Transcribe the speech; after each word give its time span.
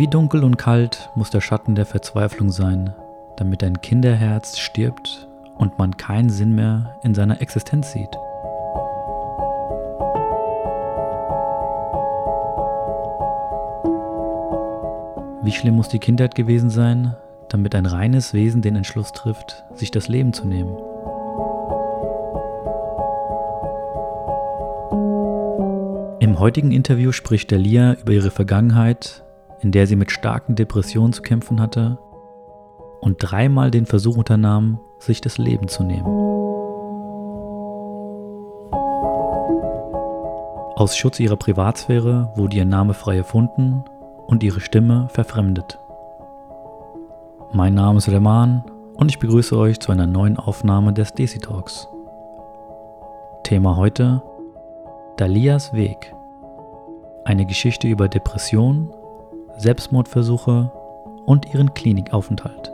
Wie 0.00 0.08
dunkel 0.08 0.44
und 0.44 0.56
kalt 0.56 1.10
muss 1.14 1.28
der 1.28 1.42
Schatten 1.42 1.74
der 1.74 1.84
Verzweiflung 1.84 2.48
sein, 2.50 2.94
damit 3.36 3.62
ein 3.62 3.82
Kinderherz 3.82 4.56
stirbt 4.56 5.28
und 5.58 5.78
man 5.78 5.98
keinen 5.98 6.30
Sinn 6.30 6.54
mehr 6.54 6.96
in 7.02 7.14
seiner 7.14 7.42
Existenz 7.42 7.92
sieht. 7.92 8.08
Wie 15.42 15.52
schlimm 15.52 15.76
muss 15.76 15.88
die 15.90 15.98
Kindheit 15.98 16.34
gewesen 16.34 16.70
sein, 16.70 17.14
damit 17.50 17.74
ein 17.74 17.84
reines 17.84 18.32
Wesen 18.32 18.62
den 18.62 18.76
Entschluss 18.76 19.12
trifft, 19.12 19.64
sich 19.74 19.90
das 19.90 20.08
Leben 20.08 20.32
zu 20.32 20.46
nehmen? 20.46 20.78
Im 26.20 26.38
heutigen 26.38 26.72
Interview 26.72 27.12
spricht 27.12 27.52
Dalia 27.52 27.98
über 28.00 28.14
ihre 28.14 28.30
Vergangenheit, 28.30 29.24
in 29.60 29.72
der 29.72 29.86
sie 29.86 29.96
mit 29.96 30.10
starken 30.10 30.54
Depressionen 30.54 31.12
zu 31.12 31.22
kämpfen 31.22 31.60
hatte 31.60 31.98
und 33.00 33.16
dreimal 33.18 33.70
den 33.70 33.86
Versuch 33.86 34.16
unternahm, 34.16 34.80
sich 34.98 35.20
das 35.20 35.38
Leben 35.38 35.68
zu 35.68 35.82
nehmen. 35.82 36.06
Aus 40.76 40.96
Schutz 40.96 41.20
ihrer 41.20 41.36
Privatsphäre 41.36 42.32
wurde 42.36 42.56
ihr 42.56 42.64
Name 42.64 42.94
frei 42.94 43.18
erfunden 43.18 43.84
und 44.26 44.42
ihre 44.42 44.60
Stimme 44.60 45.08
verfremdet. 45.10 45.78
Mein 47.52 47.74
Name 47.74 47.98
ist 47.98 48.06
Leman 48.06 48.64
und 48.94 49.10
ich 49.10 49.18
begrüße 49.18 49.56
euch 49.56 49.80
zu 49.80 49.92
einer 49.92 50.06
neuen 50.06 50.38
Aufnahme 50.38 50.92
des 50.92 51.12
Desi 51.12 51.38
Talks. 51.38 51.88
Thema 53.42 53.76
heute 53.76 54.22
Dalias 55.16 55.74
Weg. 55.74 56.14
Eine 57.24 57.44
Geschichte 57.44 57.86
über 57.86 58.08
Depression, 58.08 58.90
Selbstmordversuche 59.60 60.72
und 61.26 61.52
ihren 61.52 61.74
Klinikaufenthalt. 61.74 62.68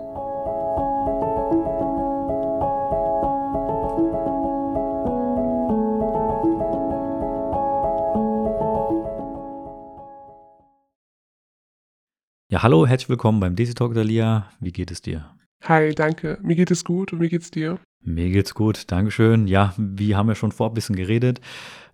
Ja, 12.49 12.63
hallo, 12.63 12.87
herzlich 12.87 13.09
willkommen 13.09 13.41
beim 13.41 13.57
Desi 13.57 13.75
Talk 13.75 13.95
Dalia. 13.95 14.49
Wie 14.61 14.71
geht 14.71 14.93
es 14.93 15.03
dir? 15.03 15.35
Hi, 15.65 15.93
danke. 15.93 16.39
Mir 16.43 16.55
geht 16.55 16.71
es 16.71 16.85
gut 16.85 17.13
und 17.13 17.21
wie 17.21 17.29
geht's 17.29 17.51
dir? 17.51 17.81
Mir 18.07 18.31
geht's 18.31 18.55
gut, 18.55 18.93
Dankeschön. 18.93 19.49
Ja, 19.49 19.75
wir 19.77 20.17
haben 20.17 20.29
ja 20.29 20.37
schon 20.37 20.53
vor 20.53 20.69
ein 20.69 20.75
bisschen 20.75 20.95
geredet. 20.95 21.41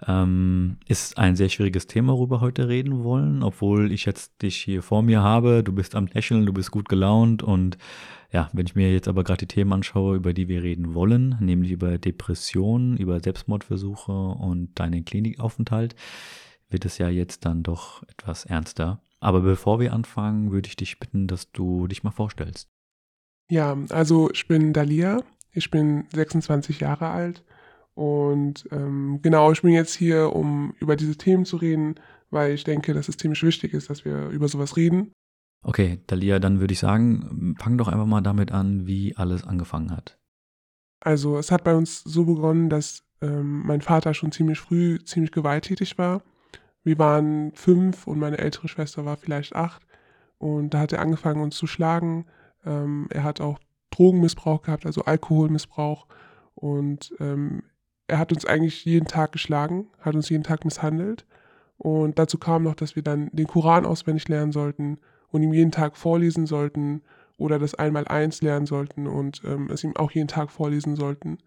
Ähm, 0.06 0.76
ist 0.86 1.16
ein 1.16 1.36
sehr 1.36 1.48
schwieriges 1.48 1.86
Thema, 1.86 2.12
worüber 2.12 2.36
wir 2.36 2.40
heute 2.42 2.68
reden 2.68 3.02
wollen, 3.02 3.42
obwohl 3.42 3.90
ich 3.90 4.04
jetzt 4.04 4.42
dich 4.42 4.56
hier 4.56 4.82
vor 4.82 5.02
mir 5.02 5.22
habe. 5.22 5.62
Du 5.64 5.72
bist 5.72 5.94
am 5.94 6.06
Lächeln, 6.08 6.44
du 6.44 6.52
bist 6.52 6.70
gut 6.70 6.90
gelaunt 6.90 7.42
und 7.42 7.78
ja, 8.30 8.50
wenn 8.52 8.66
ich 8.66 8.74
mir 8.74 8.92
jetzt 8.92 9.08
aber 9.08 9.24
gerade 9.24 9.46
die 9.46 9.54
Themen 9.54 9.72
anschaue, 9.72 10.16
über 10.16 10.34
die 10.34 10.48
wir 10.48 10.62
reden 10.62 10.92
wollen, 10.92 11.38
nämlich 11.40 11.72
über 11.72 11.96
Depressionen, 11.96 12.98
über 12.98 13.18
Selbstmordversuche 13.18 14.12
und 14.12 14.78
deinen 14.78 15.06
Klinikaufenthalt, 15.06 15.94
wird 16.68 16.84
es 16.84 16.98
ja 16.98 17.08
jetzt 17.08 17.46
dann 17.46 17.62
doch 17.62 18.02
etwas 18.02 18.44
ernster. 18.44 19.00
Aber 19.20 19.40
bevor 19.40 19.80
wir 19.80 19.94
anfangen, 19.94 20.52
würde 20.52 20.66
ich 20.66 20.76
dich 20.76 20.98
bitten, 20.98 21.26
dass 21.26 21.52
du 21.52 21.86
dich 21.86 22.02
mal 22.02 22.10
vorstellst. 22.10 22.68
Ja, 23.48 23.78
also 23.88 24.30
ich 24.30 24.46
bin 24.46 24.74
Dalia, 24.74 25.22
ich 25.52 25.70
bin 25.70 26.06
26 26.12 26.80
Jahre 26.80 27.08
alt 27.08 27.44
und 27.94 28.66
ähm, 28.70 29.20
genau, 29.22 29.52
ich 29.52 29.62
bin 29.62 29.72
jetzt 29.72 29.94
hier, 29.94 30.34
um 30.34 30.74
über 30.80 30.96
diese 30.96 31.16
Themen 31.16 31.44
zu 31.44 31.56
reden, 31.56 31.96
weil 32.30 32.52
ich 32.52 32.64
denke, 32.64 32.94
dass 32.94 33.08
es 33.08 33.16
ziemlich 33.16 33.42
wichtig 33.42 33.74
ist, 33.74 33.90
dass 33.90 34.04
wir 34.04 34.28
über 34.28 34.48
sowas 34.48 34.76
reden. 34.76 35.12
Okay, 35.62 36.00
Dalia, 36.06 36.38
dann 36.38 36.60
würde 36.60 36.72
ich 36.72 36.80
sagen, 36.80 37.54
fang 37.58 37.78
doch 37.78 37.88
einfach 37.88 38.06
mal 38.06 38.22
damit 38.22 38.50
an, 38.50 38.86
wie 38.86 39.16
alles 39.16 39.44
angefangen 39.44 39.90
hat. 39.90 40.18
Also 41.00 41.38
es 41.38 41.50
hat 41.50 41.64
bei 41.64 41.74
uns 41.74 42.02
so 42.02 42.24
begonnen, 42.24 42.70
dass 42.70 43.04
ähm, 43.20 43.62
mein 43.66 43.80
Vater 43.80 44.14
schon 44.14 44.32
ziemlich 44.32 44.58
früh 44.58 44.98
ziemlich 45.04 45.30
gewalttätig 45.30 45.98
war. 45.98 46.22
Wir 46.82 46.98
waren 46.98 47.52
fünf 47.54 48.06
und 48.06 48.18
meine 48.18 48.38
ältere 48.38 48.68
Schwester 48.68 49.04
war 49.04 49.16
vielleicht 49.16 49.54
acht 49.54 49.86
und 50.38 50.74
da 50.74 50.80
hat 50.80 50.92
er 50.92 51.00
angefangen, 51.00 51.42
uns 51.42 51.56
zu 51.56 51.66
schlagen 51.66 52.24
ähm, 52.64 53.06
er 53.10 53.24
hat 53.24 53.40
auch 53.40 53.58
Drogenmissbrauch 53.92 54.62
gehabt, 54.62 54.86
also 54.86 55.02
Alkoholmissbrauch. 55.02 56.06
Und 56.54 57.14
ähm, 57.20 57.62
er 58.08 58.18
hat 58.18 58.32
uns 58.32 58.44
eigentlich 58.44 58.84
jeden 58.84 59.06
Tag 59.06 59.32
geschlagen, 59.32 59.86
hat 60.00 60.14
uns 60.14 60.28
jeden 60.28 60.44
Tag 60.44 60.64
misshandelt. 60.64 61.26
Und 61.78 62.18
dazu 62.18 62.38
kam 62.38 62.62
noch, 62.62 62.74
dass 62.74 62.94
wir 62.96 63.02
dann 63.02 63.30
den 63.32 63.46
Koran 63.46 63.86
auswendig 63.86 64.28
lernen 64.28 64.52
sollten 64.52 64.98
und 65.30 65.42
ihm 65.42 65.52
jeden 65.52 65.72
Tag 65.72 65.96
vorlesen 65.96 66.46
sollten 66.46 67.02
oder 67.38 67.58
das 67.58 67.74
Einmaleins 67.74 68.42
lernen 68.42 68.66
sollten 68.66 69.06
und 69.06 69.42
ähm, 69.44 69.68
es 69.70 69.82
ihm 69.82 69.96
auch 69.96 70.12
jeden 70.12 70.28
Tag 70.28 70.50
vorlesen 70.50 70.94
sollten. 70.94 71.38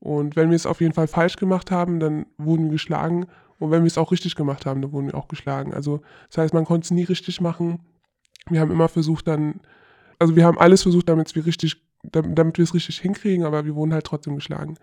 Und 0.00 0.36
wenn 0.36 0.50
wir 0.50 0.56
es 0.56 0.66
auf 0.66 0.80
jeden 0.80 0.94
Fall 0.94 1.06
falsch 1.06 1.36
gemacht 1.36 1.70
haben, 1.70 2.00
dann 2.00 2.26
wurden 2.38 2.64
wir 2.64 2.72
geschlagen. 2.72 3.26
Und 3.58 3.70
wenn 3.70 3.82
wir 3.82 3.88
es 3.88 3.98
auch 3.98 4.12
richtig 4.12 4.36
gemacht 4.36 4.66
haben, 4.66 4.82
dann 4.82 4.92
wurden 4.92 5.06
wir 5.06 5.14
auch 5.14 5.28
geschlagen. 5.28 5.74
Also 5.74 6.00
das 6.28 6.38
heißt, 6.38 6.54
man 6.54 6.64
konnte 6.64 6.86
es 6.86 6.90
nie 6.90 7.04
richtig 7.04 7.40
machen. 7.40 7.80
Wir 8.48 8.60
haben 8.60 8.70
immer 8.70 8.88
versucht, 8.88 9.28
dann 9.28 9.60
also 10.18 10.36
wir 10.36 10.44
haben 10.44 10.58
alles 10.58 10.82
versucht, 10.82 11.08
damit 11.08 11.34
wir 11.34 11.46
richtig, 11.46 11.82
damit 12.02 12.58
wir 12.58 12.62
es 12.62 12.74
richtig 12.74 12.98
hinkriegen, 12.98 13.44
aber 13.44 13.64
wir 13.64 13.74
wurden 13.74 13.92
halt 13.92 14.06
trotzdem 14.06 14.36
geschlagen. 14.36 14.76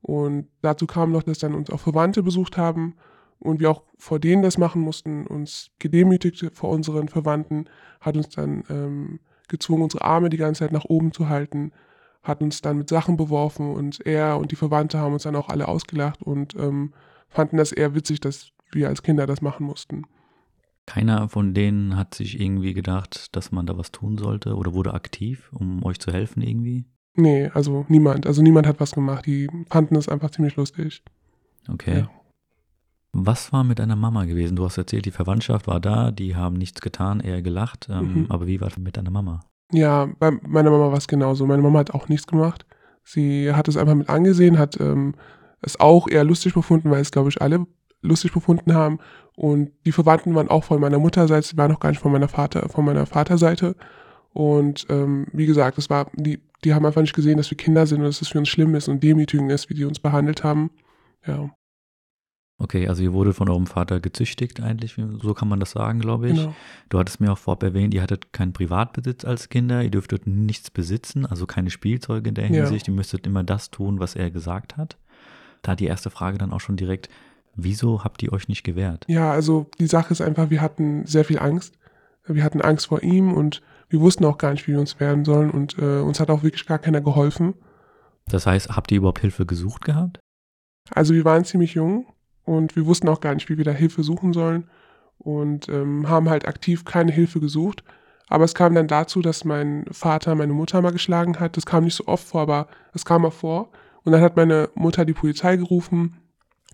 Und 0.00 0.48
dazu 0.62 0.86
kam 0.86 1.12
noch, 1.12 1.22
dass 1.22 1.38
dann 1.38 1.54
uns 1.54 1.70
auch 1.70 1.80
Verwandte 1.80 2.22
besucht 2.22 2.56
haben 2.56 2.96
und 3.38 3.60
wir 3.60 3.70
auch 3.70 3.82
vor 3.98 4.18
denen 4.18 4.42
das 4.42 4.58
machen 4.58 4.82
mussten, 4.82 5.26
uns 5.26 5.70
gedemütigt 5.78 6.50
vor 6.52 6.70
unseren 6.70 7.08
Verwandten, 7.08 7.66
hat 8.00 8.16
uns 8.16 8.28
dann 8.30 8.64
ähm, 8.68 9.20
gezwungen, 9.48 9.82
unsere 9.82 10.04
Arme 10.04 10.28
die 10.28 10.36
ganze 10.36 10.60
Zeit 10.60 10.72
nach 10.72 10.84
oben 10.84 11.12
zu 11.12 11.28
halten, 11.28 11.72
hat 12.22 12.40
uns 12.40 12.60
dann 12.60 12.78
mit 12.78 12.88
Sachen 12.88 13.16
beworfen 13.16 13.72
und 13.74 14.04
er 14.06 14.38
und 14.38 14.50
die 14.50 14.56
Verwandte 14.56 14.98
haben 14.98 15.12
uns 15.12 15.24
dann 15.24 15.36
auch 15.36 15.48
alle 15.48 15.68
ausgelacht 15.68 16.22
und 16.22 16.54
ähm, 16.56 16.92
fanden 17.28 17.56
das 17.56 17.72
eher 17.72 17.94
witzig, 17.94 18.20
dass 18.20 18.52
wir 18.70 18.88
als 18.88 19.02
Kinder 19.02 19.26
das 19.26 19.42
machen 19.42 19.66
mussten. 19.66 20.04
Keiner 20.86 21.28
von 21.28 21.54
denen 21.54 21.96
hat 21.96 22.14
sich 22.14 22.40
irgendwie 22.40 22.74
gedacht, 22.74 23.36
dass 23.36 23.52
man 23.52 23.66
da 23.66 23.78
was 23.78 23.92
tun 23.92 24.18
sollte 24.18 24.56
oder 24.56 24.74
wurde 24.74 24.94
aktiv, 24.94 25.50
um 25.52 25.84
euch 25.84 26.00
zu 26.00 26.12
helfen 26.12 26.42
irgendwie? 26.42 26.86
Nee, 27.14 27.50
also 27.54 27.84
niemand. 27.88 28.26
Also 28.26 28.42
niemand 28.42 28.66
hat 28.66 28.80
was 28.80 28.92
gemacht. 28.92 29.26
Die 29.26 29.48
fanden 29.70 29.96
es 29.96 30.08
einfach 30.08 30.30
ziemlich 30.30 30.56
lustig. 30.56 31.02
Okay. 31.68 32.00
Ja. 32.00 32.10
Was 33.12 33.52
war 33.52 33.62
mit 33.62 33.78
deiner 33.78 33.96
Mama 33.96 34.24
gewesen? 34.24 34.56
Du 34.56 34.64
hast 34.64 34.78
erzählt, 34.78 35.04
die 35.04 35.10
Verwandtschaft 35.10 35.66
war 35.66 35.80
da, 35.80 36.10
die 36.10 36.34
haben 36.34 36.56
nichts 36.56 36.80
getan, 36.80 37.20
eher 37.20 37.42
gelacht. 37.42 37.88
Ähm, 37.90 38.14
mhm. 38.14 38.26
Aber 38.30 38.46
wie 38.46 38.60
war 38.60 38.68
es 38.68 38.78
mit 38.78 38.96
deiner 38.96 39.10
Mama? 39.10 39.40
Ja, 39.70 40.08
bei 40.18 40.30
meiner 40.30 40.70
Mama 40.70 40.88
war 40.88 40.98
es 40.98 41.08
genauso. 41.08 41.46
Meine 41.46 41.62
Mama 41.62 41.78
hat 41.78 41.92
auch 41.92 42.08
nichts 42.08 42.26
gemacht. 42.26 42.66
Sie 43.04 43.52
hat 43.52 43.68
es 43.68 43.76
einfach 43.76 43.94
mit 43.94 44.08
angesehen, 44.08 44.58
hat 44.58 44.80
ähm, 44.80 45.14
es 45.60 45.78
auch 45.78 46.08
eher 46.08 46.24
lustig 46.24 46.54
befunden, 46.54 46.90
weil 46.90 47.00
es, 47.00 47.10
glaube 47.10 47.28
ich, 47.28 47.42
alle 47.42 47.66
lustig 48.00 48.32
befunden 48.32 48.74
haben. 48.74 48.98
Und 49.36 49.70
die 49.86 49.92
Verwandten 49.92 50.34
waren 50.34 50.48
auch 50.48 50.64
von 50.64 50.80
meiner 50.80 50.98
Mutterseite, 50.98 51.46
sie 51.46 51.56
waren 51.56 51.70
noch 51.70 51.80
gar 51.80 51.90
nicht 51.90 52.00
von 52.00 52.12
meiner 52.12 52.28
Vater, 52.28 52.68
von 52.68 52.84
meiner 52.84 53.06
Vaterseite. 53.06 53.76
Und 54.32 54.86
ähm, 54.90 55.26
wie 55.32 55.46
gesagt, 55.46 55.78
das 55.78 55.90
war, 55.90 56.10
die, 56.14 56.40
die 56.64 56.74
haben 56.74 56.86
einfach 56.86 57.00
nicht 57.00 57.14
gesehen, 57.14 57.36
dass 57.38 57.50
wir 57.50 57.58
Kinder 57.58 57.86
sind 57.86 58.00
und 58.00 58.06
dass 58.06 58.22
es 58.22 58.28
für 58.28 58.38
uns 58.38 58.48
schlimm 58.48 58.74
ist 58.74 58.88
und 58.88 59.02
demütigend 59.02 59.50
ist, 59.50 59.70
wie 59.70 59.74
die 59.74 59.84
uns 59.84 60.00
behandelt 60.00 60.44
haben. 60.44 60.70
Ja. 61.26 61.50
Okay, 62.58 62.86
also 62.86 63.02
ihr 63.02 63.12
wurde 63.12 63.32
von 63.32 63.48
eurem 63.48 63.66
Vater 63.66 63.98
gezüchtigt 63.98 64.60
eigentlich, 64.60 64.94
so 65.20 65.34
kann 65.34 65.48
man 65.48 65.58
das 65.58 65.72
sagen, 65.72 65.98
glaube 65.98 66.28
ich. 66.28 66.36
Genau. 66.36 66.54
Du 66.90 66.98
hattest 66.98 67.20
mir 67.20 67.32
auch 67.32 67.38
vorab 67.38 67.64
erwähnt, 67.64 67.92
ihr 67.92 68.02
hattet 68.02 68.32
keinen 68.32 68.52
Privatbesitz 68.52 69.24
als 69.24 69.48
Kinder, 69.48 69.82
ihr 69.82 69.90
dürftet 69.90 70.28
nichts 70.28 70.70
besitzen, 70.70 71.26
also 71.26 71.46
keine 71.46 71.70
Spielzeuge 71.70 72.28
in 72.28 72.36
der 72.36 72.46
Hinsicht, 72.46 72.86
ja. 72.86 72.92
ihr 72.92 72.96
müsstet 72.96 73.26
immer 73.26 73.42
das 73.42 73.72
tun, 73.72 73.98
was 73.98 74.14
er 74.14 74.30
gesagt 74.30 74.76
hat. 74.76 74.96
Da 75.62 75.74
die 75.74 75.86
erste 75.86 76.10
Frage 76.10 76.38
dann 76.38 76.52
auch 76.52 76.60
schon 76.60 76.76
direkt, 76.76 77.08
Wieso 77.54 78.02
habt 78.04 78.22
ihr 78.22 78.32
euch 78.32 78.48
nicht 78.48 78.64
gewehrt? 78.64 79.04
Ja, 79.08 79.30
also 79.30 79.66
die 79.78 79.86
Sache 79.86 80.12
ist 80.12 80.20
einfach, 80.20 80.50
wir 80.50 80.60
hatten 80.60 81.06
sehr 81.06 81.24
viel 81.24 81.38
Angst. 81.38 81.74
Wir 82.26 82.44
hatten 82.44 82.60
Angst 82.60 82.86
vor 82.86 83.02
ihm 83.02 83.32
und 83.32 83.62
wir 83.88 84.00
wussten 84.00 84.24
auch 84.24 84.38
gar 84.38 84.52
nicht, 84.52 84.66
wie 84.66 84.72
wir 84.72 84.80
uns 84.80 84.98
wehren 85.00 85.24
sollen 85.24 85.50
und 85.50 85.76
äh, 85.78 86.00
uns 86.00 86.20
hat 86.20 86.30
auch 86.30 86.42
wirklich 86.42 86.66
gar 86.66 86.78
keiner 86.78 87.00
geholfen. 87.00 87.54
Das 88.26 88.46
heißt, 88.46 88.70
habt 88.70 88.90
ihr 88.92 88.98
überhaupt 88.98 89.20
Hilfe 89.20 89.44
gesucht 89.44 89.84
gehabt? 89.84 90.20
Also 90.90 91.14
wir 91.14 91.24
waren 91.24 91.44
ziemlich 91.44 91.74
jung 91.74 92.06
und 92.44 92.76
wir 92.76 92.86
wussten 92.86 93.08
auch 93.08 93.20
gar 93.20 93.34
nicht, 93.34 93.48
wie 93.48 93.58
wir 93.58 93.64
da 93.64 93.72
Hilfe 93.72 94.02
suchen 94.02 94.32
sollen 94.32 94.68
und 95.18 95.68
ähm, 95.68 96.08
haben 96.08 96.30
halt 96.30 96.46
aktiv 96.46 96.84
keine 96.84 97.12
Hilfe 97.12 97.40
gesucht. 97.40 97.84
Aber 98.28 98.44
es 98.44 98.54
kam 98.54 98.74
dann 98.74 98.88
dazu, 98.88 99.20
dass 99.20 99.44
mein 99.44 99.84
Vater 99.90 100.34
meine 100.34 100.54
Mutter 100.54 100.80
mal 100.80 100.92
geschlagen 100.92 101.38
hat. 101.38 101.56
Das 101.56 101.66
kam 101.66 101.84
nicht 101.84 101.96
so 101.96 102.06
oft 102.06 102.26
vor, 102.26 102.40
aber 102.40 102.68
es 102.94 103.04
kam 103.04 103.22
mal 103.22 103.30
vor. 103.30 103.70
Und 104.04 104.12
dann 104.12 104.22
hat 104.22 104.36
meine 104.36 104.70
Mutter 104.74 105.04
die 105.04 105.12
Polizei 105.12 105.56
gerufen 105.56 106.16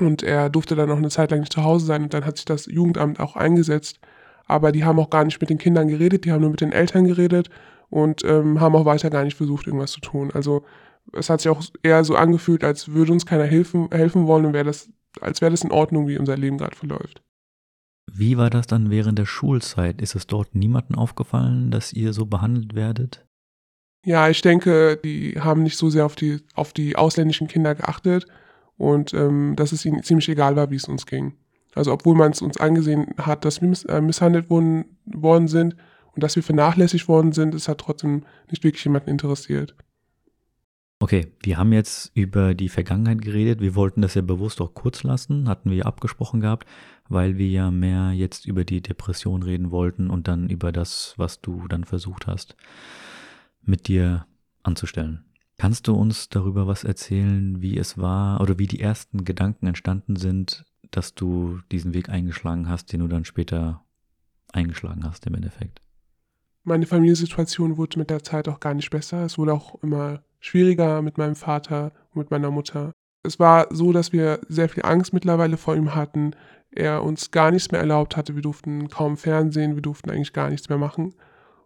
und 0.07 0.23
er 0.23 0.51
durfte 0.51 0.75
dann 0.75 0.89
noch 0.89 0.97
eine 0.97 1.11
Zeit 1.11 1.31
lang 1.31 1.41
nicht 1.41 1.53
zu 1.53 1.65
Hause 1.65 1.87
sein 1.87 2.03
und 2.03 2.15
dann 2.15 2.25
hat 2.25 2.37
sich 2.37 2.45
das 2.45 2.67
Jugendamt 2.67 3.21
auch 3.21 3.37
eingesetzt. 3.37 4.01
Aber 4.47 4.73
die 4.73 4.85
haben 4.85 4.99
auch 4.99 5.11
gar 5.11 5.25
nicht 5.25 5.41
mit 5.41 5.51
den 5.51 5.59
Kindern 5.59 5.89
geredet, 5.89 6.25
die 6.25 6.33
haben 6.33 6.41
nur 6.41 6.51
mit 6.51 6.61
den 6.61 6.73
Eltern 6.73 7.05
geredet 7.05 7.51
und 7.91 8.25
ähm, 8.25 8.61
haben 8.61 8.75
auch 8.75 8.85
weiter 8.85 9.11
gar 9.11 9.25
nicht 9.25 9.37
versucht, 9.37 9.67
irgendwas 9.67 9.93
zu 9.93 10.01
tun. 10.01 10.31
Also 10.33 10.65
es 11.13 11.31
hat 11.31 11.41
sich 11.41 11.51
auch 11.51 11.63
eher 11.83 12.05
so 12.05 12.17
angefühlt, 12.17 12.65
als 12.65 12.89
würde 12.89 13.13
uns 13.13 13.27
keiner 13.27 13.45
helfen, 13.45 13.89
helfen 13.91 14.27
wollen 14.27 14.47
und 14.47 14.53
wäre 14.53 14.65
das, 14.65 14.91
als 15.21 15.41
wäre 15.41 15.51
das 15.51 15.63
in 15.63 15.73
Ordnung, 15.73 16.09
wie 16.09 16.19
unser 16.19 16.37
Leben 16.37 16.59
gerade 16.59 16.77
verläuft. 16.77 17.23
Wie 18.11 18.39
war 18.39 18.51
das 18.51 18.67
dann 18.67 18.91
während 18.91 19.19
der 19.19 19.27
Schulzeit? 19.27 20.01
Ist 20.01 20.15
es 20.15 20.27
dort 20.27 20.55
niemandem 20.55 20.97
aufgefallen, 20.97 21.71
dass 21.71 21.93
ihr 21.93 22.13
so 22.13 22.27
behandelt 22.27 22.75
werdet? 22.75 23.27
Ja, 24.05 24.29
ich 24.29 24.41
denke, 24.41 24.97
die 24.97 25.39
haben 25.39 25.63
nicht 25.63 25.77
so 25.77 25.91
sehr 25.91 26.07
auf 26.07 26.17
die, 26.17 26.41
auf 26.55 26.73
die 26.73 26.97
ausländischen 26.97 27.49
Kinder 27.49 27.75
geachtet 27.75 28.27
und 28.79 29.13
ähm, 29.13 29.55
dass 29.57 29.73
es 29.73 29.85
ihnen 29.85 30.03
ziemlich 30.03 30.29
egal 30.29 30.57
war, 30.57 30.71
wie 30.71 30.77
es 30.77 30.89
uns 30.89 31.05
ging. 31.05 31.35
Also 31.75 31.93
obwohl 31.93 32.17
man 32.17 32.33
es 32.33 32.41
uns 32.41 32.57
angesehen 32.59 33.09
hat, 33.19 33.45
dass 33.45 33.61
wir 33.61 33.69
miss 33.69 33.85
äh, 33.85 34.01
misshandelt 34.01 34.49
worden, 34.49 34.97
worden 35.05 35.49
sind 35.49 35.77
und 36.15 36.23
dass 36.23 36.37
wir 36.37 36.43
vernachlässigt 36.43 37.09
worden 37.09 37.33
sind, 37.33 37.55
es 37.55 37.69
hat 37.69 37.79
trotzdem 37.79 38.25
nicht 38.51 38.65
wirklich 38.65 38.85
jemanden 38.85 39.11
interessiert. 39.11 39.75
Okay, 41.01 41.29
wir 41.43 41.59
haben 41.59 41.73
jetzt 41.73 42.11
über 42.15 42.55
die 42.55 42.69
Vergangenheit 42.69 43.23
geredet. 43.23 43.61
Wir 43.61 43.77
wollten 43.77 44.03
das 44.03 44.15
ja 44.15 44.23
bewusst 44.23 44.61
auch 44.61 44.75
kurz 44.75 45.05
lassen, 45.05 45.49
hatten 45.49 45.71
wir 45.71 45.77
ja 45.79 45.85
abgesprochen 45.85 46.41
gehabt, 46.41 46.67
weil 47.09 47.39
wir 47.39 47.47
ja 47.47 47.71
mehr 47.71 48.13
jetzt 48.13 48.47
über 48.47 48.65
die 48.65 48.81
Depression 48.81 49.45
reden 49.45 49.71
wollten 49.71 50.11
und 50.11 50.27
dann 50.27 50.51
über 50.51 50.73
das, 50.73 51.15
was 51.17 51.41
du 51.41 51.69
dann 51.69 51.85
versucht 51.85 52.27
hast, 52.27 52.57
mit 53.63 53.87
dir 53.87 54.27
anzustellen. 54.65 55.28
Kannst 55.59 55.89
du 55.89 55.95
uns 55.95 56.29
darüber 56.29 56.69
was 56.69 56.85
erzählen, 56.85 57.61
wie 57.61 57.77
es 57.79 57.99
war 57.99 58.41
oder 58.41 58.59
wie 58.59 58.69
die 58.69 58.81
ersten 58.81 59.25
Gedanken 59.25 59.67
entstanden 59.67 60.15
sind, 60.15 60.65
dass 60.93 61.15
du 61.15 61.59
diesen 61.73 61.95
Weg 61.95 62.09
eingeschlagen 62.09 62.69
hast, 62.69 62.93
den 62.93 63.01
du 63.01 63.09
dann 63.09 63.25
später 63.25 63.85
eingeschlagen 64.53 65.05
hast 65.05 65.27
im 65.27 65.35
Endeffekt? 65.35 65.83
Meine 66.63 66.87
Familiensituation 66.87 67.77
wurde 67.77 67.99
mit 67.99 68.09
der 68.09 68.23
Zeit 68.23 68.47
auch 68.47 68.61
gar 68.61 68.75
nicht 68.75 68.91
besser. 68.91 69.25
Es 69.25 69.37
wurde 69.37 69.53
auch 69.53 69.83
immer 69.83 70.23
schwieriger 70.39 71.03
mit 71.03 71.19
meinem 71.19 71.35
Vater 71.35 71.93
und 72.11 72.17
mit 72.21 72.31
meiner 72.31 72.53
Mutter. 72.53 72.93
Es 73.25 73.41
war 73.41 73.67
so, 73.71 73.93
dass 73.93 74.13
wir 74.13 74.41
sehr 74.49 74.69
viel 74.69 74.85
Angst 74.85 75.13
mittlerweile 75.13 75.57
vor 75.57 75.75
ihm 75.75 75.95
hatten. 75.95 76.37
Er 76.71 77.03
uns 77.03 77.33
gar 77.33 77.51
nichts 77.51 77.73
mehr 77.73 77.81
erlaubt 77.81 78.17
hatte. 78.17 78.37
Wir 78.37 78.43
durften 78.43 78.89
kaum 78.89 79.17
Fernsehen, 79.17 79.75
wir 79.75 79.83
durften 79.83 80.11
eigentlich 80.11 80.33
gar 80.33 80.51
nichts 80.51 80.69
mehr 80.69 80.79
machen. 80.79 81.15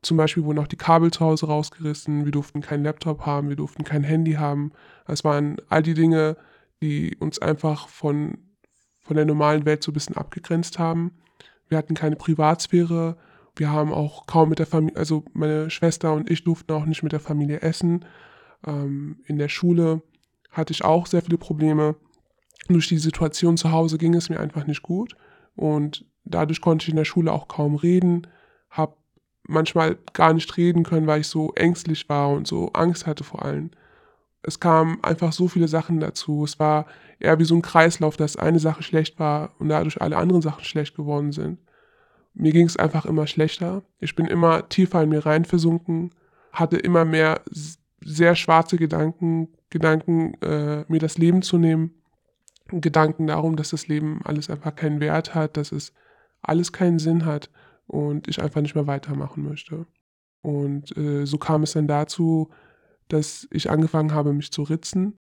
Zum 0.02 0.16
Beispiel 0.16 0.44
wurden 0.44 0.58
auch 0.58 0.66
die 0.66 0.76
Kabel 0.76 1.12
zu 1.12 1.20
Hause 1.20 1.46
rausgerissen, 1.46 2.24
wir 2.24 2.32
durften 2.32 2.60
keinen 2.60 2.82
Laptop 2.82 3.24
haben, 3.24 3.48
wir 3.48 3.56
durften 3.56 3.84
kein 3.84 4.02
Handy 4.02 4.32
haben. 4.32 4.72
Es 5.06 5.22
waren 5.22 5.56
all 5.68 5.82
die 5.82 5.94
Dinge, 5.94 6.36
die 6.82 7.16
uns 7.18 7.38
einfach 7.38 7.88
von, 7.88 8.38
von 9.00 9.16
der 9.16 9.24
normalen 9.24 9.64
Welt 9.64 9.84
so 9.84 9.92
ein 9.92 9.94
bisschen 9.94 10.16
abgegrenzt 10.16 10.80
haben. 10.80 11.12
Wir 11.68 11.78
hatten 11.78 11.94
keine 11.94 12.16
Privatsphäre, 12.16 13.16
wir 13.54 13.70
haben 13.70 13.92
auch 13.92 14.26
kaum 14.26 14.48
mit 14.48 14.58
der 14.58 14.66
Familie, 14.66 14.98
also 14.98 15.24
meine 15.34 15.70
Schwester 15.70 16.12
und 16.14 16.30
ich 16.30 16.42
durften 16.42 16.72
auch 16.72 16.84
nicht 16.84 17.04
mit 17.04 17.12
der 17.12 17.20
Familie 17.20 17.60
essen. 17.60 18.04
Ähm, 18.66 19.20
in 19.26 19.38
der 19.38 19.48
Schule 19.48 20.02
hatte 20.50 20.72
ich 20.72 20.84
auch 20.84 21.06
sehr 21.06 21.22
viele 21.22 21.38
Probleme. 21.38 21.94
Durch 22.68 22.88
die 22.88 22.98
Situation 22.98 23.56
zu 23.56 23.70
Hause 23.70 23.98
ging 23.98 24.14
es 24.14 24.30
mir 24.30 24.40
einfach 24.40 24.66
nicht 24.66 24.82
gut 24.82 25.16
und 25.54 26.06
dadurch 26.24 26.60
konnte 26.60 26.84
ich 26.84 26.90
in 26.90 26.96
der 26.96 27.04
Schule 27.04 27.32
auch 27.32 27.46
kaum 27.46 27.76
reden, 27.76 28.26
manchmal 29.46 29.98
gar 30.12 30.32
nicht 30.32 30.56
reden 30.56 30.84
können, 30.84 31.06
weil 31.06 31.20
ich 31.20 31.28
so 31.28 31.52
ängstlich 31.54 32.08
war 32.08 32.30
und 32.30 32.46
so 32.46 32.72
Angst 32.72 33.06
hatte 33.06 33.24
vor 33.24 33.44
allem. 33.44 33.70
Es 34.42 34.60
kamen 34.60 35.02
einfach 35.02 35.32
so 35.32 35.48
viele 35.48 35.68
Sachen 35.68 36.00
dazu. 36.00 36.44
Es 36.44 36.58
war 36.58 36.86
eher 37.20 37.38
wie 37.38 37.44
so 37.44 37.54
ein 37.54 37.62
Kreislauf, 37.62 38.16
dass 38.16 38.36
eine 38.36 38.58
Sache 38.58 38.82
schlecht 38.82 39.18
war 39.18 39.52
und 39.58 39.68
dadurch 39.68 40.00
alle 40.00 40.16
anderen 40.16 40.42
Sachen 40.42 40.64
schlecht 40.64 40.96
geworden 40.96 41.32
sind. 41.32 41.58
Mir 42.34 42.52
ging 42.52 42.66
es 42.66 42.76
einfach 42.76 43.04
immer 43.04 43.26
schlechter. 43.26 43.82
Ich 44.00 44.16
bin 44.16 44.26
immer 44.26 44.68
tiefer 44.68 45.02
in 45.02 45.10
mir 45.10 45.24
rein 45.24 45.44
versunken, 45.44 46.10
hatte 46.52 46.76
immer 46.76 47.04
mehr 47.04 47.42
sehr 48.00 48.34
schwarze 48.34 48.76
Gedanken, 48.76 49.48
Gedanken, 49.70 50.34
äh, 50.42 50.84
mir 50.88 50.98
das 50.98 51.18
Leben 51.18 51.42
zu 51.42 51.58
nehmen, 51.58 51.94
Gedanken 52.68 53.28
darum, 53.28 53.56
dass 53.56 53.70
das 53.70 53.86
Leben 53.86 54.20
alles 54.24 54.50
einfach 54.50 54.74
keinen 54.74 55.00
Wert 55.00 55.34
hat, 55.34 55.56
dass 55.56 55.72
es 55.72 55.92
alles 56.40 56.72
keinen 56.72 56.98
Sinn 56.98 57.24
hat 57.24 57.48
und 57.92 58.26
ich 58.26 58.42
einfach 58.42 58.62
nicht 58.62 58.74
mehr 58.74 58.86
weitermachen 58.86 59.44
möchte. 59.44 59.86
Und 60.40 60.96
äh, 60.96 61.26
so 61.26 61.36
kam 61.36 61.62
es 61.62 61.72
dann 61.72 61.86
dazu, 61.86 62.50
dass 63.08 63.46
ich 63.50 63.70
angefangen 63.70 64.12
habe, 64.12 64.32
mich 64.32 64.50
zu 64.50 64.62
ritzen. 64.62 65.16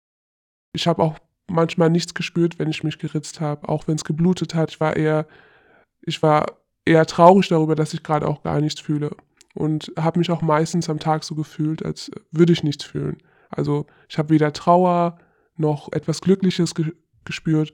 Ich 0.73 0.87
habe 0.87 1.03
auch 1.03 1.19
manchmal 1.47 1.89
nichts 1.89 2.13
gespürt, 2.13 2.59
wenn 2.59 2.69
ich 2.69 2.83
mich 2.83 2.97
geritzt 2.97 3.41
habe, 3.41 3.67
auch 3.67 3.87
wenn 3.87 3.95
es 3.95 4.05
geblutet 4.05 4.55
hat. 4.55 4.71
Ich 4.71 4.79
war 4.79 4.95
eher, 4.95 5.27
ich 6.01 6.23
war 6.23 6.45
eher 6.85 7.05
traurig 7.05 7.49
darüber, 7.49 7.75
dass 7.75 7.93
ich 7.93 8.03
gerade 8.03 8.25
auch 8.25 8.41
gar 8.41 8.61
nichts 8.61 8.79
fühle 8.79 9.11
und 9.53 9.91
habe 9.99 10.19
mich 10.19 10.31
auch 10.31 10.41
meistens 10.41 10.89
am 10.89 10.99
Tag 10.99 11.25
so 11.25 11.35
gefühlt, 11.35 11.83
als 11.83 12.09
würde 12.31 12.53
ich 12.53 12.63
nichts 12.63 12.85
fühlen. 12.85 13.17
Also 13.49 13.85
ich 14.07 14.17
habe 14.17 14.29
weder 14.29 14.53
Trauer 14.53 15.19
noch 15.57 15.91
etwas 15.91 16.21
Glückliches 16.21 16.73
ge 16.73 16.93
gespürt. 17.25 17.73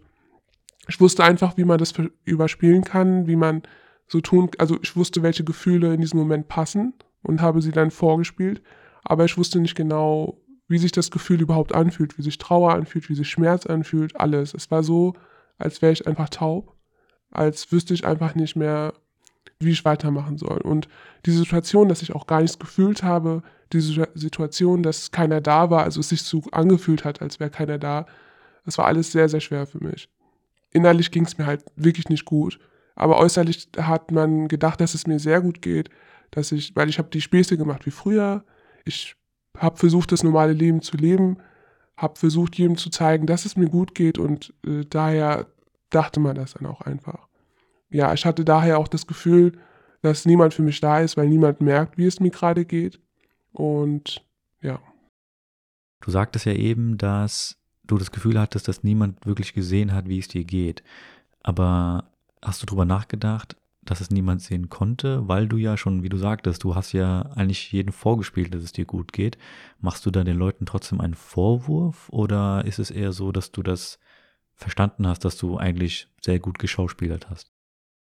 Ich 0.90 1.00
wusste 1.00 1.24
einfach, 1.24 1.56
wie 1.56 1.64
man 1.64 1.78
das 1.78 1.94
überspielen 2.26 2.84
kann, 2.84 3.28
wie 3.28 3.38
man 3.38 3.62
so 4.08 4.22
tun, 4.22 4.50
also 4.58 4.78
ich 4.82 4.96
wusste, 4.96 5.24
welche 5.24 5.44
Gefühle 5.44 5.94
in 5.94 6.02
diesem 6.02 6.20
Moment 6.20 6.48
passen 6.48 6.94
und 7.24 7.42
habe 7.42 7.62
sie 7.62 7.72
dann 7.72 7.92
vorgespielt, 7.92 8.62
aber 9.04 9.26
ich 9.26 9.38
wusste 9.38 9.60
nicht 9.60 9.76
genau, 9.76 10.42
wie 10.68 10.78
sich 10.78 10.92
das 10.92 11.12
Gefühl 11.12 11.42
überhaupt 11.42 11.74
anfühlt, 11.74 12.18
wie 12.18 12.22
sich 12.22 12.38
Trauer 12.38 12.74
anfühlt, 12.74 13.10
wie 13.10 13.16
sich 13.16 13.30
Schmerz 13.30 13.66
anfühlt, 13.66 14.20
alles. 14.20 14.54
Es 14.54 14.70
war 14.70 14.84
so, 14.84 15.14
als 15.58 15.82
wäre 15.82 15.94
ich 15.94 16.08
einfach 16.08 16.30
taub, 16.30 16.76
als 17.32 17.72
wüsste 17.72 17.94
ich 17.94 18.06
einfach 18.06 18.36
nicht 18.36 18.56
mehr, 18.56 18.94
wie 19.60 19.72
ich 19.72 19.86
weitermachen 19.86 20.38
soll. 20.38 20.60
Und 20.60 20.88
diese 21.26 21.40
Situation, 21.40 21.90
dass 21.90 22.02
ich 22.02 22.14
auch 22.14 22.28
gar 22.28 22.42
nichts 22.42 22.60
gefühlt 22.60 23.04
habe, 23.04 23.44
diese 23.74 24.08
Situation, 24.14 24.84
dass 24.84 25.12
keiner 25.12 25.42
da 25.42 25.70
war, 25.70 25.84
also 25.84 26.00
es 26.00 26.10
sich 26.10 26.22
so 26.22 26.44
angefühlt 26.52 27.06
hat, 27.06 27.22
als 27.22 27.40
wäre 27.40 27.50
keiner 27.50 27.78
da, 27.78 28.06
das 28.66 28.78
war 28.78 28.86
alles 28.86 29.12
sehr, 29.12 29.30
sehr 29.30 29.40
schwer 29.40 29.66
für 29.66 29.84
mich. 29.84 30.10
Innerlich 30.72 31.12
ging 31.12 31.26
es 31.26 31.38
mir 31.38 31.46
halt 31.46 31.64
wirklich 31.76 32.10
nicht 32.10 32.26
gut. 32.26 32.60
Aber 32.98 33.18
äußerlich 33.18 33.70
hat 33.78 34.12
man 34.12 34.48
gedacht, 34.48 34.82
dass 34.82 34.94
es 34.94 35.08
mir 35.08 35.20
sehr 35.20 35.42
gut 35.42 35.62
geht, 35.62 35.90
dass 36.32 36.52
ich, 36.52 36.76
weil 36.76 36.90
ich 36.90 36.98
habe 37.00 37.10
die 37.10 37.22
Späße 37.22 37.58
gemacht 37.58 37.86
wie 37.86 37.92
früher. 37.92 38.44
Ich 38.86 39.16
habe 39.58 39.78
versucht, 39.78 40.12
das 40.12 40.24
normale 40.24 40.54
Leben 40.54 40.82
zu 40.82 40.98
leben, 40.98 41.38
habe 41.96 42.20
versucht, 42.20 42.58
jedem 42.58 42.78
zu 42.78 42.90
zeigen, 42.90 43.26
dass 43.26 43.46
es 43.46 43.56
mir 43.56 43.70
gut 43.70 43.96
geht 43.96 44.18
und 44.18 44.54
äh, 44.66 44.84
daher 44.90 45.48
dachte 45.90 46.20
man 46.20 46.36
das 46.36 46.54
dann 46.54 46.66
auch 46.66 46.82
einfach 46.82 47.28
ja, 47.90 48.14
ich 48.14 48.26
hatte 48.26 48.46
daher 48.46 48.78
auch 48.80 48.88
das 48.88 49.08
Gefühl, 49.08 49.54
dass 50.02 50.26
niemand 50.26 50.54
für 50.54 50.62
mich 50.62 50.80
da 50.80 51.00
ist, 51.00 51.18
weil 51.18 51.28
niemand 51.28 51.62
merkt, 51.62 51.98
wie 51.98 52.06
es 52.06 52.20
mir 52.20 52.32
gerade 52.32 52.66
geht. 52.66 53.00
Und 53.52 54.26
ja. 54.62 54.80
Du 56.02 56.12
sagtest 56.12 56.46
ja 56.46 56.54
eben, 56.54 56.98
dass 56.98 57.58
du 57.84 57.98
das 57.98 58.12
Gefühl 58.12 58.40
hattest, 58.40 58.68
dass 58.68 58.84
niemand 58.84 59.26
wirklich 59.26 59.54
gesehen 59.54 59.94
hat, 59.94 60.08
wie 60.08 60.20
es 60.20 60.28
dir 60.28 60.44
geht. 60.44 60.84
Aber 61.42 62.12
hast 62.48 62.62
du 62.62 62.66
darüber 62.66 62.86
nachgedacht, 62.86 63.56
dass 63.84 64.02
es 64.02 64.12
niemand 64.12 64.42
sehen 64.42 64.70
konnte, 64.70 65.28
weil 65.28 65.48
du 65.48 65.58
ja 65.58 65.78
schon, 65.78 66.04
wie 66.04 66.10
du 66.10 66.18
sagtest, 66.18 66.64
du 66.64 66.76
hast 66.76 66.92
ja 66.92 67.22
eigentlich 67.36 67.72
jeden 67.72 67.92
vorgespielt, 67.92 68.54
dass 68.54 68.64
es 68.64 68.74
dir 68.74 68.86
gut 68.86 69.14
geht. 69.14 69.38
Machst 69.80 70.06
du 70.06 70.12
da 70.12 70.24
den 70.24 70.38
Leuten 70.38 70.66
trotzdem 70.66 71.00
einen 71.00 71.14
Vorwurf 71.14 72.10
oder 72.10 72.66
ist 72.66 72.80
es 72.80 72.92
eher 72.92 73.12
so, 73.12 73.32
dass 73.32 73.52
du 73.52 73.64
das 73.64 74.00
verstanden 74.56 75.08
hast, 75.08 75.24
dass 75.24 75.38
du 75.38 75.58
eigentlich 75.58 76.10
sehr 76.22 76.40
gut 76.40 76.60
geschauspielert 76.60 77.30
hast? 77.30 77.52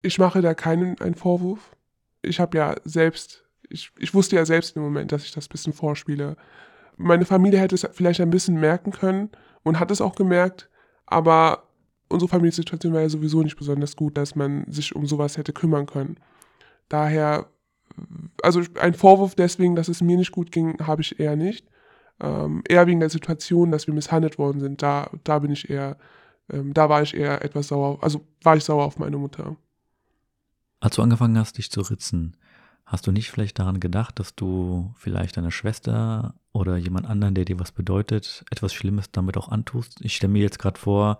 ich 0.01 0.17
mache 0.17 0.41
da 0.41 0.53
keinen 0.53 0.99
einen 0.99 1.15
Vorwurf. 1.15 1.75
Ich 2.21 2.39
habe 2.39 2.57
ja 2.57 2.75
selbst, 2.83 3.45
ich, 3.69 3.91
ich 3.97 4.13
wusste 4.13 4.35
ja 4.35 4.45
selbst 4.45 4.75
im 4.75 4.83
Moment, 4.83 5.11
dass 5.11 5.23
ich 5.23 5.31
das 5.31 5.47
bisschen 5.47 5.73
vorspiele. 5.73 6.35
Meine 6.97 7.25
Familie 7.25 7.59
hätte 7.59 7.75
es 7.75 7.87
vielleicht 7.93 8.21
ein 8.21 8.29
bisschen 8.29 8.59
merken 8.59 8.91
können 8.91 9.29
und 9.63 9.79
hat 9.79 9.91
es 9.91 10.01
auch 10.01 10.15
gemerkt, 10.15 10.69
aber 11.05 11.63
unsere 12.11 12.29
Familiensituation 12.29 12.93
war 12.93 13.01
ja 13.01 13.09
sowieso 13.09 13.41
nicht 13.41 13.57
besonders 13.57 13.95
gut, 13.95 14.17
dass 14.17 14.35
man 14.35 14.65
sich 14.71 14.95
um 14.95 15.05
sowas 15.05 15.37
hätte 15.37 15.53
kümmern 15.53 15.85
können. 15.85 16.17
Daher, 16.89 17.47
also 18.43 18.61
ein 18.79 18.93
Vorwurf 18.93 19.35
deswegen, 19.35 19.75
dass 19.75 19.87
es 19.87 20.01
mir 20.01 20.17
nicht 20.17 20.31
gut 20.31 20.51
ging, 20.51 20.77
habe 20.85 21.01
ich 21.01 21.19
eher 21.19 21.35
nicht. 21.35 21.67
Ähm, 22.19 22.63
eher 22.67 22.85
wegen 22.85 22.99
der 22.99 23.09
Situation, 23.09 23.71
dass 23.71 23.87
wir 23.87 23.93
misshandelt 23.93 24.37
worden 24.37 24.59
sind. 24.59 24.81
Da, 24.81 25.09
da 25.23 25.39
bin 25.39 25.51
ich 25.51 25.69
eher, 25.69 25.97
ähm, 26.51 26.73
da 26.73 26.89
war 26.89 27.01
ich 27.01 27.15
eher 27.15 27.43
etwas 27.43 27.69
sauer, 27.69 27.97
also 28.03 28.25
war 28.43 28.55
ich 28.55 28.63
sauer 28.63 28.85
auf 28.85 28.99
meine 28.99 29.17
Mutter. 29.17 29.55
Als 30.79 30.95
du 30.95 31.01
angefangen 31.01 31.37
hast, 31.37 31.57
dich 31.57 31.71
zu 31.71 31.81
ritzen, 31.81 32.37
hast 32.85 33.07
du 33.07 33.11
nicht 33.11 33.31
vielleicht 33.31 33.57
daran 33.57 33.79
gedacht, 33.79 34.19
dass 34.19 34.35
du 34.35 34.93
vielleicht 34.97 35.37
deiner 35.37 35.51
Schwester 35.51 36.35
oder 36.51 36.77
jemand 36.77 37.07
anderen, 37.07 37.35
der 37.35 37.45
dir 37.45 37.59
was 37.59 37.71
bedeutet, 37.71 38.43
etwas 38.51 38.73
Schlimmes 38.73 39.11
damit 39.11 39.37
auch 39.37 39.49
antust? 39.49 40.01
Ich 40.01 40.15
stelle 40.15 40.33
mir 40.33 40.41
jetzt 40.41 40.59
gerade 40.59 40.79
vor, 40.79 41.19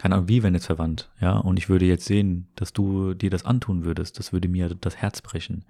keine 0.00 0.14
Ahnung, 0.14 0.28
wie 0.28 0.42
wenn 0.42 0.54
jetzt 0.54 0.64
verwandt, 0.64 1.10
ja, 1.20 1.36
und 1.36 1.58
ich 1.58 1.68
würde 1.68 1.84
jetzt 1.84 2.06
sehen, 2.06 2.48
dass 2.56 2.72
du 2.72 3.12
dir 3.12 3.28
das 3.28 3.44
antun 3.44 3.84
würdest, 3.84 4.18
das 4.18 4.32
würde 4.32 4.48
mir 4.48 4.74
das 4.74 4.96
Herz 4.96 5.20
brechen. 5.20 5.66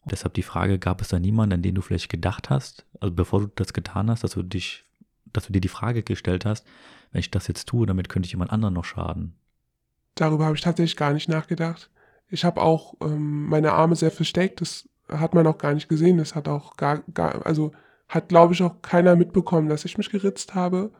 Und 0.00 0.12
deshalb 0.12 0.32
die 0.32 0.42
Frage, 0.42 0.78
gab 0.78 1.02
es 1.02 1.08
da 1.08 1.18
niemanden, 1.18 1.52
an 1.52 1.60
den 1.60 1.74
du 1.74 1.82
vielleicht 1.82 2.08
gedacht 2.08 2.48
hast, 2.48 2.86
also 2.98 3.14
bevor 3.14 3.40
du 3.40 3.50
das 3.54 3.74
getan 3.74 4.08
hast, 4.08 4.24
dass 4.24 4.30
du 4.30 4.42
dich, 4.42 4.86
dass 5.34 5.48
du 5.48 5.52
dir 5.52 5.60
die 5.60 5.68
Frage 5.68 6.02
gestellt 6.02 6.46
hast, 6.46 6.66
wenn 7.12 7.20
ich 7.20 7.30
das 7.30 7.46
jetzt 7.46 7.68
tue, 7.68 7.84
damit 7.84 8.08
könnte 8.08 8.24
ich 8.24 8.32
jemand 8.32 8.52
anderen 8.52 8.72
noch 8.72 8.86
schaden? 8.86 9.34
Darüber 10.14 10.46
habe 10.46 10.56
ich 10.56 10.62
tatsächlich 10.62 10.96
gar 10.96 11.12
nicht 11.12 11.28
nachgedacht. 11.28 11.90
Ich 12.30 12.46
habe 12.46 12.62
auch 12.62 12.94
ähm, 13.02 13.48
meine 13.48 13.72
Arme 13.72 13.96
sehr 13.96 14.10
versteckt. 14.10 14.62
Das 14.62 14.88
hat 15.10 15.34
man 15.34 15.46
auch 15.46 15.58
gar 15.58 15.74
nicht 15.74 15.90
gesehen. 15.90 16.16
Das 16.16 16.34
hat 16.34 16.48
auch 16.48 16.78
gar, 16.78 17.02
gar 17.12 17.44
also 17.44 17.72
hat, 18.08 18.30
glaube 18.30 18.54
ich, 18.54 18.62
auch 18.62 18.80
keiner 18.80 19.14
mitbekommen, 19.14 19.68
dass 19.68 19.84
ich 19.84 19.98
mich 19.98 20.08
geritzt 20.08 20.54
habe. 20.54 20.90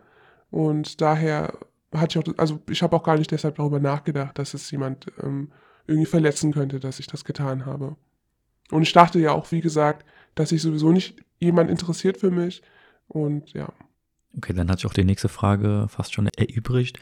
Und 0.50 1.00
daher 1.00 1.56
hatte 1.94 2.18
ich 2.18 2.28
auch, 2.28 2.38
also 2.38 2.60
ich 2.68 2.82
habe 2.82 2.96
auch 2.96 3.02
gar 3.02 3.16
nicht 3.16 3.30
deshalb 3.30 3.56
darüber 3.56 3.80
nachgedacht, 3.80 4.38
dass 4.38 4.54
es 4.54 4.70
jemand 4.70 5.06
ähm, 5.22 5.52
irgendwie 5.86 6.06
verletzen 6.06 6.52
könnte, 6.52 6.80
dass 6.80 6.98
ich 6.98 7.06
das 7.06 7.24
getan 7.24 7.66
habe. 7.66 7.96
Und 8.70 8.82
ich 8.82 8.92
dachte 8.92 9.18
ja 9.18 9.32
auch, 9.32 9.50
wie 9.52 9.60
gesagt, 9.60 10.06
dass 10.34 10.48
sich 10.48 10.62
sowieso 10.62 10.92
nicht 10.92 11.16
jemand 11.38 11.70
interessiert 11.70 12.18
für 12.18 12.30
mich. 12.30 12.62
Und 13.08 13.52
ja. 13.52 13.72
Okay, 14.36 14.52
dann 14.52 14.70
hat 14.70 14.78
sich 14.78 14.86
auch 14.86 14.94
die 14.94 15.04
nächste 15.04 15.28
Frage 15.28 15.86
fast 15.88 16.14
schon 16.14 16.26
erübrigt, 16.26 16.98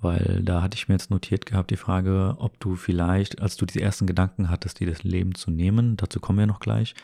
weil 0.00 0.40
da 0.44 0.62
hatte 0.62 0.76
ich 0.76 0.88
mir 0.88 0.94
jetzt 0.94 1.10
notiert 1.10 1.44
gehabt, 1.44 1.70
die 1.70 1.76
Frage, 1.76 2.36
ob 2.38 2.58
du 2.60 2.76
vielleicht, 2.76 3.42
als 3.42 3.56
du 3.56 3.66
diese 3.66 3.82
ersten 3.82 4.06
Gedanken 4.06 4.48
hattest, 4.48 4.80
dir 4.80 4.86
das 4.86 5.02
Leben 5.02 5.34
zu 5.34 5.50
nehmen, 5.50 5.96
dazu 5.96 6.20
kommen 6.20 6.38
wir 6.38 6.46
noch 6.46 6.60
gleich, 6.60 6.94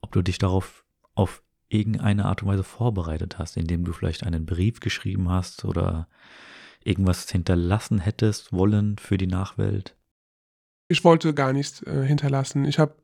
ob 0.00 0.12
du 0.12 0.22
dich 0.22 0.38
darauf 0.38 0.84
auf 1.14 1.42
irgendeine 1.68 2.26
Art 2.26 2.42
und 2.42 2.48
Weise 2.48 2.64
vorbereitet 2.64 3.38
hast, 3.38 3.56
indem 3.56 3.84
du 3.84 3.92
vielleicht 3.92 4.24
einen 4.24 4.46
Brief 4.46 4.80
geschrieben 4.80 5.28
hast 5.28 5.64
oder 5.64 6.08
irgendwas 6.84 7.28
hinterlassen 7.30 7.98
hättest 7.98 8.52
wollen 8.52 8.96
für 8.98 9.18
die 9.18 9.26
Nachwelt? 9.26 9.96
Ich 10.88 11.04
wollte 11.04 11.34
gar 11.34 11.52
nichts 11.52 11.82
äh, 11.82 12.04
hinterlassen. 12.04 12.64
Ich 12.64 12.78
habe 12.78 12.94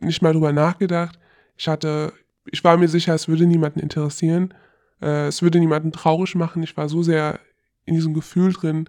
nicht 0.00 0.22
mal 0.22 0.32
drüber 0.32 0.52
nachgedacht. 0.52 1.18
Ich 1.56 1.68
hatte, 1.68 2.12
ich 2.50 2.62
war 2.64 2.76
mir 2.76 2.88
sicher, 2.88 3.14
es 3.14 3.28
würde 3.28 3.46
niemanden 3.46 3.80
interessieren. 3.80 4.54
Äh, 5.00 5.28
es 5.28 5.42
würde 5.42 5.58
niemanden 5.58 5.92
traurig 5.92 6.34
machen. 6.34 6.62
Ich 6.62 6.76
war 6.76 6.88
so 6.88 7.02
sehr 7.02 7.40
in 7.84 7.94
diesem 7.94 8.14
Gefühl 8.14 8.52
drin, 8.52 8.88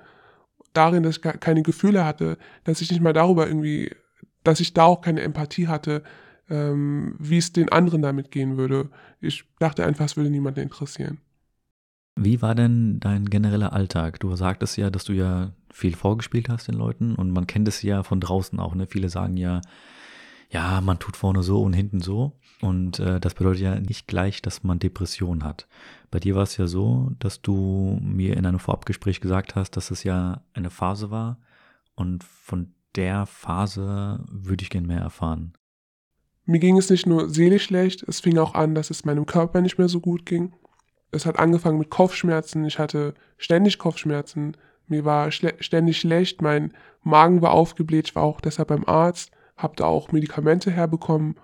darin, 0.74 1.04
dass 1.04 1.18
ich 1.18 1.22
keine 1.22 1.64
Gefühle 1.64 2.06
hatte, 2.06 2.38
dass 2.64 2.82
ich 2.82 2.92
nicht 2.92 3.02
mal 3.02 3.14
darüber 3.14 3.48
irgendwie, 3.48 3.96
dass 4.44 4.60
ich 4.60 4.74
da 4.74 4.84
auch 4.84 5.02
keine 5.02 5.22
Empathie 5.22 5.68
hatte, 5.68 6.04
ähm, 6.50 7.16
wie 7.20 7.38
es 7.38 7.54
den 7.54 7.70
anderen 7.70 8.02
damit 8.02 8.32
gehen 8.32 8.58
würde. 8.58 8.90
Ich 9.20 9.46
dachte 9.60 9.86
einfach, 9.86 10.06
es 10.06 10.18
würde 10.18 10.30
niemanden 10.30 10.62
interessieren. 10.62 11.20
Wie 12.16 12.42
war 12.42 12.56
denn 12.56 13.00
dein 13.00 13.30
genereller 13.30 13.74
Alltag? 13.74 14.20
Du 14.20 14.36
sagtest 14.36 14.78
ja, 14.78 14.90
dass 14.90 15.06
du 15.06 15.14
ja 15.14 15.54
viel 15.72 15.96
vorgespielt 15.96 16.50
hast 16.50 16.68
den 16.68 16.76
Leuten 16.76 17.16
und 17.16 17.32
man 17.32 17.48
kennt 17.48 17.68
es 17.68 17.82
ja 17.82 18.04
von 18.04 18.20
draußen 18.20 18.60
auch. 18.60 18.76
Ne? 18.76 18.86
Viele 18.88 19.10
sagen 19.10 19.38
ja, 19.38 19.62
ja, 20.50 20.82
man 20.82 21.00
tut 21.00 21.16
vorne 21.16 21.44
so 21.44 21.62
und 21.62 21.74
hinten 21.74 22.02
so. 22.02 22.34
Und 22.62 23.00
äh, 23.00 23.20
das 23.20 23.34
bedeutet 23.34 23.62
ja 23.62 23.80
nicht 23.80 24.08
gleich, 24.08 24.42
dass 24.42 24.64
man 24.64 24.80
Depression 24.80 25.44
hat. 25.44 25.68
Bei 26.12 26.20
dir 26.20 26.36
war 26.36 26.44
es 26.44 26.58
ja 26.58 26.68
so, 26.68 27.12
dass 27.20 27.42
du 27.42 27.98
mir 28.02 28.36
in 28.36 28.46
einem 28.46 28.60
Vorabgespräch 28.60 29.22
gesagt 29.22 29.56
hast, 29.56 29.72
dass 29.72 29.92
es 29.92 30.04
ja 30.04 30.44
eine 30.54 30.70
Phase 30.70 31.10
war. 31.10 31.40
Und 31.96 32.24
von 32.26 32.74
der 32.96 33.26
Phase 33.26 34.24
würde 34.30 34.64
ich 34.64 34.70
gerne 34.70 34.88
mehr 34.88 35.00
erfahren. 35.00 35.54
Mir 36.46 36.60
ging 36.60 36.78
es 36.78 36.90
nicht 36.90 37.06
nur 37.06 37.30
seelisch 37.30 37.64
schlecht, 37.64 38.04
es 38.04 38.20
fing 38.20 38.38
auch 38.38 38.54
an, 38.54 38.76
dass 38.76 38.90
es 38.90 39.06
meinem 39.06 39.26
Körper 39.26 39.62
nicht 39.62 39.78
mehr 39.78 39.88
so 39.88 40.02
gut 40.02 40.26
ging. 40.26 40.54
Es 41.12 41.26
hat 41.26 41.40
angefangen 41.40 41.78
mit 41.78 41.90
Kopfschmerzen, 41.90 42.66
ich 42.66 42.80
hatte 42.80 43.14
ständig 43.38 43.78
Kopfschmerzen, 43.78 44.56
mir 44.88 45.06
war 45.06 45.32
schle 45.32 45.56
ständig 45.60 46.00
schlecht, 46.00 46.42
mein 46.42 46.74
Magen 47.04 47.42
war 47.42 47.52
aufgebläht, 47.52 48.10
ich 48.10 48.16
war 48.16 48.24
auch 48.24 48.42
deshalb 48.42 48.70
beim 48.70 48.86
Arzt, 48.86 49.32
habe 49.58 49.76
da 49.76 49.86
auch 49.86 50.12
Medikamente 50.12 50.72
herbekommen. 50.72 51.36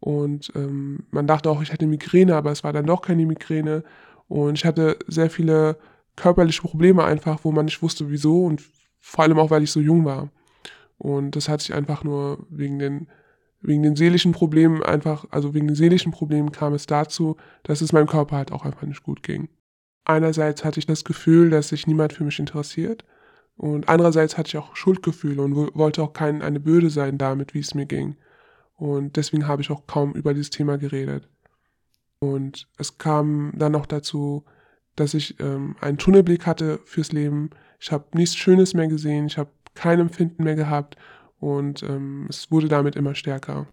Und 0.00 0.52
ähm, 0.54 1.06
man 1.10 1.26
dachte 1.26 1.50
auch, 1.50 1.60
ich 1.62 1.72
hätte 1.72 1.86
Migräne, 1.86 2.36
aber 2.36 2.52
es 2.52 2.62
war 2.62 2.72
dann 2.72 2.86
doch 2.86 3.02
keine 3.02 3.26
Migräne. 3.26 3.82
Und 4.28 4.56
ich 4.56 4.64
hatte 4.64 4.98
sehr 5.06 5.30
viele 5.30 5.78
körperliche 6.16 6.62
Probleme 6.62 7.04
einfach, 7.04 7.40
wo 7.42 7.52
man 7.52 7.64
nicht 7.64 7.82
wusste, 7.82 8.10
wieso 8.10 8.44
und 8.44 8.62
vor 9.00 9.24
allem 9.24 9.38
auch, 9.38 9.50
weil 9.50 9.62
ich 9.62 9.72
so 9.72 9.80
jung 9.80 10.04
war. 10.04 10.30
Und 10.98 11.36
das 11.36 11.48
hat 11.48 11.60
sich 11.60 11.74
einfach 11.74 12.04
nur 12.04 12.46
wegen 12.50 12.78
den 12.78 13.08
wegen 13.60 13.82
den 13.82 13.96
seelischen 13.96 14.32
Problemen 14.32 14.82
einfach, 14.82 15.26
also 15.30 15.54
wegen 15.54 15.66
den 15.66 15.76
seelischen 15.76 16.12
Problemen 16.12 16.52
kam 16.52 16.74
es 16.74 16.86
dazu, 16.86 17.36
dass 17.64 17.80
es 17.80 17.92
meinem 17.92 18.06
Körper 18.06 18.36
halt 18.36 18.52
auch 18.52 18.64
einfach 18.64 18.86
nicht 18.86 19.02
gut 19.02 19.22
ging. 19.22 19.48
Einerseits 20.04 20.64
hatte 20.64 20.78
ich 20.78 20.86
das 20.86 21.04
Gefühl, 21.04 21.50
dass 21.50 21.68
sich 21.68 21.86
niemand 21.86 22.12
für 22.12 22.24
mich 22.24 22.38
interessiert 22.38 23.04
und 23.56 23.88
andererseits 23.88 24.38
hatte 24.38 24.48
ich 24.48 24.56
auch 24.56 24.76
Schuldgefühle 24.76 25.42
und 25.42 25.54
wollte 25.74 26.02
auch 26.02 26.12
kein 26.12 26.42
eine 26.42 26.60
Bürde 26.60 26.90
sein 26.90 27.18
damit, 27.18 27.54
wie 27.54 27.58
es 27.58 27.74
mir 27.74 27.86
ging. 27.86 28.16
Und 28.76 29.16
deswegen 29.16 29.48
habe 29.48 29.60
ich 29.62 29.70
auch 29.70 29.88
kaum 29.88 30.12
über 30.12 30.32
dieses 30.32 30.50
Thema 30.50 30.78
geredet. 30.78 31.28
Und 32.20 32.68
es 32.78 32.98
kam 32.98 33.52
dann 33.56 33.72
noch 33.72 33.86
dazu, 33.86 34.44
dass 34.94 35.14
ich 35.14 35.40
ähm, 35.40 35.74
einen 35.80 35.98
Tunnelblick 35.98 36.46
hatte 36.46 36.78
fürs 36.84 37.10
Leben. 37.10 37.50
Ich 37.80 37.90
habe 37.90 38.04
nichts 38.14 38.36
Schönes 38.36 38.74
mehr 38.74 38.86
gesehen, 38.86 39.26
ich 39.26 39.38
habe 39.38 39.50
kein 39.74 39.98
Empfinden 39.98 40.44
mehr 40.44 40.56
gehabt 40.56 40.96
und 41.38 41.82
ähm, 41.82 42.26
es 42.28 42.50
wurde 42.50 42.68
damit 42.68 42.96
immer 42.96 43.14
stärker. 43.14 43.66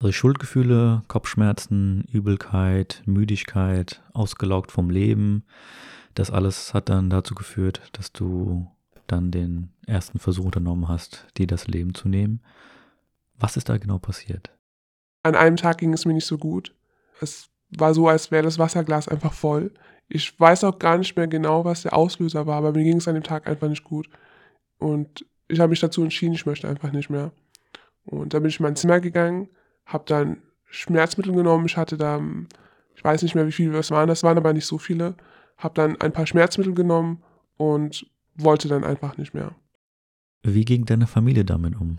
Also 0.00 0.12
Schuldgefühle, 0.12 1.02
Kopfschmerzen, 1.08 2.04
Übelkeit, 2.10 3.02
Müdigkeit, 3.06 4.02
ausgelaugt 4.12 4.72
vom 4.72 4.90
Leben, 4.90 5.44
das 6.14 6.30
alles 6.30 6.74
hat 6.74 6.88
dann 6.88 7.08
dazu 7.08 7.34
geführt, 7.34 7.82
dass 7.92 8.12
du 8.12 8.66
dann 9.06 9.30
den 9.30 9.70
ersten 9.86 10.18
Versuch 10.18 10.44
unternommen 10.44 10.88
hast, 10.88 11.26
dir 11.36 11.46
das 11.46 11.68
Leben 11.68 11.94
zu 11.94 12.08
nehmen. 12.08 12.40
Was 13.38 13.56
ist 13.56 13.68
da 13.68 13.78
genau 13.78 13.98
passiert? 13.98 14.50
An 15.22 15.34
einem 15.34 15.56
Tag 15.56 15.78
ging 15.78 15.92
es 15.92 16.04
mir 16.04 16.14
nicht 16.14 16.26
so 16.26 16.38
gut. 16.38 16.74
Es 17.20 17.48
war 17.70 17.94
so, 17.94 18.08
als 18.08 18.30
wäre 18.30 18.42
das 18.42 18.58
Wasserglas 18.58 19.08
einfach 19.08 19.32
voll. 19.32 19.72
Ich 20.08 20.38
weiß 20.38 20.64
auch 20.64 20.78
gar 20.78 20.98
nicht 20.98 21.16
mehr 21.16 21.28
genau, 21.28 21.64
was 21.64 21.82
der 21.82 21.94
Auslöser 21.94 22.46
war, 22.46 22.56
aber 22.56 22.72
mir 22.72 22.84
ging 22.84 22.98
es 22.98 23.08
an 23.08 23.14
dem 23.14 23.22
Tag 23.22 23.46
einfach 23.46 23.68
nicht 23.68 23.84
gut. 23.84 24.08
Und 24.78 25.24
ich 25.52 25.60
habe 25.60 25.70
mich 25.70 25.80
dazu 25.80 26.02
entschieden, 26.02 26.32
ich 26.32 26.46
möchte 26.46 26.68
einfach 26.68 26.92
nicht 26.92 27.10
mehr. 27.10 27.30
Und 28.04 28.32
dann 28.32 28.42
bin 28.42 28.48
ich 28.48 28.58
in 28.58 28.64
mein 28.64 28.76
Zimmer 28.76 29.00
gegangen, 29.00 29.48
habe 29.84 30.04
dann 30.06 30.38
Schmerzmittel 30.64 31.34
genommen. 31.34 31.66
Ich 31.66 31.76
hatte 31.76 31.98
da, 31.98 32.20
ich 32.96 33.04
weiß 33.04 33.22
nicht 33.22 33.34
mehr, 33.34 33.46
wie 33.46 33.52
viele 33.52 33.72
das 33.72 33.90
waren, 33.90 34.08
das 34.08 34.22
waren 34.22 34.38
aber 34.38 34.52
nicht 34.54 34.66
so 34.66 34.78
viele. 34.78 35.14
Habe 35.58 35.74
dann 35.74 36.00
ein 36.00 36.12
paar 36.12 36.26
Schmerzmittel 36.26 36.74
genommen 36.74 37.22
und 37.58 38.06
wollte 38.34 38.68
dann 38.68 38.82
einfach 38.82 39.18
nicht 39.18 39.34
mehr. 39.34 39.54
Wie 40.42 40.64
ging 40.64 40.86
deine 40.86 41.06
Familie 41.06 41.44
damit 41.44 41.78
um? 41.78 41.98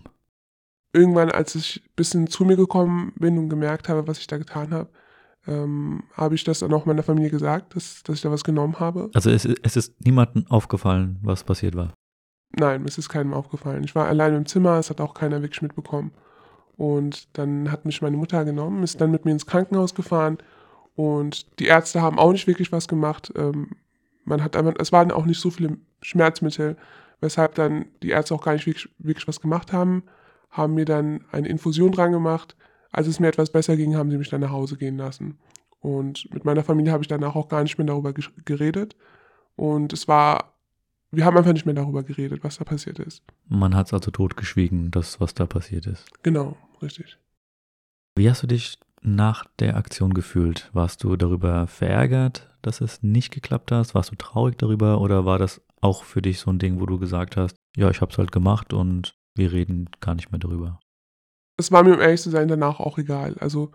Irgendwann, 0.92 1.30
als 1.30 1.54
ich 1.54 1.82
ein 1.84 1.94
bisschen 1.96 2.26
zu 2.26 2.44
mir 2.44 2.56
gekommen 2.56 3.12
bin 3.16 3.38
und 3.38 3.48
gemerkt 3.48 3.88
habe, 3.88 4.06
was 4.06 4.18
ich 4.18 4.26
da 4.26 4.36
getan 4.36 4.72
habe, 4.72 4.90
ähm, 5.46 6.02
habe 6.12 6.34
ich 6.34 6.42
das 6.42 6.58
dann 6.58 6.72
auch 6.72 6.86
meiner 6.86 7.02
Familie 7.02 7.30
gesagt, 7.30 7.76
dass, 7.76 8.02
dass 8.02 8.16
ich 8.16 8.22
da 8.22 8.30
was 8.30 8.44
genommen 8.44 8.80
habe. 8.80 9.10
Also 9.14 9.30
es, 9.30 9.44
es 9.44 9.76
ist 9.76 10.04
niemandem 10.04 10.46
aufgefallen, 10.48 11.18
was 11.22 11.44
passiert 11.44 11.76
war. 11.76 11.94
Nein, 12.52 12.82
mir 12.82 12.88
ist 12.88 13.08
keinem 13.08 13.34
aufgefallen. 13.34 13.84
Ich 13.84 13.94
war 13.94 14.06
allein 14.06 14.34
im 14.34 14.46
Zimmer, 14.46 14.78
es 14.78 14.90
hat 14.90 15.00
auch 15.00 15.14
keiner 15.14 15.42
wirklich 15.42 15.62
mitbekommen. 15.62 16.12
Und 16.76 17.36
dann 17.38 17.70
hat 17.70 17.84
mich 17.84 18.02
meine 18.02 18.16
Mutter 18.16 18.44
genommen, 18.44 18.82
ist 18.82 19.00
dann 19.00 19.10
mit 19.10 19.24
mir 19.24 19.32
ins 19.32 19.46
Krankenhaus 19.46 19.94
gefahren 19.94 20.38
und 20.96 21.58
die 21.58 21.66
Ärzte 21.66 22.02
haben 22.02 22.18
auch 22.18 22.32
nicht 22.32 22.46
wirklich 22.46 22.72
was 22.72 22.88
gemacht. 22.88 23.32
Ähm, 23.36 23.70
man 24.24 24.42
hat 24.42 24.56
einfach, 24.56 24.74
es 24.78 24.92
waren 24.92 25.10
auch 25.10 25.26
nicht 25.26 25.40
so 25.40 25.50
viele 25.50 25.76
Schmerzmittel, 26.02 26.76
weshalb 27.20 27.54
dann 27.54 27.86
die 28.02 28.10
Ärzte 28.10 28.34
auch 28.34 28.42
gar 28.42 28.52
nicht 28.52 28.66
wirklich, 28.66 28.88
wirklich 28.98 29.26
was 29.28 29.40
gemacht 29.40 29.72
haben, 29.72 30.04
haben 30.50 30.74
mir 30.74 30.84
dann 30.84 31.24
eine 31.32 31.48
Infusion 31.48 31.92
dran 31.92 32.12
gemacht. 32.12 32.56
Als 32.90 33.08
es 33.08 33.18
mir 33.18 33.28
etwas 33.28 33.50
besser 33.50 33.76
ging, 33.76 33.96
haben 33.96 34.10
sie 34.10 34.18
mich 34.18 34.30
dann 34.30 34.40
nach 34.40 34.52
Hause 34.52 34.76
gehen 34.76 34.96
lassen. 34.96 35.38
Und 35.80 36.32
mit 36.32 36.44
meiner 36.44 36.62
Familie 36.62 36.92
habe 36.92 37.02
ich 37.02 37.08
danach 37.08 37.34
auch 37.34 37.48
gar 37.48 37.62
nicht 37.62 37.76
mehr 37.76 37.86
darüber 37.86 38.12
geredet. 38.12 38.96
Und 39.56 39.92
es 39.92 40.06
war 40.06 40.53
wir 41.16 41.24
haben 41.24 41.36
einfach 41.36 41.52
nicht 41.52 41.66
mehr 41.66 41.74
darüber 41.74 42.02
geredet, 42.02 42.44
was 42.44 42.58
da 42.58 42.64
passiert 42.64 42.98
ist. 42.98 43.22
Man 43.48 43.74
hat 43.74 43.86
es 43.88 43.94
also 43.94 44.10
totgeschwiegen, 44.10 44.90
das, 44.90 45.20
was 45.20 45.34
da 45.34 45.46
passiert 45.46 45.86
ist. 45.86 46.06
Genau, 46.22 46.56
richtig. 46.82 47.18
Wie 48.16 48.28
hast 48.30 48.42
du 48.42 48.46
dich 48.46 48.78
nach 49.02 49.44
der 49.58 49.76
Aktion 49.76 50.14
gefühlt? 50.14 50.70
Warst 50.72 51.04
du 51.04 51.16
darüber 51.16 51.66
verärgert, 51.66 52.50
dass 52.62 52.80
es 52.80 53.02
nicht 53.02 53.32
geklappt 53.32 53.72
hat? 53.72 53.94
Warst 53.94 54.10
du 54.10 54.16
traurig 54.16 54.56
darüber 54.56 55.00
oder 55.00 55.24
war 55.24 55.38
das 55.38 55.60
auch 55.80 56.04
für 56.04 56.22
dich 56.22 56.38
so 56.38 56.50
ein 56.50 56.58
Ding, 56.58 56.80
wo 56.80 56.86
du 56.86 56.98
gesagt 56.98 57.36
hast, 57.36 57.56
ja, 57.76 57.90
ich 57.90 58.00
habe 58.00 58.12
es 58.12 58.18
halt 58.18 58.32
gemacht 58.32 58.72
und 58.72 59.14
wir 59.34 59.52
reden 59.52 59.90
gar 60.00 60.14
nicht 60.14 60.32
mehr 60.32 60.38
darüber? 60.38 60.80
Es 61.56 61.70
war 61.70 61.82
mir, 61.82 61.94
um 61.94 62.00
ehrlich 62.00 62.22
zu 62.22 62.30
sein, 62.30 62.48
danach 62.48 62.80
auch 62.80 62.98
egal. 62.98 63.36
Also 63.40 63.70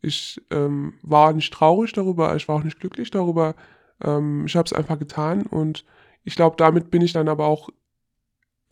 ich 0.00 0.40
ähm, 0.50 0.94
war 1.02 1.32
nicht 1.32 1.52
traurig 1.52 1.92
darüber, 1.92 2.34
ich 2.34 2.48
war 2.48 2.56
auch 2.56 2.64
nicht 2.64 2.80
glücklich 2.80 3.10
darüber. 3.10 3.54
Ähm, 4.02 4.46
ich 4.46 4.56
habe 4.56 4.66
es 4.66 4.72
einfach 4.72 4.98
getan 4.98 5.42
und 5.42 5.84
ich 6.24 6.36
glaube, 6.36 6.56
damit 6.56 6.90
bin 6.90 7.02
ich 7.02 7.12
dann 7.12 7.28
aber 7.28 7.46
auch 7.46 7.70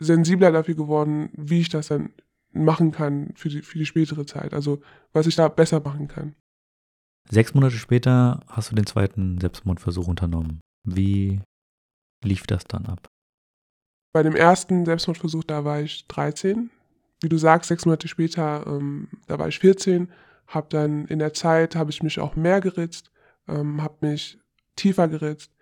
sensibler 0.00 0.52
dafür 0.52 0.74
geworden, 0.74 1.30
wie 1.34 1.60
ich 1.60 1.68
das 1.68 1.88
dann 1.88 2.12
machen 2.52 2.92
kann 2.92 3.32
für 3.34 3.48
die, 3.48 3.62
für 3.62 3.78
die 3.78 3.86
spätere 3.86 4.26
Zeit. 4.26 4.54
Also 4.54 4.80
was 5.12 5.26
ich 5.26 5.36
da 5.36 5.48
besser 5.48 5.80
machen 5.80 6.08
kann. 6.08 6.34
Sechs 7.30 7.52
Monate 7.54 7.76
später 7.76 8.40
hast 8.46 8.70
du 8.70 8.74
den 8.74 8.86
zweiten 8.86 9.38
Selbstmordversuch 9.38 10.08
unternommen. 10.08 10.60
Wie 10.84 11.40
lief 12.24 12.46
das 12.46 12.64
dann 12.64 12.86
ab? 12.86 13.08
Bei 14.12 14.22
dem 14.22 14.34
ersten 14.34 14.86
Selbstmordversuch, 14.86 15.44
da 15.44 15.64
war 15.64 15.80
ich 15.80 16.06
13. 16.08 16.70
Wie 17.20 17.28
du 17.28 17.36
sagst, 17.36 17.68
sechs 17.68 17.84
Monate 17.84 18.08
später, 18.08 18.66
ähm, 18.66 19.08
da 19.26 19.38
war 19.38 19.48
ich 19.48 19.58
14. 19.58 20.08
Hab 20.46 20.70
dann 20.70 21.04
in 21.06 21.18
der 21.18 21.34
Zeit, 21.34 21.76
habe 21.76 21.90
ich 21.90 22.02
mich 22.02 22.18
auch 22.18 22.34
mehr 22.34 22.60
geritzt, 22.60 23.10
ähm, 23.46 23.82
habe 23.82 24.06
mich 24.06 24.38
tiefer 24.76 25.08
geritzt, 25.08 25.52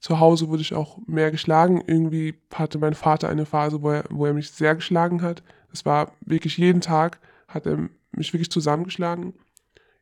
zu 0.00 0.18
Hause 0.18 0.48
wurde 0.48 0.62
ich 0.62 0.74
auch 0.74 0.98
mehr 1.06 1.30
geschlagen. 1.30 1.82
Irgendwie 1.86 2.34
hatte 2.54 2.78
mein 2.78 2.94
Vater 2.94 3.28
eine 3.28 3.44
Phase, 3.46 3.82
wo 3.82 3.90
er, 3.90 4.04
wo 4.10 4.26
er 4.26 4.32
mich 4.32 4.50
sehr 4.50 4.74
geschlagen 4.74 5.22
hat. 5.22 5.42
Das 5.70 5.84
war 5.84 6.12
wirklich 6.22 6.56
jeden 6.56 6.80
Tag, 6.80 7.20
hat 7.46 7.66
er 7.66 7.88
mich 8.12 8.32
wirklich 8.32 8.50
zusammengeschlagen. 8.50 9.34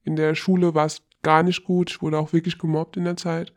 In 0.04 0.16
der 0.16 0.34
Schule 0.36 0.74
war 0.74 0.86
es 0.86 1.02
gar 1.22 1.42
nicht 1.42 1.64
gut. 1.64 1.90
Ich 1.90 2.00
wurde 2.00 2.18
auch 2.18 2.32
wirklich 2.32 2.58
gemobbt 2.58 2.96
in 2.96 3.04
der 3.04 3.16
Zeit. 3.16 3.52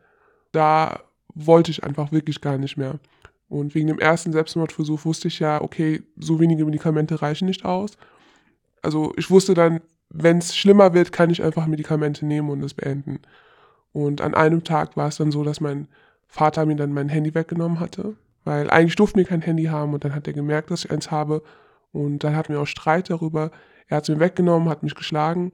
Da 0.52 1.02
wollte 1.34 1.72
ich 1.72 1.84
einfach 1.84 2.12
wirklich 2.12 2.42
gar 2.42 2.58
nicht 2.58 2.76
mehr. 2.76 3.00
Und 3.48 3.76
wegen 3.76 3.88
dem 3.88 4.00
ersten 4.00 4.32
Selbstmordversuch 4.32 5.06
wusste 5.06 5.28
ich 5.28 5.40
ja, 5.40 5.62
okay, 5.62 6.02
so 6.18 6.40
wenige 6.40 6.66
Medikamente 6.66 7.22
reichen 7.22 7.46
nicht 7.46 7.66
aus. 7.66 7.98
Also 8.82 9.14
ich 9.16 9.30
wusste 9.30 9.54
dann, 9.54 9.82
wenn 10.10 10.40
es 10.40 10.56
schlimmer 10.56 10.94
wird, 10.94 11.12
kann 11.12 11.30
ich 11.30 11.44
einfach 11.44 11.68
Medikamente 11.68 12.26
nehmen 12.26 12.50
und 12.50 12.64
es 12.64 12.74
beenden. 12.74 13.20
Und 13.94 14.22
an 14.22 14.34
einem 14.34 14.64
Tag 14.64 14.98
war 14.98 15.10
es 15.10 15.18
dann 15.18 15.32
so, 15.32 15.44
dass 15.44 15.62
mein 15.62 15.88
Vater 16.32 16.66
mir 16.66 16.76
dann 16.76 16.94
mein 16.94 17.10
Handy 17.10 17.36
weggenommen 17.36 17.80
hatte, 17.80 18.16
weil 18.44 18.70
eigentlich 18.70 18.96
durften 18.96 19.20
wir 19.20 19.26
kein 19.26 19.42
Handy 19.42 19.66
haben 19.66 19.94
und 19.94 20.04
dann 20.04 20.16
hat 20.16 20.28
er 20.28 20.34
gemerkt, 20.34 20.72
dass 20.72 20.86
ich 20.86 20.92
eins 20.92 21.12
habe 21.12 21.44
und 21.92 22.24
dann 22.24 22.36
hatten 22.36 22.54
wir 22.54 22.62
auch 22.62 22.68
Streit 22.68 23.10
darüber. 23.10 23.52
Er 23.88 23.98
hat 23.98 24.04
es 24.04 24.10
mir 24.10 24.20
weggenommen, 24.20 24.70
hat 24.70 24.82
mich 24.82 24.96
geschlagen 24.96 25.52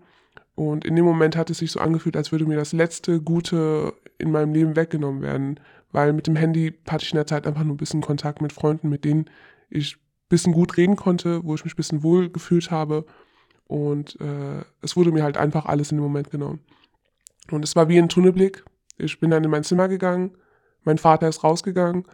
und 0.56 0.86
in 0.86 0.96
dem 0.96 1.04
Moment 1.06 1.36
hat 1.36 1.50
es 1.50 1.58
sich 1.58 1.72
so 1.72 1.80
angefühlt, 1.80 2.16
als 2.16 2.32
würde 2.32 2.46
mir 2.46 2.58
das 2.58 2.74
letzte 2.74 3.22
Gute 3.22 3.94
in 4.18 4.32
meinem 4.32 4.54
Leben 4.54 4.76
weggenommen 4.76 5.22
werden 5.22 5.60
weil 5.92 6.14
mit 6.14 6.28
dem 6.28 6.36
Handy 6.36 6.74
hatte 6.88 7.06
ich 7.06 7.12
in 7.12 7.18
der 7.18 7.28
Zeit 7.28 7.48
einfach 7.48 7.64
nur 7.64 7.74
ein 7.74 7.78
bisschen 7.78 8.02
Kontakt 8.02 8.42
mit 8.42 8.54
Freunden, 8.54 8.90
mit 8.90 9.06
denen 9.06 9.26
ich 9.70 9.96
ein 9.96 10.30
bisschen 10.30 10.54
gut 10.54 10.78
reden 10.78 10.96
konnte, 10.96 11.44
wo 11.44 11.56
ich 11.56 11.64
mich 11.64 11.74
ein 11.74 11.78
bisschen 11.78 12.04
wohl 12.04 12.30
gefühlt 12.30 12.72
habe. 12.72 13.06
Und 13.66 14.20
äh, 14.22 14.64
es 14.82 14.96
wurde 14.96 15.12
mir 15.12 15.24
halt 15.24 15.38
einfach 15.38 15.66
alles 15.66 15.92
in 15.92 15.98
dem 15.98 16.04
Moment 16.04 16.32
genommen. 16.32 16.60
Und 17.52 17.64
es 17.64 17.76
war 17.76 17.90
wie 17.90 17.98
ein 17.98 18.10
Tunnelblick. 18.10 18.64
Ich 18.98 19.20
bin 19.20 19.30
dann 19.30 19.44
in 19.44 19.50
mein 19.52 19.64
Zimmer 19.64 19.88
gegangen, 19.88 20.38
mein 20.88 20.98
Vater 20.98 21.28
ist 21.28 21.44
rausgegangen 21.44 22.06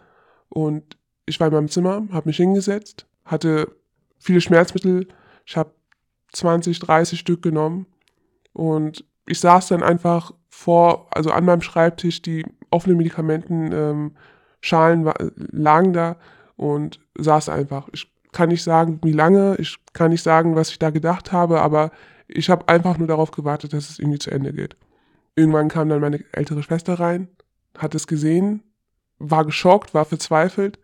und 0.50 0.98
ich 1.26 1.40
war 1.40 1.48
in 1.48 1.54
meinem 1.54 1.70
Zimmer, 1.70 2.06
habe 2.12 2.28
mich 2.28 2.38
hingesetzt, 2.38 3.08
hatte 3.24 3.74
viele 4.20 4.42
Schmerzmittel. 4.42 5.08
Ich 5.46 5.56
habe 5.56 5.72
20, 6.34 6.80
30 6.80 7.20
Stück 7.20 7.42
genommen 7.42 7.86
und 8.52 9.06
ich 9.26 9.40
saß 9.40 9.70
dann 9.70 9.84
einfach 9.84 10.34
vor, 10.50 11.08
also 11.12 11.32
an 11.32 11.46
meinem 11.46 11.62
Schreibtisch, 11.62 12.22
die 12.22 12.46
offenen 12.72 12.98
Medikamentenschalen 12.98 14.12
ähm, 15.08 15.14
lagen 15.52 15.94
da 15.94 16.18
und 16.58 17.00
saß 17.18 17.50
einfach. 17.50 17.88
Ich 17.94 18.12
kann 18.32 18.50
nicht 18.50 18.64
sagen, 18.64 19.00
wie 19.04 19.12
lange, 19.12 19.56
ich 19.60 19.78
kann 19.94 20.12
nicht 20.12 20.24
sagen, 20.24 20.56
was 20.56 20.72
ich 20.72 20.80
da 20.80 20.90
gedacht 20.90 21.32
habe, 21.32 21.62
aber 21.62 21.92
ich 22.28 22.50
habe 22.50 22.68
einfach 22.68 22.98
nur 22.98 23.08
darauf 23.08 23.32
gewartet, 23.32 23.74
dass 23.74 23.90
es 23.90 24.00
irgendwie 24.00 24.20
zu 24.20 24.32
Ende 24.32 24.54
geht. 24.54 24.76
Irgendwann 25.36 25.70
kam 25.70 25.90
dann 25.90 26.02
meine 26.02 26.24
ältere 26.32 26.64
Schwester 26.64 27.00
rein, 27.00 27.28
hat 27.78 27.96
es 27.96 28.08
gesehen, 28.08 28.64
war 29.20 29.46
geschockt, 29.46 29.94
war 29.94 30.06
verzweifelt. 30.06 30.80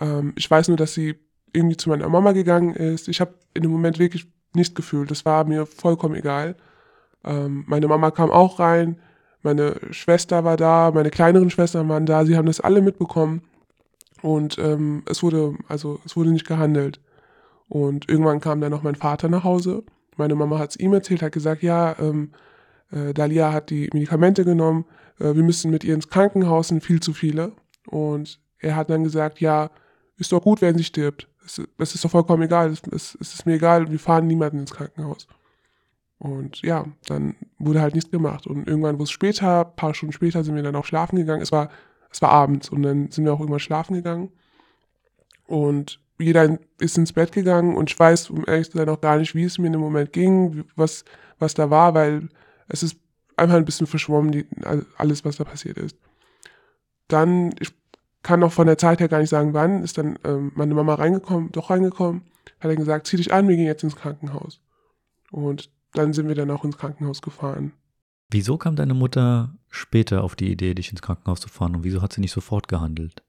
Ähm, 0.00 0.32
ich 0.36 0.50
weiß 0.50 0.68
nur, 0.68 0.76
dass 0.76 0.94
sie 0.94 1.16
irgendwie 1.52 1.76
zu 1.76 1.88
meiner 1.90 2.08
Mama 2.08 2.32
gegangen 2.32 2.74
ist. 2.74 3.08
Ich 3.08 3.20
habe 3.20 3.34
in 3.54 3.62
dem 3.62 3.72
Moment 3.72 3.98
wirklich 3.98 4.26
nichts 4.54 4.74
gefühlt. 4.74 5.10
Das 5.10 5.24
war 5.24 5.44
mir 5.44 5.66
vollkommen 5.66 6.14
egal. 6.14 6.56
Ähm, 7.24 7.64
meine 7.66 7.88
Mama 7.88 8.10
kam 8.10 8.30
auch 8.30 8.58
rein, 8.58 8.98
meine 9.42 9.76
Schwester 9.90 10.44
war 10.44 10.56
da, 10.56 10.90
meine 10.92 11.10
kleineren 11.10 11.50
Schwestern 11.50 11.88
waren 11.88 12.06
da, 12.06 12.24
sie 12.24 12.36
haben 12.36 12.46
das 12.46 12.60
alle 12.60 12.80
mitbekommen. 12.80 13.42
Und 14.22 14.56
ähm, 14.58 15.02
es 15.10 15.22
wurde, 15.22 15.56
also 15.68 16.00
es 16.04 16.16
wurde 16.16 16.30
nicht 16.30 16.46
gehandelt. 16.46 17.00
Und 17.68 18.08
irgendwann 18.08 18.40
kam 18.40 18.60
dann 18.60 18.70
noch 18.70 18.82
mein 18.82 18.94
Vater 18.94 19.28
nach 19.28 19.44
Hause. 19.44 19.82
Meine 20.16 20.34
Mama 20.34 20.58
hat 20.58 20.70
es 20.70 20.76
ihm 20.76 20.92
erzählt, 20.92 21.22
hat 21.22 21.32
gesagt, 21.32 21.62
ja, 21.62 21.96
ähm, 21.98 22.32
äh, 22.92 23.12
Dalia 23.14 23.52
hat 23.52 23.70
die 23.70 23.88
Medikamente 23.92 24.44
genommen, 24.44 24.84
äh, 25.22 25.34
wir 25.36 25.42
müssen 25.42 25.70
mit 25.70 25.84
ihr 25.84 25.94
ins 25.94 26.08
Krankenhaus, 26.08 26.68
sind 26.68 26.82
viel 26.82 27.00
zu 27.00 27.12
viele. 27.12 27.52
Und 27.86 28.40
er 28.58 28.76
hat 28.76 28.90
dann 28.90 29.04
gesagt, 29.04 29.40
ja, 29.40 29.70
ist 30.16 30.32
doch 30.32 30.42
gut, 30.42 30.60
wenn 30.60 30.76
sie 30.76 30.84
stirbt. 30.84 31.28
Es, 31.44 31.60
es 31.78 31.94
ist 31.94 32.04
doch 32.04 32.10
vollkommen 32.10 32.42
egal, 32.42 32.70
es, 32.70 32.82
es, 32.92 33.16
es 33.20 33.34
ist 33.34 33.46
mir 33.46 33.54
egal, 33.54 33.90
wir 33.90 33.98
fahren 33.98 34.26
niemanden 34.26 34.60
ins 34.60 34.72
Krankenhaus. 34.72 35.26
Und 36.18 36.62
ja, 36.62 36.84
dann 37.06 37.34
wurde 37.58 37.80
halt 37.80 37.94
nichts 37.94 38.10
gemacht. 38.10 38.46
Und 38.46 38.68
irgendwann 38.68 38.94
wurde 38.94 39.04
es 39.04 39.10
später, 39.10 39.66
ein 39.66 39.76
paar 39.76 39.94
Stunden 39.94 40.12
später, 40.12 40.44
sind 40.44 40.54
wir 40.54 40.62
dann 40.62 40.76
auch 40.76 40.84
schlafen 40.84 41.16
gegangen. 41.16 41.42
Es 41.42 41.50
war, 41.50 41.68
es 42.12 42.22
war 42.22 42.30
abends 42.30 42.68
und 42.68 42.82
dann 42.82 43.10
sind 43.10 43.24
wir 43.24 43.32
auch 43.32 43.40
irgendwann 43.40 43.58
schlafen 43.58 43.94
gegangen. 43.94 44.30
Und 45.46 46.00
jeder 46.18 46.58
ist 46.78 46.96
ins 46.96 47.12
Bett 47.12 47.32
gegangen 47.32 47.74
und 47.76 47.90
ich 47.90 47.98
weiß, 47.98 48.30
um 48.30 48.44
ehrlich 48.46 48.70
zu 48.70 48.78
sein, 48.78 48.88
auch 48.88 49.00
gar 49.00 49.18
nicht, 49.18 49.34
wie 49.34 49.42
es 49.42 49.58
mir 49.58 49.66
in 49.66 49.72
dem 49.72 49.82
Moment 49.82 50.12
ging, 50.12 50.64
was, 50.76 51.04
was 51.40 51.54
da 51.54 51.70
war, 51.70 51.94
weil 51.94 52.28
es 52.68 52.84
ist 52.84 53.01
einfach 53.42 53.56
ein 53.56 53.64
bisschen 53.64 53.86
verschwommen, 53.86 54.32
die, 54.32 54.46
alles, 54.96 55.24
was 55.24 55.36
da 55.36 55.44
passiert 55.44 55.78
ist. 55.78 55.96
Dann, 57.08 57.54
ich 57.60 57.72
kann 58.22 58.42
auch 58.42 58.52
von 58.52 58.66
der 58.66 58.78
Zeit 58.78 59.00
her 59.00 59.08
gar 59.08 59.18
nicht 59.18 59.30
sagen, 59.30 59.52
wann, 59.52 59.82
ist 59.82 59.98
dann 59.98 60.18
ähm, 60.24 60.52
meine 60.54 60.74
Mama 60.74 60.94
reingekommen, 60.94 61.52
doch 61.52 61.70
reingekommen, 61.70 62.22
hat 62.60 62.70
dann 62.70 62.76
gesagt, 62.76 63.06
zieh 63.06 63.16
dich 63.16 63.32
an, 63.32 63.48
wir 63.48 63.56
gehen 63.56 63.66
jetzt 63.66 63.82
ins 63.82 63.96
Krankenhaus. 63.96 64.60
Und 65.30 65.70
dann 65.92 66.12
sind 66.12 66.28
wir 66.28 66.34
dann 66.34 66.50
auch 66.50 66.64
ins 66.64 66.78
Krankenhaus 66.78 67.20
gefahren. 67.20 67.72
Wieso 68.30 68.56
kam 68.56 68.76
deine 68.76 68.94
Mutter 68.94 69.54
später 69.68 70.24
auf 70.24 70.36
die 70.36 70.50
Idee, 70.50 70.74
dich 70.74 70.90
ins 70.90 71.02
Krankenhaus 71.02 71.40
zu 71.40 71.48
fahren 71.48 71.76
und 71.76 71.84
wieso 71.84 72.00
hat 72.00 72.12
sie 72.12 72.20
nicht 72.20 72.32
sofort 72.32 72.68
gehandelt? 72.68 73.22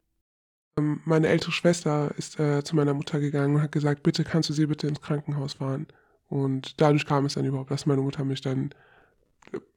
Ähm, 0.77 1.01
meine 1.05 1.27
ältere 1.27 1.51
Schwester 1.51 2.11
ist 2.17 2.39
äh, 2.39 2.63
zu 2.63 2.75
meiner 2.75 2.93
Mutter 2.93 3.19
gegangen 3.19 3.55
und 3.55 3.61
hat 3.61 3.71
gesagt, 3.71 4.03
bitte 4.03 4.23
kannst 4.23 4.49
du 4.49 4.53
sie 4.53 4.65
bitte 4.65 4.87
ins 4.87 5.01
Krankenhaus 5.01 5.53
fahren. 5.53 5.87
Und 6.27 6.79
dadurch 6.81 7.05
kam 7.05 7.25
es 7.25 7.33
dann 7.33 7.45
überhaupt, 7.45 7.71
dass 7.71 7.85
meine 7.85 8.01
Mutter 8.01 8.23
mich 8.23 8.41
dann, 8.41 8.71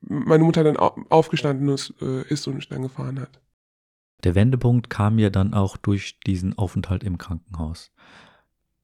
meine 0.00 0.44
Mutter 0.44 0.64
dann 0.64 0.76
aufgestanden 0.76 1.68
ist, 1.68 1.94
äh, 2.00 2.22
ist 2.29 2.46
und 2.46 2.57
mich 2.57 2.68
dann 2.68 2.83
gefahren 2.83 3.20
hat. 3.20 3.40
Der 4.24 4.35
Wendepunkt 4.35 4.90
kam 4.90 5.18
ja 5.18 5.31
dann 5.31 5.55
auch 5.55 5.76
durch 5.76 6.18
diesen 6.26 6.57
Aufenthalt 6.57 7.05
im 7.05 7.18
Krankenhaus. 7.18 7.92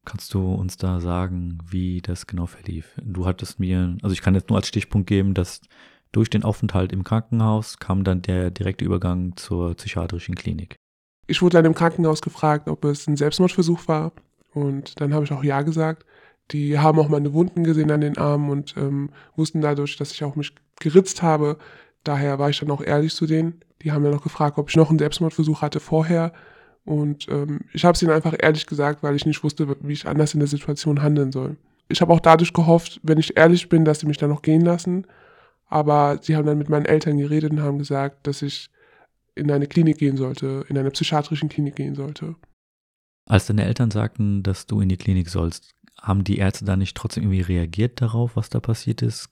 Kannst 0.05 0.35
du 0.35 0.53
uns 0.53 0.77
da 0.77 1.01
sagen, 1.01 1.59
wie 1.65 2.03
das 2.03 2.27
genau 2.27 2.47
verlief? 2.47 3.01
Du 3.03 3.25
hattest 3.25 3.61
mir, 3.61 3.97
also 4.03 4.13
ich 4.13 4.21
kann 4.21 4.35
jetzt 4.35 4.49
nur 4.49 4.59
als 4.59 4.69
Stichpunkt 4.69 5.07
geben, 5.07 5.33
dass 5.33 5.61
durch 6.11 6.29
den 6.29 6.45
Aufenthalt 6.45 6.93
im 6.93 7.05
Krankenhaus 7.05 7.79
kam 7.79 8.05
dann 8.05 8.21
der 8.21 8.51
direkte 8.51 8.85
Übergang 8.85 9.37
zur 9.37 9.75
psychiatrischen 9.75 10.35
Klinik. 10.35 10.77
Ich 11.27 11.41
wurde 11.41 11.59
dann 11.59 11.65
im 11.65 11.75
Krankenhaus 11.75 12.21
gefragt, 12.21 12.69
ob 12.69 12.85
es 12.85 13.07
ein 13.07 13.17
Selbstmordversuch 13.17 13.89
war. 13.89 14.13
Und 14.53 15.01
dann 15.01 15.15
habe 15.15 15.25
ich 15.25 15.33
auch 15.33 15.45
Ja 15.45 15.63
gesagt. 15.63 16.05
Die 16.51 16.79
haben 16.79 16.99
auch 16.99 17.09
meine 17.09 17.33
Wunden 17.33 17.65
gesehen 17.65 17.91
an 17.91 18.01
den 18.01 18.19
Armen 18.19 18.51
und 18.51 18.77
ähm, 18.77 19.11
wussten 19.37 19.61
dadurch, 19.61 19.97
dass 19.97 20.13
ich 20.13 20.25
auch 20.25 20.37
mich 20.37 20.55
geritzt 20.83 21.23
habe. 21.23 21.57
Daher 22.05 22.39
war 22.39 22.51
ich 22.51 22.59
dann 22.59 22.71
auch 22.71 22.83
ehrlich 22.83 23.15
zu 23.15 23.27
denen. 23.27 23.61
Die 23.83 23.93
haben 23.93 24.03
dann 24.05 24.13
noch 24.13 24.23
gefragt, 24.23 24.59
ob 24.59 24.69
ich 24.69 24.77
noch 24.77 24.91
einen 24.91 24.99
Selbstmordversuch 24.99 25.63
hatte 25.63 25.81
vorher. 25.81 26.33
Und 26.85 27.29
ähm, 27.29 27.61
ich 27.73 27.85
habe 27.85 27.95
es 27.95 28.03
ihnen 28.03 28.13
einfach 28.13 28.35
ehrlich 28.39 28.67
gesagt, 28.67 29.03
weil 29.03 29.17
ich 29.17 29.27
nicht 29.27 29.43
wusste, 29.45 29.77
wie 29.81 29.93
ich 29.93 30.07
anders 30.07 30.35
in 30.35 30.41
der 30.41 30.49
Situation 30.49 31.03
handeln 31.03 31.33
soll. 31.33 31.57
Ich 31.89 32.01
habe 32.01 32.13
auch 32.13 32.21
dadurch 32.21 32.53
gehofft, 32.53 33.01
wenn 33.03 33.19
ich 33.19 33.37
ehrlich 33.37 33.69
bin, 33.69 33.85
dass 33.85 34.01
sie 34.01 34.07
mich 34.07 34.19
dann 34.19 34.31
noch 34.31 34.43
gehen 34.43 34.63
lassen. 34.63 35.07
Aber 35.67 36.19
sie 36.21 36.37
haben 36.37 36.47
dann 36.47 36.59
mit 36.59 36.69
meinen 36.69 36.85
Eltern 36.85 37.19
geredet 37.19 37.53
und 37.53 37.63
haben 37.63 37.79
gesagt, 37.79 38.27
dass 38.27 38.43
ich 38.43 38.69
in 39.35 39.51
eine 39.51 39.67
Klinik 39.67 39.99
gehen 39.99 40.17
sollte, 40.17 40.65
in 40.69 40.77
eine 40.77 40.91
psychiatrische 40.91 41.49
Klinik 41.49 41.77
gehen 41.77 41.95
sollte. 41.95 42.37
Als 43.27 43.47
deine 43.47 43.65
Eltern 43.65 43.91
sagten, 43.91 44.43
dass 44.43 44.67
du 44.67 44.81
in 44.81 44.89
die 44.89 44.97
Klinik 44.97 45.29
sollst, 45.29 45.75
haben 46.01 46.25
die 46.25 46.39
Ärzte 46.39 46.65
da 46.65 46.77
nicht 46.77 46.97
trotzdem 46.97 47.25
irgendwie 47.25 47.41
reagiert 47.41 48.01
darauf, 48.01 48.37
was 48.37 48.51
da 48.51 48.61
passiert 48.61 49.03
ist? 49.03 49.31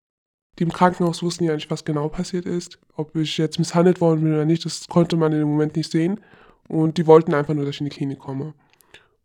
Die 0.59 0.65
im 0.65 0.73
Krankenhaus 0.73 1.23
wussten 1.23 1.45
ja 1.45 1.55
nicht, 1.55 1.71
was 1.71 1.85
genau 1.85 2.09
passiert 2.09 2.45
ist. 2.45 2.79
Ob 2.97 3.15
ich 3.15 3.39
jetzt 3.39 3.59
misshandelt 3.59 4.01
worden 4.01 4.23
bin 4.23 4.33
oder 4.33 4.45
nicht, 4.45 4.65
das 4.65 4.89
konnte 4.89 5.17
man 5.17 5.33
in 5.33 5.39
dem 5.39 5.49
Moment 5.49 5.77
nicht 5.77 5.91
sehen. 5.91 6.21
Und 6.69 6.99
die 6.99 7.07
wollten 7.07 7.33
einfach 7.33 7.55
nur, 7.55 7.65
dass 7.65 7.77
ich 7.77 7.81
in 7.81 7.87
die 7.87 7.97
Klinik 7.97 8.19
komme. 8.19 8.55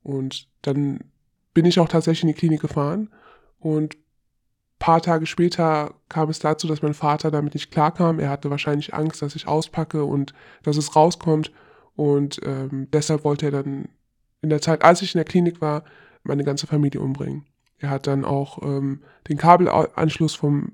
Und 0.04 0.48
dann 0.62 1.00
bin 1.54 1.66
ich 1.66 1.80
auch 1.80 1.88
tatsächlich 1.88 2.24
in 2.24 2.28
die 2.28 2.40
Klinik 2.40 2.62
gefahren. 2.62 3.10
Und 3.60 3.96
ein 3.96 4.00
paar 4.80 5.02
Tage 5.02 5.26
später 5.26 5.96
kam 6.08 6.30
es 6.30 6.40
dazu, 6.40 6.68
dass 6.68 6.82
mein 6.82 6.94
Vater 6.94 7.32
damit 7.32 7.56
nicht 7.56 7.72
klarkam. 7.72 8.20
Er 8.20 8.30
hatte 8.30 8.50
wahrscheinlich 8.50 8.94
Angst, 8.94 9.22
dass 9.22 9.36
ich 9.36 9.48
auspacke 9.48 10.04
und 10.06 10.34
dass 10.62 10.78
es 10.78 10.96
rauskommt. 10.96 11.52
Und 11.96 12.40
ähm, 12.44 12.90
deshalb 12.92 13.24
wollte 13.24 13.48
er 13.48 13.52
dann 13.52 13.90
in 14.42 14.50
der 14.50 14.62
Zeit, 14.62 14.84
als 14.84 15.02
ich 15.02 15.16
in 15.16 15.20
der 15.20 15.26
Klinik 15.26 15.62
war, 15.62 15.84
meine 16.24 16.44
ganze 16.44 16.68
Familie 16.68 17.02
umbringen. 17.02 17.46
Er 17.78 17.90
hat 17.90 18.08
dann 18.08 18.24
auch 18.24 18.62
ähm, 18.62 19.02
den 19.28 19.38
Kabelanschluss 19.38 20.36
vom, 20.36 20.74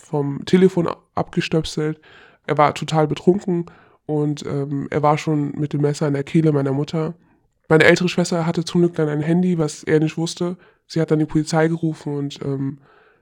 vom 0.00 0.44
Telefon 0.44 0.88
abgestöpselt. 1.14 2.00
Er 2.46 2.58
war 2.58 2.74
total 2.74 3.06
betrunken 3.06 3.66
und 4.06 4.44
ähm, 4.46 4.88
er 4.90 5.02
war 5.02 5.18
schon 5.18 5.52
mit 5.52 5.72
dem 5.72 5.82
Messer 5.82 6.08
in 6.08 6.14
der 6.14 6.24
Kehle 6.24 6.52
meiner 6.52 6.72
Mutter. 6.72 7.14
Meine 7.68 7.84
ältere 7.84 8.08
Schwester 8.08 8.46
hatte 8.46 8.64
zum 8.64 8.80
Glück 8.80 8.94
dann 8.94 9.08
ein 9.08 9.20
Handy, 9.20 9.58
was 9.58 9.84
er 9.84 10.00
nicht 10.00 10.16
wusste. 10.16 10.56
Sie 10.86 11.00
hat 11.00 11.10
dann 11.10 11.18
die 11.18 11.26
Polizei 11.26 11.68
gerufen 11.68 12.16
und 12.16 12.40
ähm, 12.42 12.78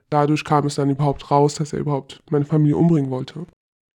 dadurch 0.09 0.45
kam 0.45 0.65
es 0.65 0.75
dann 0.75 0.89
überhaupt 0.89 1.29
raus, 1.29 1.55
dass 1.55 1.73
er 1.73 1.79
überhaupt 1.79 2.23
meine 2.29 2.45
Familie 2.45 2.77
umbringen 2.77 3.11
wollte. 3.11 3.45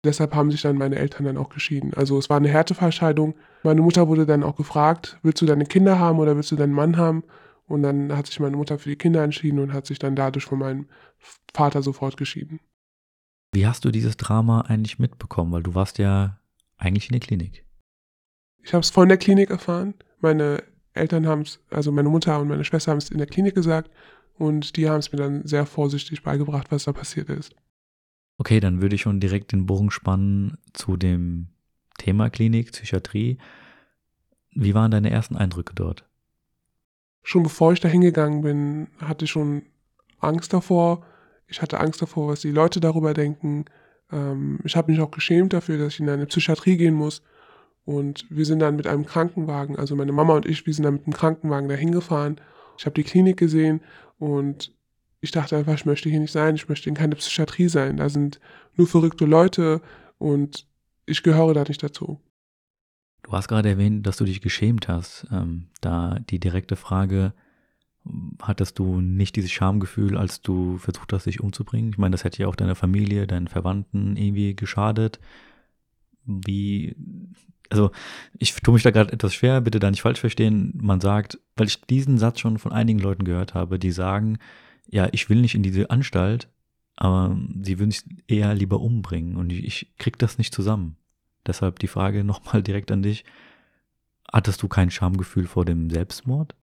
Deshalb 0.03 0.33
haben 0.33 0.49
sich 0.49 0.61
dann 0.61 0.77
meine 0.77 0.95
Eltern 0.95 1.25
dann 1.25 1.37
auch 1.37 1.49
geschieden. 1.49 1.93
Also 1.93 2.17
es 2.17 2.29
war 2.29 2.37
eine 2.37 2.47
Härtefallscheidung. 2.47 3.35
Meine 3.63 3.81
Mutter 3.81 4.07
wurde 4.07 4.25
dann 4.25 4.43
auch 4.43 4.55
gefragt, 4.55 5.19
willst 5.23 5.41
du 5.41 5.45
deine 5.45 5.65
Kinder 5.65 5.99
haben 5.99 6.19
oder 6.19 6.35
willst 6.35 6.51
du 6.51 6.55
deinen 6.55 6.73
Mann 6.73 6.97
haben? 6.97 7.23
Und 7.67 7.83
dann 7.83 8.15
hat 8.15 8.25
sich 8.25 8.39
meine 8.39 8.57
Mutter 8.57 8.79
für 8.79 8.89
die 8.89 8.95
Kinder 8.95 9.23
entschieden 9.23 9.59
und 9.59 9.73
hat 9.73 9.85
sich 9.85 9.99
dann 9.99 10.15
dadurch 10.15 10.45
von 10.45 10.57
meinem 10.57 10.87
Vater 11.53 11.83
sofort 11.83 12.17
geschieden. 12.17 12.59
Wie 13.51 13.65
hast 13.65 13.85
du 13.85 13.91
dieses 13.91 14.17
Drama 14.17 14.61
eigentlich 14.61 14.99
mitbekommen? 14.99 15.51
Weil 15.51 15.63
du 15.63 15.75
warst 15.75 15.97
ja 15.97 16.39
eigentlich 16.77 17.09
in 17.09 17.13
der 17.13 17.19
Klinik. 17.19 17.65
Ich 18.63 18.73
habe 18.73 18.81
es 18.81 18.89
von 18.89 19.09
der 19.09 19.17
Klinik 19.17 19.49
erfahren. 19.49 19.95
Meine 20.19 20.63
Eltern 20.93 21.27
haben 21.27 21.41
es, 21.41 21.59
also 21.69 21.91
meine 21.91 22.09
Mutter 22.09 22.39
und 22.39 22.47
meine 22.47 22.63
Schwester 22.63 22.91
haben 22.91 22.97
es 22.97 23.09
in 23.09 23.17
der 23.17 23.27
Klinik 23.27 23.55
gesagt 23.55 23.89
und 24.37 24.75
die 24.77 24.89
haben 24.89 24.99
es 24.99 25.11
mir 25.11 25.17
dann 25.17 25.45
sehr 25.45 25.65
vorsichtig 25.65 26.23
beigebracht, 26.23 26.71
was 26.71 26.83
da 26.83 26.93
passiert 26.93 27.29
ist. 27.29 27.55
Okay, 28.37 28.59
dann 28.59 28.81
würde 28.81 28.95
ich 28.95 29.01
schon 29.01 29.19
direkt 29.19 29.51
den 29.51 29.65
Bogen 29.65 29.91
spannen 29.91 30.57
zu 30.73 30.95
dem 30.95 31.49
Thema 31.97 32.29
Klinik, 32.29 32.71
Psychiatrie. 32.71 33.37
Wie 34.51 34.73
waren 34.73 34.91
deine 34.91 35.09
ersten 35.09 35.35
Eindrücke 35.35 35.73
dort? 35.75 36.05
Schon 37.21 37.43
bevor 37.43 37.73
ich 37.73 37.81
da 37.81 37.89
hingegangen 37.89 38.41
bin, 38.41 38.87
hatte 38.99 39.25
ich 39.25 39.31
schon 39.31 39.63
Angst 40.19 40.53
davor. 40.53 41.05
Ich 41.49 41.61
hatte 41.61 41.79
Angst 41.79 42.01
davor, 42.01 42.29
was 42.29 42.41
die 42.41 42.51
Leute 42.51 42.79
darüber 42.79 43.13
denken. 43.13 43.65
Ähm, 44.11 44.59
ich 44.63 44.75
habe 44.75 44.91
mich 44.91 45.01
auch 45.01 45.11
geschämt 45.11 45.53
dafür, 45.53 45.77
dass 45.77 45.93
ich 45.93 45.99
in 45.99 46.09
eine 46.09 46.25
Psychiatrie 46.25 46.77
gehen 46.77 46.93
muss. 46.93 47.21
Und 47.85 48.25
wir 48.29 48.45
sind 48.45 48.59
dann 48.59 48.75
mit 48.75 48.85
einem 48.85 49.05
Krankenwagen, 49.05 49.75
also 49.75 49.95
meine 49.95 50.11
Mama 50.11 50.35
und 50.35 50.45
ich, 50.45 50.65
wir 50.65 50.73
sind 50.73 50.83
dann 50.83 50.95
mit 50.95 51.05
einem 51.05 51.13
Krankenwagen 51.13 51.69
dahin 51.69 51.91
gefahren. 51.91 52.39
Ich 52.77 52.85
habe 52.85 52.93
die 52.93 53.03
Klinik 53.03 53.37
gesehen 53.37 53.81
und 54.19 54.71
ich 55.21 55.31
dachte 55.31 55.57
einfach, 55.57 55.73
ich 55.73 55.85
möchte 55.85 56.09
hier 56.09 56.19
nicht 56.19 56.31
sein, 56.31 56.55
ich 56.55 56.69
möchte 56.69 56.87
in 56.87 56.95
keine 56.95 57.15
Psychiatrie 57.15 57.67
sein. 57.67 57.97
Da 57.97 58.09
sind 58.09 58.39
nur 58.75 58.87
verrückte 58.87 59.25
Leute 59.25 59.81
und 60.17 60.67
ich 61.05 61.23
gehöre 61.23 61.53
da 61.53 61.63
nicht 61.63 61.81
dazu. 61.81 62.21
Du 63.23 63.31
hast 63.31 63.47
gerade 63.47 63.69
erwähnt, 63.69 64.05
dass 64.05 64.17
du 64.17 64.25
dich 64.25 64.41
geschämt 64.41 64.87
hast. 64.87 65.27
Ähm, 65.31 65.67
da 65.81 66.19
die 66.29 66.39
direkte 66.39 66.75
Frage, 66.75 67.33
hattest 68.41 68.79
du 68.79 69.01
nicht 69.01 69.35
dieses 69.35 69.51
Schamgefühl, 69.51 70.17
als 70.17 70.41
du 70.41 70.77
versucht 70.77 71.13
hast, 71.13 71.25
dich 71.25 71.41
umzubringen? 71.41 71.91
Ich 71.91 71.97
meine, 71.97 72.13
das 72.13 72.23
hätte 72.23 72.41
ja 72.41 72.47
auch 72.47 72.55
deiner 72.55 72.75
Familie, 72.75 73.27
deinen 73.27 73.47
Verwandten 73.47 74.15
irgendwie 74.15 74.55
geschadet. 74.55 75.19
Wie, 76.25 76.95
also 77.69 77.91
ich 78.37 78.53
tue 78.55 78.73
mich 78.73 78.83
da 78.83 78.91
gerade 78.91 79.13
etwas 79.13 79.33
schwer, 79.33 79.61
bitte 79.61 79.79
da 79.79 79.89
nicht 79.91 80.01
falsch 80.01 80.19
verstehen. 80.19 80.73
Man 80.81 81.01
sagt, 81.01 81.39
weil 81.55 81.67
ich 81.67 81.81
diesen 81.81 82.17
Satz 82.17 82.39
schon 82.39 82.57
von 82.57 82.71
einigen 82.71 82.99
Leuten 82.99 83.25
gehört 83.25 83.53
habe, 83.53 83.79
die 83.79 83.91
sagen, 83.91 84.37
ja, 84.87 85.07
ich 85.11 85.29
will 85.29 85.41
nicht 85.41 85.55
in 85.55 85.63
diese 85.63 85.89
Anstalt, 85.89 86.49
aber 86.95 87.37
sie 87.61 87.79
würden 87.79 87.91
sich 87.91 88.03
eher 88.27 88.53
lieber 88.53 88.79
umbringen 88.79 89.35
und 89.35 89.51
ich, 89.51 89.63
ich 89.63 89.97
krieg 89.97 90.17
das 90.17 90.37
nicht 90.37 90.53
zusammen. 90.53 90.97
Deshalb 91.45 91.79
die 91.79 91.87
Frage 91.87 92.23
nochmal 92.23 92.63
direkt 92.63 92.91
an 92.91 93.03
dich. 93.03 93.23
Hattest 94.31 94.61
du 94.61 94.67
kein 94.67 94.91
Schamgefühl 94.91 95.47
vor 95.47 95.65
dem 95.65 95.89
Selbstmord? 95.89 96.55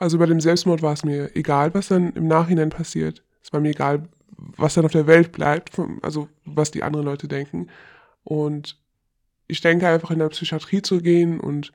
Also 0.00 0.18
bei 0.18 0.26
dem 0.26 0.40
Selbstmord 0.40 0.82
war 0.82 0.94
es 0.94 1.04
mir 1.04 1.36
egal, 1.36 1.72
was 1.74 1.88
dann 1.88 2.12
im 2.14 2.26
Nachhinein 2.26 2.70
passiert. 2.70 3.22
Es 3.42 3.52
war 3.52 3.60
mir 3.60 3.70
egal, 3.70 4.08
was 4.36 4.74
dann 4.74 4.84
auf 4.84 4.92
der 4.92 5.06
Welt 5.06 5.30
bleibt, 5.30 5.78
also 6.02 6.28
was 6.44 6.72
die 6.72 6.82
anderen 6.82 7.06
Leute 7.06 7.28
denken. 7.28 7.68
Und 8.24 8.76
ich 9.46 9.60
denke 9.60 9.86
einfach 9.86 10.10
in 10.10 10.18
der 10.18 10.30
Psychiatrie 10.30 10.82
zu 10.82 11.00
gehen 11.00 11.38
und 11.38 11.72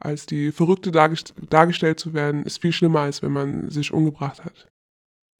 als 0.00 0.26
die 0.26 0.52
Verrückte 0.52 0.90
dargestellt 0.92 1.98
zu 1.98 2.14
werden, 2.14 2.44
ist 2.44 2.60
viel 2.60 2.72
schlimmer, 2.72 3.00
als 3.00 3.22
wenn 3.22 3.32
man 3.32 3.70
sich 3.70 3.92
umgebracht 3.92 4.44
hat. 4.44 4.68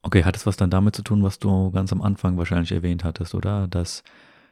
Okay, 0.03 0.24
hat 0.24 0.37
es 0.37 0.46
was 0.46 0.57
dann 0.57 0.70
damit 0.70 0.94
zu 0.96 1.03
tun, 1.03 1.22
was 1.22 1.38
du 1.38 1.70
ganz 1.70 1.92
am 1.92 2.03
Anfang 2.03 2.38
wahrscheinlich 2.38 2.72
erwähnt 2.72 3.05
hattest, 3.05 3.35
oder? 3.35 3.66
Dass 3.66 4.05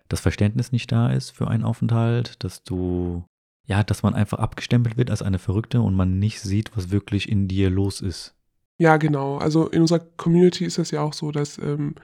das 0.09 0.21
Verständnis 0.21 0.73
nicht 0.73 0.91
da 0.91 1.11
ist 1.11 1.31
für 1.31 1.49
einen 1.49 1.65
Aufenthalt, 1.65 2.43
dass 2.43 2.63
du, 2.63 3.25
ja, 3.67 3.83
dass 3.83 4.03
man 4.03 4.15
einfach 4.15 4.39
abgestempelt 4.39 4.97
wird 4.97 5.11
als 5.11 5.23
eine 5.23 5.39
Verrückte 5.39 5.81
und 5.81 5.95
man 5.95 6.19
nicht 6.19 6.41
sieht, 6.41 6.77
was 6.77 6.91
wirklich 6.91 7.29
in 7.29 7.49
dir 7.49 7.69
los 7.69 8.01
ist. 8.01 8.35
Ja, 8.79 8.97
genau. 8.97 9.39
Also 9.39 9.69
in 9.69 9.81
unserer 9.81 10.01
Community 10.17 10.65
ist 10.65 10.79
das 10.79 10.91
ja 10.91 11.01
auch 11.01 11.13
so, 11.13 11.33
dass 11.33 11.59
ähm, 11.59 11.95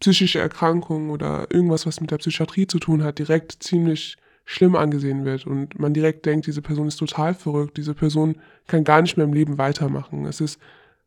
psychische 0.00 0.40
Erkrankungen 0.40 1.10
oder 1.10 1.46
irgendwas, 1.50 1.86
was 1.86 2.00
mit 2.00 2.10
der 2.10 2.18
Psychiatrie 2.18 2.66
zu 2.66 2.78
tun 2.78 3.02
hat, 3.02 3.18
direkt 3.18 3.62
ziemlich 3.62 4.16
schlimm 4.44 4.76
angesehen 4.76 5.24
wird 5.24 5.46
und 5.46 5.78
man 5.78 5.94
direkt 5.94 6.26
denkt, 6.26 6.46
diese 6.46 6.60
Person 6.60 6.88
ist 6.88 6.96
total 6.96 7.34
verrückt, 7.34 7.76
diese 7.76 7.94
Person 7.94 8.36
kann 8.66 8.84
gar 8.84 9.00
nicht 9.00 9.16
mehr 9.16 9.24
im 9.24 9.32
Leben 9.32 9.56
weitermachen. 9.56 10.26
Es 10.26 10.40
ist 10.40 10.60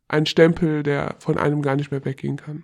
ein 0.07 0.25
Stempel, 0.25 0.83
der 0.83 1.15
von 1.19 1.37
einem 1.37 1.61
gar 1.61 1.75
nicht 1.75 1.91
mehr 1.91 2.03
weggehen 2.03 2.37
kann. 2.37 2.63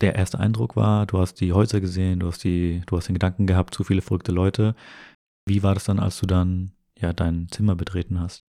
Der 0.00 0.14
erste 0.14 0.38
Eindruck 0.38 0.76
war, 0.76 1.06
du 1.06 1.18
hast 1.18 1.40
die 1.40 1.52
Häuser 1.52 1.80
gesehen, 1.80 2.20
du 2.20 2.28
hast 2.28 2.44
die, 2.44 2.82
du 2.86 2.96
hast 2.96 3.08
den 3.08 3.14
Gedanken 3.14 3.46
gehabt, 3.46 3.74
zu 3.74 3.82
viele 3.82 4.02
verrückte 4.02 4.30
Leute. 4.30 4.76
Wie 5.48 5.62
war 5.62 5.74
das 5.74 5.84
dann, 5.84 5.98
als 5.98 6.18
du 6.20 6.26
dann 6.26 6.72
ja 6.96 7.12
dein 7.12 7.48
Zimmer 7.50 7.74
betreten 7.74 8.20
hast? 8.20 8.44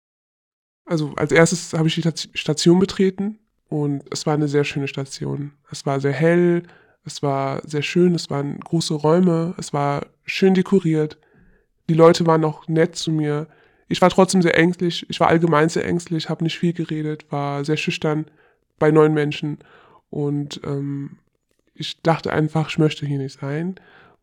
Also 0.84 1.14
als 1.16 1.32
erstes 1.32 1.72
habe 1.72 1.88
ich 1.88 1.94
die 1.94 2.38
Station 2.38 2.78
betreten 2.78 3.38
und 3.68 4.04
es 4.10 4.24
war 4.26 4.34
eine 4.34 4.48
sehr 4.48 4.64
schöne 4.64 4.88
Station. 4.88 5.52
Es 5.70 5.84
war 5.84 6.00
sehr 6.00 6.12
hell, 6.12 6.62
es 7.04 7.22
war 7.22 7.60
sehr 7.66 7.82
schön, 7.82 8.14
es 8.14 8.30
waren 8.30 8.60
große 8.60 8.94
Räume, 8.94 9.54
es 9.58 9.72
war 9.72 10.06
schön 10.24 10.54
dekoriert. 10.54 11.18
Die 11.88 11.94
Leute 11.94 12.26
waren 12.26 12.44
auch 12.44 12.68
nett 12.68 12.96
zu 12.96 13.10
mir. 13.10 13.48
Ich 13.88 14.00
war 14.00 14.10
trotzdem 14.10 14.42
sehr 14.42 14.56
ängstlich, 14.56 15.06
ich 15.08 15.20
war 15.20 15.28
allgemein 15.28 15.68
sehr 15.68 15.84
ängstlich, 15.84 16.28
habe 16.28 16.44
nicht 16.44 16.58
viel 16.58 16.72
geredet, 16.72 17.26
war 17.30 17.64
sehr 17.64 17.76
schüchtern 17.76 18.26
bei 18.78 18.90
neuen 18.90 19.14
Menschen 19.14 19.58
und 20.10 20.60
ähm, 20.64 21.18
ich 21.74 22.00
dachte 22.02 22.32
einfach, 22.32 22.68
ich 22.70 22.78
möchte 22.78 23.06
hier 23.06 23.18
nicht 23.18 23.38
sein 23.38 23.76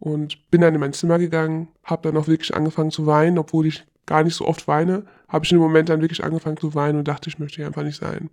und 0.04 0.52
bin 0.52 0.60
dann 0.60 0.74
in 0.74 0.82
mein 0.82 0.92
Zimmer 0.92 1.18
gegangen, 1.18 1.70
habe 1.82 2.02
dann 2.02 2.22
auch 2.22 2.28
wirklich 2.28 2.54
angefangen 2.54 2.92
zu 2.92 3.06
weinen, 3.06 3.38
obwohl 3.38 3.68
ich 3.68 3.86
gar 4.06 4.22
nicht 4.22 4.36
so 4.36 4.46
oft 4.46 4.68
weine, 4.68 5.06
habe 5.30 5.46
ich 5.46 5.52
in 5.54 5.58
dem 5.58 5.62
Moment 5.62 5.88
dann 5.88 6.02
wirklich 6.02 6.26
angefangen 6.26 6.58
zu 6.58 6.76
weinen 6.76 7.00
und 7.00 7.08
dachte, 7.08 7.30
ich 7.30 7.40
möchte 7.40 7.56
hier 7.56 7.68
einfach 7.68 7.84
nicht 7.84 8.02
sein. 8.02 8.30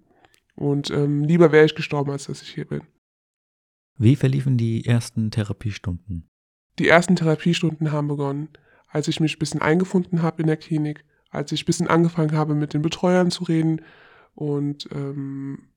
Und 0.57 0.91
ähm, 0.91 1.23
lieber 1.23 1.53
wäre 1.53 1.65
ich 1.65 1.77
gestorben, 1.77 2.11
als 2.11 2.25
dass 2.25 2.43
ich 2.43 2.49
hier 2.49 2.65
bin. 2.65 2.81
Wie 3.99 4.17
verliefen 4.17 4.57
die 4.57 4.85
ersten 4.85 5.31
Therapiestunden? 5.31 6.29
Die 6.81 6.89
ersten 6.89 7.15
Therapiestunden 7.15 7.93
haben 7.93 8.09
begonnen, 8.09 8.49
als 8.89 9.07
ich 9.07 9.21
mich 9.21 9.37
ein 9.37 9.39
bisschen 9.39 9.63
eingefunden 9.63 10.23
habe 10.23 10.43
in 10.43 10.49
der 10.49 10.57
Klinik, 10.57 11.05
als 11.31 11.53
ich 11.53 11.63
ein 11.63 11.67
bisschen 11.67 11.87
angefangen 11.87 12.33
habe, 12.33 12.57
mit 12.57 12.75
den 12.75 12.83
Betreuern 12.83 13.31
zu 13.31 13.45
reden. 13.45 13.83
Und 14.35 14.89
ähm, 14.93 15.69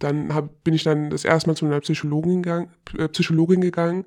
dann 0.00 0.34
hab, 0.34 0.64
bin 0.64 0.74
ich 0.74 0.82
dann 0.82 1.08
das 1.08 1.24
erste 1.24 1.48
Mal 1.48 1.54
zu 1.54 1.66
einer 1.66 1.78
Psychologin 1.78 2.42
gegangen, 2.42 2.70
äh, 2.98 3.06
Psychologin 3.06 3.60
gegangen. 3.60 4.06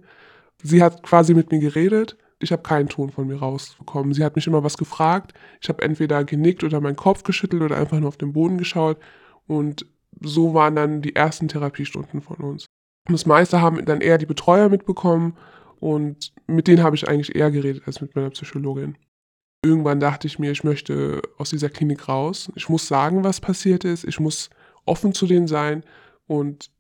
Sie 0.64 0.84
hat 0.84 1.04
quasi 1.04 1.34
mit 1.34 1.52
mir 1.52 1.60
geredet. 1.60 2.18
Ich 2.40 2.52
habe 2.52 2.64
keinen 2.64 2.88
Ton 2.88 3.10
von 3.10 3.28
mir 3.28 3.40
rausbekommen. 3.40 4.14
Sie 4.14 4.24
hat 4.24 4.36
mich 4.36 4.48
immer 4.48 4.64
was 4.64 4.78
gefragt. 4.78 5.34
Ich 5.62 5.70
habe 5.70 5.84
entweder 5.84 6.24
genickt 6.24 6.64
oder 6.64 6.80
meinen 6.80 6.96
Kopf 6.96 7.24
geschüttelt 7.24 7.62
oder 7.62 7.78
einfach 7.78 8.00
nur 8.00 8.08
auf 8.08 8.18
den 8.18 8.34
Boden 8.34 8.58
geschaut. 8.58 8.98
Und 9.48 9.86
so 10.22 10.54
waren 10.54 10.76
dann 10.76 11.02
die 11.02 11.16
ersten 11.16 11.48
Therapiestunden 11.48 12.22
von 12.22 12.38
uns. 12.38 12.66
Das 13.08 13.26
meiste 13.26 13.62
haben 13.62 13.84
dann 13.86 14.02
eher 14.02 14.18
die 14.18 14.26
Betreuer 14.26 14.70
mitbekommen 14.70 15.36
und 15.80 16.34
mit 16.48 16.68
denen 16.68 16.84
habe 16.84 16.96
ich 16.96 17.08
eigentlich 17.08 17.36
eher 17.36 17.52
geredet 17.52 17.84
als 17.86 18.02
mit 18.02 18.16
meiner 18.16 18.30
Psychologin. 18.30 18.98
Irgendwann 19.64 20.00
dachte 20.00 20.28
ich 20.28 20.40
mir, 20.40 20.52
ich 20.52 20.64
möchte 20.64 21.22
aus 21.38 21.50
dieser 21.50 21.70
Klinik 21.70 22.08
raus. 22.08 22.52
Ich 22.56 22.70
muss 22.70 22.88
sagen, 22.88 23.24
was 23.24 23.42
passiert 23.42 23.84
ist. 23.84 24.06
Ich 24.06 24.20
muss 24.20 24.50
offen 24.86 25.14
zu 25.14 25.28
denen 25.28 25.48
sein 25.48 25.84
und 26.28 26.72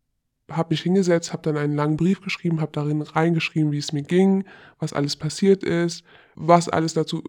habe 0.49 0.73
mich 0.73 0.81
hingesetzt, 0.81 1.33
habe 1.33 1.43
dann 1.43 1.57
einen 1.57 1.75
langen 1.75 1.97
Brief 1.97 2.21
geschrieben, 2.21 2.62
habe 2.62 2.71
darin 2.71 3.01
reingeschrieben, 3.01 3.71
wie 3.71 3.77
es 3.77 3.93
mir 3.93 4.03
ging, 4.03 4.45
was 4.79 4.93
alles 4.93 5.15
passiert 5.15 5.63
ist, 5.63 6.03
was 6.35 6.69
alles 6.69 6.93
dazu 6.93 7.23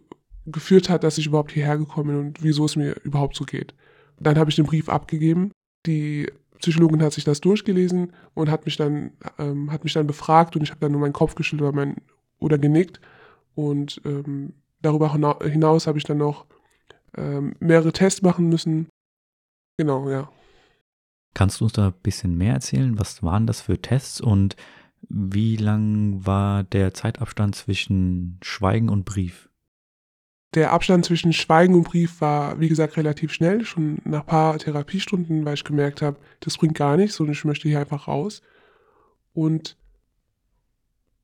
geführt 0.45 0.89
hat, 0.89 1.03
dass 1.03 1.17
ich 1.17 1.27
überhaupt 1.27 1.51
hierher 1.51 1.77
gekommen 1.77 2.09
bin 2.09 2.19
und 2.19 2.43
wieso 2.43 2.65
es 2.65 2.75
mir 2.75 2.95
überhaupt 3.03 3.35
so 3.35 3.45
geht. 3.45 3.73
Dann 4.19 4.37
habe 4.37 4.49
ich 4.49 4.55
den 4.55 4.65
Brief 4.65 4.89
abgegeben. 4.89 5.51
Die 5.85 6.31
Psychologin 6.59 7.01
hat 7.01 7.13
sich 7.13 7.23
das 7.23 7.41
durchgelesen 7.41 8.13
und 8.33 8.49
hat 8.49 8.65
mich 8.65 8.77
dann, 8.77 9.11
ähm, 9.39 9.71
hat 9.71 9.83
mich 9.83 9.93
dann 9.93 10.07
befragt 10.07 10.55
und 10.55 10.61
ich 10.61 10.69
habe 10.69 10.79
dann 10.79 10.91
nur 10.91 11.01
meinen 11.01 11.13
Kopf 11.13 11.35
geschüttelt 11.35 11.67
oder, 11.67 11.75
mein, 11.75 11.97
oder 12.39 12.57
genickt. 12.57 13.01
Und 13.55 14.01
ähm, 14.05 14.53
darüber 14.81 15.13
hinaus 15.43 15.87
habe 15.87 15.97
ich 15.97 16.03
dann 16.03 16.17
noch 16.17 16.45
ähm, 17.17 17.55
mehrere 17.59 17.91
Tests 17.91 18.21
machen 18.21 18.49
müssen. 18.49 18.87
Genau, 19.77 20.09
ja. 20.09 20.29
Kannst 21.33 21.59
du 21.59 21.65
uns 21.65 21.73
da 21.73 21.87
ein 21.87 21.93
bisschen 22.03 22.35
mehr 22.35 22.53
erzählen? 22.53 22.99
Was 22.99 23.23
waren 23.23 23.47
das 23.47 23.61
für 23.61 23.81
Tests 23.81 24.19
und 24.19 24.55
wie 25.09 25.55
lang 25.55 26.25
war 26.25 26.63
der 26.63 26.93
Zeitabstand 26.93 27.55
zwischen 27.55 28.39
Schweigen 28.43 28.89
und 28.89 29.05
Brief? 29.05 29.49
Der 30.53 30.73
Abstand 30.73 31.05
zwischen 31.05 31.31
Schweigen 31.31 31.75
und 31.75 31.83
Brief 31.83 32.19
war, 32.19 32.59
wie 32.59 32.67
gesagt, 32.67 32.97
relativ 32.97 33.31
schnell, 33.31 33.63
schon 33.63 33.99
nach 34.03 34.21
ein 34.21 34.25
paar 34.25 34.57
Therapiestunden, 34.57 35.45
weil 35.45 35.53
ich 35.53 35.63
gemerkt 35.63 36.01
habe, 36.01 36.17
das 36.41 36.57
bringt 36.57 36.75
gar 36.75 36.97
nichts 36.97 37.19
und 37.21 37.29
ich 37.29 37.45
möchte 37.45 37.69
hier 37.69 37.79
einfach 37.79 38.09
raus. 38.09 38.41
Und 39.33 39.77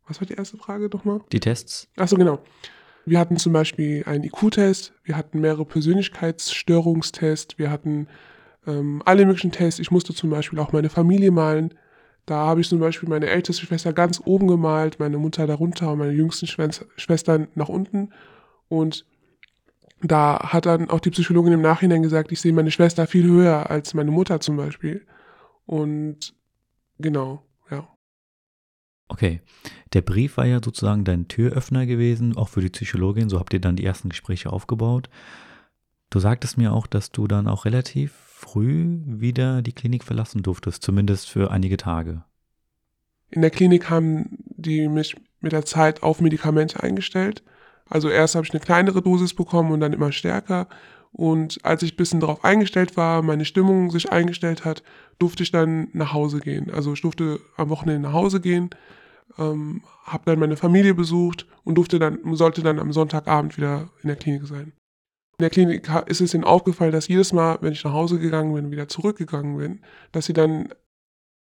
was 0.08 0.22
war 0.22 0.28
die 0.28 0.36
erste 0.36 0.58
Frage 0.58 0.90
nochmal? 0.92 1.20
Die 1.34 1.42
Tests. 1.42 1.90
Achso, 1.98 2.16
genau. 2.16 2.40
Wir 3.06 3.20
hatten 3.20 3.38
zum 3.38 3.52
Beispiel 3.52 4.04
einen 4.06 4.24
IQ-Test, 4.24 4.94
wir 5.04 5.18
hatten 5.18 5.42
mehrere 5.42 5.66
Persönlichkeitsstörungstests, 5.66 7.58
wir 7.58 7.70
hatten 7.70 8.08
ähm, 8.68 9.02
alle 9.06 9.26
möglichen 9.26 9.52
Tests. 9.52 9.80
Ich 9.80 9.92
musste 9.92 10.14
zum 10.14 10.30
Beispiel 10.30 10.60
auch 10.60 10.74
meine 10.74 10.90
Familie 10.90 11.32
malen. 11.32 11.74
Da 12.26 12.46
habe 12.46 12.62
ich 12.62 12.68
zum 12.68 12.80
Beispiel 12.80 13.08
meine 13.08 13.28
älteste 13.28 13.66
Schwester 13.66 13.94
ganz 13.94 14.22
oben 14.26 14.48
gemalt, 14.48 15.00
meine 15.00 15.18
Mutter 15.18 15.48
darunter 15.48 15.94
und 15.94 16.00
meine 16.00 16.12
jüngsten 16.12 16.46
Schwestern 16.46 17.48
nach 17.56 17.70
unten. 17.70 18.10
Und 18.68 19.06
da 20.02 20.52
hat 20.52 20.66
dann 20.66 20.90
auch 20.90 21.00
die 21.00 21.10
Psychologin 21.10 21.54
im 21.54 21.62
Nachhinein 21.62 22.04
gesagt, 22.04 22.32
ich 22.32 22.42
sehe 22.42 22.54
meine 22.54 22.70
Schwester 22.70 23.08
viel 23.08 23.24
höher 23.24 23.70
als 23.72 23.94
meine 23.94 24.12
Mutter 24.12 24.42
zum 24.42 24.58
Beispiel. 24.58 25.06
Und 25.66 26.36
genau, 27.00 27.44
ja. 27.72 27.88
Okay, 29.08 29.42
der 29.94 30.02
Brief 30.02 30.36
war 30.36 30.46
ja 30.46 30.60
sozusagen 30.62 31.06
dein 31.06 31.30
Türöffner 31.30 31.86
gewesen, 31.86 32.36
auch 32.36 32.50
für 32.50 32.62
die 32.62 32.70
Psychologin. 32.70 33.30
So 33.30 33.40
habt 33.40 33.54
ihr 33.54 33.62
dann 33.62 33.78
die 33.78 33.86
ersten 33.86 34.10
Gespräche 34.10 34.52
aufgebaut. 34.52 35.10
Du 36.10 36.20
sagtest 36.20 36.58
mir 36.58 36.74
auch, 36.74 36.88
dass 36.88 37.12
du 37.12 37.26
dann 37.28 37.48
auch 37.48 37.64
relativ 37.66 38.27
früh 38.38 39.00
wieder 39.06 39.64
die 39.64 39.74
Klinik 39.74 40.04
verlassen 40.04 40.44
durftest, 40.44 40.84
zumindest 40.84 41.28
für 41.28 41.50
einige 41.50 41.76
Tage. 41.76 42.24
In 43.32 43.42
der 43.42 43.50
Klinik 43.50 43.90
haben 43.90 44.38
die 44.56 44.88
mich 44.88 45.16
mit 45.42 45.54
der 45.54 45.66
Zeit 45.66 46.04
auf 46.04 46.22
Medikamente 46.22 46.82
eingestellt 46.84 47.44
Also 47.90 48.10
erst 48.10 48.36
habe 48.36 48.46
ich 48.46 48.54
eine 48.54 48.60
kleinere 48.60 49.02
Dosis 49.02 49.34
bekommen 49.34 49.72
und 49.72 49.80
dann 49.80 49.94
immer 49.94 50.12
stärker. 50.12 50.68
Und 51.12 51.60
als 51.64 51.82
ich 51.82 51.94
ein 51.94 51.98
bisschen 51.98 52.20
darauf 52.20 52.44
eingestellt 52.44 52.96
war, 52.96 53.24
meine 53.24 53.46
Stimmung 53.46 53.90
sich 53.90 54.12
eingestellt 54.12 54.66
hat, 54.66 54.84
durfte 55.18 55.42
ich 55.42 55.52
dann 55.52 55.88
nach 55.94 56.14
Hause 56.14 56.40
gehen. 56.40 56.70
Also 56.70 56.94
ich 56.94 57.02
durfte 57.02 57.40
am 57.56 57.70
Wochenende 57.70 58.08
nach 58.08 58.14
Hause 58.14 58.40
gehen, 58.40 58.70
ähm, 59.40 59.82
habe 60.04 60.24
dann 60.26 60.40
meine 60.40 60.58
Familie 60.58 60.94
besucht 60.94 61.48
und 61.64 61.76
durfte 61.76 61.98
dann, 61.98 62.20
sollte 62.36 62.62
dann 62.62 62.78
am 62.78 62.94
Sonntagabend 62.94 63.58
wieder 63.58 63.90
in 64.04 64.10
der 64.10 64.18
Klinik 64.18 64.46
sein. 64.46 64.74
In 65.40 65.44
der 65.44 65.50
Klinik 65.52 65.88
ist 66.08 66.22
es 66.22 66.34
ihnen 66.34 66.44
aufgefallen, 66.44 66.92
dass 66.92 67.08
jedes 67.08 67.32
Mal, 67.32 67.60
wenn 67.62 67.74
ich 67.74 67.84
nach 67.84 67.94
Hause 67.94 68.18
gegangen 68.18 68.56
bin, 68.56 68.72
wieder 68.72 68.88
zurückgegangen 68.88 69.58
bin, 69.58 69.82
dass 70.12 70.26
sie 70.26 70.34
dann 70.34 70.74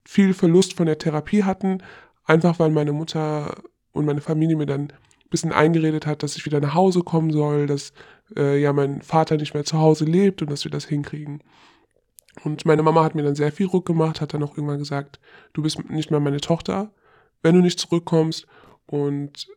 viel 0.06 0.34
Verlust 0.34 0.74
von 0.74 0.86
der 0.86 0.98
Therapie 0.98 1.44
hatten, 1.44 1.82
einfach 2.26 2.60
weil 2.60 2.72
meine 2.72 2.92
Mutter 2.92 3.64
und 3.94 4.06
meine 4.06 4.20
Familie 4.20 4.58
mir 4.58 4.66
dann 4.66 4.92
ein 4.92 5.30
bisschen 5.30 5.54
eingeredet 5.54 6.06
hat, 6.06 6.24
dass 6.24 6.36
ich 6.36 6.46
wieder 6.46 6.60
nach 6.60 6.74
Hause 6.74 7.04
kommen 7.04 7.32
soll, 7.32 7.68
dass 7.68 7.94
äh, 8.36 8.60
ja 8.62 8.74
mein 8.74 9.02
Vater 9.02 9.38
nicht 9.38 9.54
mehr 9.54 9.64
zu 9.64 9.80
Hause 9.80 10.04
lebt 10.04 10.42
und 10.42 10.52
dass 10.52 10.66
wir 10.66 10.72
das 10.72 10.86
hinkriegen. 10.86 11.42
Und 12.44 12.66
meine 12.66 12.84
Mama 12.84 13.02
hat 13.04 13.16
mir 13.16 13.24
dann 13.24 13.36
sehr 13.36 13.54
viel 13.54 13.68
Druck 13.68 13.86
gemacht, 13.86 14.20
hat 14.20 14.34
dann 14.34 14.44
auch 14.44 14.58
irgendwann 14.58 14.80
gesagt, 14.80 15.22
du 15.54 15.62
bist 15.62 15.90
nicht 15.90 16.12
mehr 16.12 16.20
meine 16.20 16.42
Tochter, 16.42 16.92
wenn 17.42 17.56
du 17.56 17.62
nicht 17.62 17.80
zurückkommst. 17.80 18.46
Und 18.88 19.48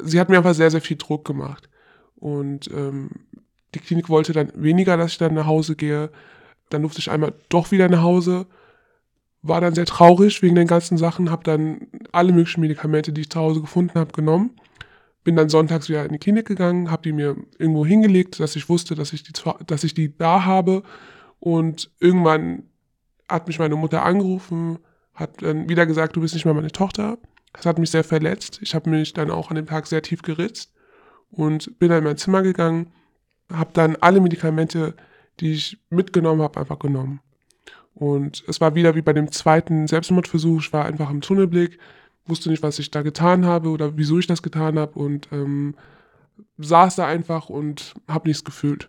sie 0.00 0.20
hat 0.20 0.28
mir 0.28 0.36
einfach 0.36 0.54
sehr, 0.54 0.70
sehr 0.70 0.82
viel 0.82 0.98
Druck 0.98 1.24
gemacht. 1.24 1.70
Und 2.22 2.70
ähm, 2.72 3.10
die 3.74 3.80
Klinik 3.80 4.08
wollte 4.08 4.32
dann 4.32 4.52
weniger, 4.54 4.96
dass 4.96 5.10
ich 5.10 5.18
dann 5.18 5.34
nach 5.34 5.46
Hause 5.46 5.74
gehe. 5.74 6.08
Dann 6.70 6.82
durfte 6.82 7.00
ich 7.00 7.10
einmal 7.10 7.34
doch 7.48 7.72
wieder 7.72 7.88
nach 7.88 8.02
Hause. 8.02 8.46
War 9.42 9.60
dann 9.60 9.74
sehr 9.74 9.86
traurig 9.86 10.40
wegen 10.40 10.54
den 10.54 10.68
ganzen 10.68 10.96
Sachen, 10.96 11.32
habe 11.32 11.42
dann 11.42 11.88
alle 12.12 12.32
möglichen 12.32 12.60
Medikamente, 12.60 13.12
die 13.12 13.22
ich 13.22 13.30
zu 13.30 13.40
Hause 13.40 13.60
gefunden 13.60 13.98
habe, 13.98 14.12
genommen. 14.12 14.52
Bin 15.24 15.34
dann 15.34 15.48
sonntags 15.48 15.88
wieder 15.88 16.04
in 16.04 16.12
die 16.12 16.20
Klinik 16.20 16.46
gegangen, 16.46 16.92
habe 16.92 17.02
die 17.02 17.12
mir 17.12 17.36
irgendwo 17.58 17.84
hingelegt, 17.84 18.38
dass 18.38 18.54
ich 18.54 18.68
wusste, 18.68 18.94
dass 18.94 19.12
ich 19.12 19.24
die, 19.24 19.32
dass 19.66 19.82
ich 19.82 19.94
die 19.94 20.16
da 20.16 20.44
habe. 20.44 20.84
Und 21.40 21.90
irgendwann 21.98 22.68
hat 23.28 23.48
mich 23.48 23.58
meine 23.58 23.74
Mutter 23.74 24.04
angerufen, 24.04 24.78
hat 25.14 25.42
dann 25.42 25.68
wieder 25.68 25.86
gesagt, 25.86 26.14
du 26.14 26.20
bist 26.20 26.34
nicht 26.34 26.44
mehr 26.44 26.54
meine 26.54 26.70
Tochter. 26.70 27.18
Das 27.52 27.66
hat 27.66 27.80
mich 27.80 27.90
sehr 27.90 28.04
verletzt. 28.04 28.60
Ich 28.62 28.76
habe 28.76 28.90
mich 28.90 29.12
dann 29.12 29.32
auch 29.32 29.50
an 29.50 29.56
dem 29.56 29.66
Tag 29.66 29.88
sehr 29.88 30.02
tief 30.02 30.22
geritzt 30.22 30.71
und 31.32 31.78
bin 31.78 31.88
dann 31.88 31.98
in 31.98 32.04
mein 32.04 32.16
Zimmer 32.16 32.42
gegangen, 32.42 32.86
habe 33.50 33.70
dann 33.72 33.96
alle 33.96 34.20
Medikamente, 34.20 34.94
die 35.40 35.52
ich 35.52 35.78
mitgenommen 35.90 36.42
habe, 36.42 36.60
einfach 36.60 36.78
genommen. 36.78 37.20
Und 37.94 38.44
es 38.46 38.60
war 38.60 38.74
wieder 38.74 38.94
wie 38.94 39.02
bei 39.02 39.12
dem 39.12 39.32
zweiten 39.32 39.86
Selbstmordversuch, 39.86 40.60
ich 40.60 40.72
war 40.72 40.84
einfach 40.84 41.10
im 41.10 41.20
Tunnelblick, 41.20 41.78
wusste 42.26 42.50
nicht, 42.50 42.62
was 42.62 42.78
ich 42.78 42.90
da 42.90 43.02
getan 43.02 43.44
habe 43.44 43.68
oder 43.70 43.96
wieso 43.96 44.18
ich 44.18 44.26
das 44.26 44.42
getan 44.42 44.78
habe 44.78 44.98
und 44.98 45.28
ähm, 45.32 45.74
saß 46.58 46.96
da 46.96 47.06
einfach 47.06 47.48
und 47.48 47.94
habe 48.08 48.28
nichts 48.28 48.44
gefühlt. 48.44 48.88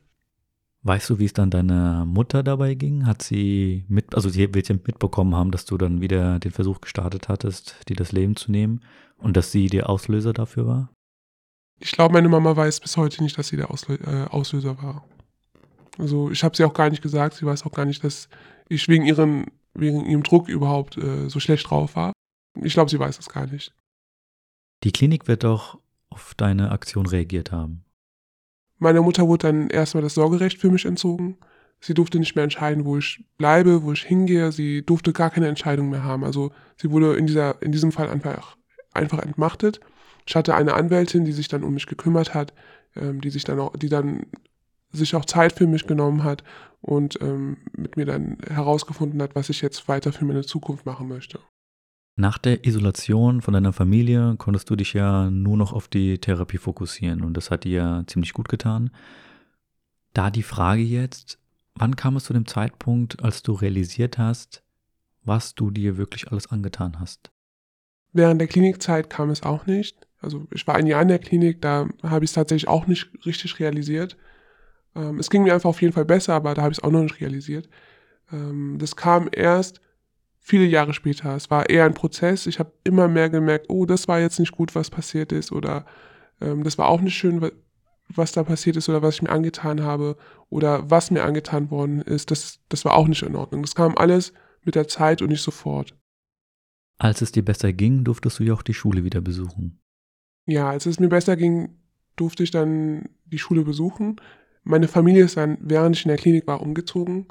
Weißt 0.86 1.10
du, 1.10 1.18
wie 1.18 1.26
es 1.26 1.34
dann 1.34 1.50
deiner 1.50 2.06
Mutter 2.06 2.44
dabei 2.44 2.76
ging? 2.76 3.06
Hat 3.06 3.22
sie 3.22 3.86
mit, 3.88 4.16
also 4.16 4.28
sie 4.28 4.54
wird 4.54 4.68
ja 4.68 4.76
mitbekommen 4.76 5.34
haben, 5.34 5.52
dass 5.52 5.64
du 5.64 5.78
dann 5.78 6.02
wieder 6.02 6.40
den 6.40 6.52
Versuch 6.52 6.82
gestartet 6.82 7.30
hattest, 7.30 7.78
dir 7.88 7.96
das 7.96 8.12
Leben 8.12 8.36
zu 8.36 8.52
nehmen 8.52 8.82
und 9.18 9.38
dass 9.38 9.52
sie 9.52 9.68
der 9.68 9.90
Auslöser 9.90 10.34
dafür 10.34 10.68
war? 10.68 10.90
Ich 11.80 11.92
glaube, 11.92 12.14
meine 12.14 12.30
Mama 12.30 12.56
weiß 12.56 12.80
bis 12.80 12.98
heute 12.98 13.24
nicht, 13.24 13.38
dass 13.38 13.50
sie 13.50 13.58
der 13.58 13.72
Auslö 13.72 13.96
äh, 13.96 14.28
Auslöser 14.30 14.82
war. 14.82 15.04
Also 15.98 16.32
ich 16.32 16.44
habe 16.44 16.56
sie 16.56 16.64
auch 16.64 16.74
gar 16.74 16.90
nicht 16.90 17.02
gesagt. 17.02 17.36
Sie 17.36 17.46
weiß 17.46 17.66
auch 17.66 17.72
gar 17.72 17.86
nicht, 17.86 18.04
dass 18.04 18.30
ich 18.70 18.88
wegen, 18.88 19.06
ihren, 19.06 19.46
wegen 19.74 20.06
ihrem 20.06 20.24
Druck 20.24 20.50
überhaupt 20.50 20.98
äh, 20.98 21.30
so 21.30 21.40
schlecht 21.40 21.70
drauf 21.70 21.96
war. 21.96 22.14
Ich 22.62 22.74
glaube, 22.74 22.90
sie 22.90 23.00
weiß 23.00 23.18
das 23.18 23.30
gar 23.30 23.48
nicht. 23.48 23.74
Die 24.84 24.92
Klinik 24.92 25.28
wird 25.28 25.44
doch 25.44 25.80
auf 26.10 26.34
deine 26.36 26.72
Aktion 26.72 27.06
reagiert 27.06 27.52
haben. 27.52 27.84
Meiner 28.80 29.02
Mutter 29.02 29.28
wurde 29.28 29.48
dann 29.48 29.70
erstmal 29.70 30.04
das 30.04 30.14
Sorgerecht 30.14 30.60
für 30.60 30.70
mich 30.70 30.86
entzogen. 30.86 31.38
Sie 31.80 31.94
durfte 31.94 32.20
nicht 32.20 32.36
mehr 32.36 32.44
entscheiden, 32.44 32.86
wo 32.86 32.98
ich 32.98 33.24
bleibe, 33.38 33.84
wo 33.84 33.92
ich 33.92 34.04
hingehe. 34.04 34.52
Sie 34.52 34.86
durfte 34.86 35.14
gar 35.14 35.30
keine 35.30 35.48
Entscheidung 35.48 35.90
mehr 35.90 36.04
haben. 36.04 36.24
Also 36.24 36.52
sie 36.78 36.92
wurde 36.92 37.16
in, 37.16 37.28
dieser, 37.28 37.62
in 37.62 37.72
diesem 37.72 37.92
Fall 37.92 38.10
einfach, 38.10 38.58
einfach 38.94 39.20
entmachtet. 39.20 39.80
Ich 40.26 40.36
hatte 40.36 40.56
eine 40.56 40.74
Anwältin, 40.74 41.26
die 41.26 41.32
sich 41.32 41.48
dann 41.48 41.64
um 41.64 41.74
mich 41.74 41.88
gekümmert 41.88 42.34
hat, 42.34 42.54
ähm, 42.96 43.22
die 43.22 43.30
sich 43.30 43.44
dann 43.44 43.60
auch, 43.60 43.76
die 43.76 43.90
dann 43.90 44.26
sich 44.92 45.16
auch 45.16 45.26
Zeit 45.26 45.54
für 45.54 45.68
mich 45.68 45.88
genommen 45.88 46.24
hat 46.24 46.44
und 46.82 47.20
ähm, 47.22 47.58
mit 47.76 47.98
mir 47.98 48.06
dann 48.06 48.38
herausgefunden 48.48 49.22
hat, 49.22 49.36
was 49.36 49.50
ich 49.50 49.62
jetzt 49.62 49.88
weiter 49.88 50.14
für 50.14 50.26
meine 50.26 50.44
Zukunft 50.44 50.86
machen 50.86 51.08
möchte. 51.08 51.40
Nach 52.16 52.38
der 52.38 52.66
Isolation 52.66 53.42
von 53.42 53.56
deiner 53.56 53.74
Familie 53.74 54.36
konntest 54.38 54.70
du 54.70 54.76
dich 54.76 54.94
ja 54.94 55.32
nur 55.32 55.58
noch 55.58 55.74
auf 55.74 55.88
die 55.88 56.20
Therapie 56.20 56.60
fokussieren 56.60 57.24
und 57.24 57.36
das 57.36 57.50
hat 57.50 57.64
dir 57.64 58.04
ziemlich 58.06 58.34
gut 58.34 58.50
getan. 58.50 58.92
Da 60.14 60.30
die 60.30 60.44
Frage 60.44 60.84
jetzt, 60.84 61.40
wann 61.74 61.96
kam 61.96 62.16
es 62.16 62.26
zu 62.26 62.34
dem 62.34 62.46
Zeitpunkt, 62.46 63.24
als 63.24 63.42
du 63.42 63.54
realisiert 63.54 64.20
hast, 64.20 64.64
was 65.24 65.56
du 65.56 65.72
dir 65.72 65.98
wirklich 65.98 66.32
alles 66.32 66.52
angetan 66.52 67.00
hast? 67.00 67.32
Während 68.12 68.40
der 68.40 68.48
Klinikzeit 68.48 69.10
kam 69.10 69.32
es 69.32 69.42
auch 69.42 69.66
nicht. 69.66 69.98
Also 70.24 70.48
ich 70.52 70.66
war 70.66 70.76
ein 70.76 70.88
Jahr 70.88 71.02
in 71.02 71.10
der 71.10 71.20
Klinik, 71.20 71.62
da 71.62 71.88
habe 72.02 72.26
ich 72.26 72.32
es 72.32 72.36
tatsächlich 72.36 72.68
auch 72.68 72.88
nicht 72.88 73.10
richtig 73.26 73.60
realisiert. 73.60 74.18
Ähm, 74.96 75.20
es 75.20 75.30
ging 75.30 75.44
mir 75.44 75.54
einfach 75.54 75.70
auf 75.70 75.82
jeden 75.82 75.94
Fall 75.94 76.06
besser, 76.06 76.34
aber 76.34 76.54
da 76.54 76.62
habe 76.64 76.72
ich 76.72 76.80
es 76.80 76.84
auch 76.84 76.92
noch 76.92 77.02
nicht 77.02 77.20
realisiert. 77.20 77.70
Ähm, 78.32 78.78
das 78.80 78.96
kam 78.96 79.30
erst 79.32 79.82
viele 80.40 80.66
Jahre 80.66 80.94
später. 80.94 81.36
Es 81.36 81.50
war 81.50 81.70
eher 81.70 81.86
ein 81.86 81.94
Prozess. 81.94 82.48
Ich 82.48 82.60
habe 82.60 82.72
immer 82.84 83.08
mehr 83.08 83.30
gemerkt, 83.30 83.68
oh, 83.70 83.86
das 83.86 84.08
war 84.08 84.20
jetzt 84.20 84.40
nicht 84.40 84.52
gut, 84.52 84.76
was 84.76 84.90
passiert 84.90 85.32
ist, 85.32 85.52
oder 85.52 85.86
ähm, 86.42 86.64
das 86.64 86.78
war 86.78 86.88
auch 86.88 87.02
nicht 87.02 87.16
schön, 87.16 87.52
was 88.10 88.32
da 88.32 88.44
passiert 88.44 88.76
ist 88.76 88.90
oder 88.90 89.02
was 89.02 89.16
ich 89.16 89.22
mir 89.22 89.30
angetan 89.30 89.82
habe 89.82 90.18
oder 90.50 90.90
was 90.90 91.12
mir 91.12 91.24
angetan 91.24 91.72
worden 91.72 92.02
ist. 92.02 92.32
Das, 92.32 92.60
das 92.70 92.86
war 92.86 92.94
auch 92.94 93.08
nicht 93.08 93.24
in 93.24 93.36
Ordnung. 93.36 93.62
Das 93.62 93.76
kam 93.76 93.98
alles 93.98 94.34
mit 94.64 94.76
der 94.76 94.88
Zeit 94.88 95.22
und 95.22 95.30
nicht 95.30 95.42
sofort. 95.42 95.96
Als 97.00 97.22
es 97.22 97.32
dir 97.32 97.44
besser 97.44 97.74
ging, 97.74 98.04
durftest 98.04 98.40
du 98.40 98.44
ja 98.44 98.54
auch 98.54 98.62
die 98.62 98.74
Schule 98.74 99.04
wieder 99.04 99.22
besuchen. 99.22 99.83
Ja, 100.46 100.70
als 100.70 100.86
es 100.86 101.00
mir 101.00 101.10
besser 101.10 101.36
ging, 101.36 101.78
durfte 102.16 102.44
ich 102.44 102.52
dann 102.52 103.10
die 103.26 103.40
Schule 103.40 103.64
besuchen. 103.64 104.20
Meine 104.64 104.88
Familie 104.88 105.24
ist 105.26 105.38
dann, 105.38 105.58
während 105.62 105.96
ich 105.96 106.06
in 106.06 106.10
der 106.10 106.18
Klinik 106.18 106.48
war, 106.48 106.62
umgezogen. 106.62 107.28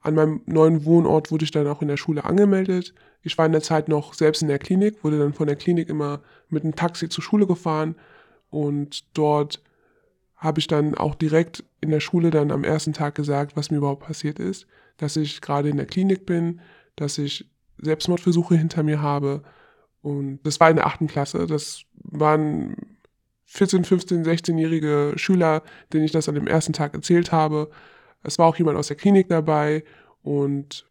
An 0.00 0.14
meinem 0.14 0.42
neuen 0.46 0.84
Wohnort 0.84 1.30
wurde 1.30 1.44
ich 1.44 1.50
dann 1.50 1.66
auch 1.66 1.80
in 1.80 1.88
der 1.88 1.96
Schule 1.96 2.24
angemeldet. 2.24 2.94
Ich 3.22 3.38
war 3.38 3.46
in 3.46 3.52
der 3.52 3.62
Zeit 3.62 3.88
noch 3.88 4.12
selbst 4.12 4.42
in 4.42 4.48
der 4.48 4.58
Klinik, 4.58 5.02
wurde 5.02 5.18
dann 5.18 5.32
von 5.32 5.46
der 5.46 5.56
Klinik 5.56 5.88
immer 5.88 6.20
mit 6.50 6.62
einem 6.62 6.74
Taxi 6.76 7.08
zur 7.08 7.24
Schule 7.24 7.46
gefahren 7.46 7.96
und 8.50 9.16
dort 9.16 9.62
habe 10.36 10.60
ich 10.60 10.66
dann 10.66 10.94
auch 10.94 11.14
direkt 11.14 11.64
in 11.80 11.90
der 11.90 12.00
Schule 12.00 12.30
dann 12.30 12.50
am 12.50 12.64
ersten 12.64 12.92
Tag 12.92 13.14
gesagt, 13.14 13.56
was 13.56 13.70
mir 13.70 13.78
überhaupt 13.78 14.04
passiert 14.04 14.38
ist, 14.38 14.66
dass 14.98 15.16
ich 15.16 15.40
gerade 15.40 15.70
in 15.70 15.78
der 15.78 15.86
Klinik 15.86 16.26
bin, 16.26 16.60
dass 16.96 17.16
ich 17.16 17.50
Selbstmordversuche 17.78 18.56
hinter 18.56 18.82
mir 18.82 19.00
habe 19.00 19.42
und 20.02 20.40
das 20.42 20.60
war 20.60 20.68
in 20.68 20.76
der 20.76 20.86
achten 20.86 21.06
Klasse. 21.06 21.46
Das 21.46 21.84
waren 22.04 22.76
14, 23.46 23.84
15, 23.84 24.24
16-jährige 24.24 25.12
Schüler, 25.16 25.62
denen 25.92 26.04
ich 26.04 26.12
das 26.12 26.28
an 26.28 26.34
dem 26.34 26.46
ersten 26.46 26.72
Tag 26.72 26.94
erzählt 26.94 27.32
habe. 27.32 27.70
Es 28.22 28.38
war 28.38 28.46
auch 28.46 28.56
jemand 28.56 28.78
aus 28.78 28.88
der 28.88 28.96
Klinik 28.96 29.28
dabei 29.28 29.84
und 30.22 30.86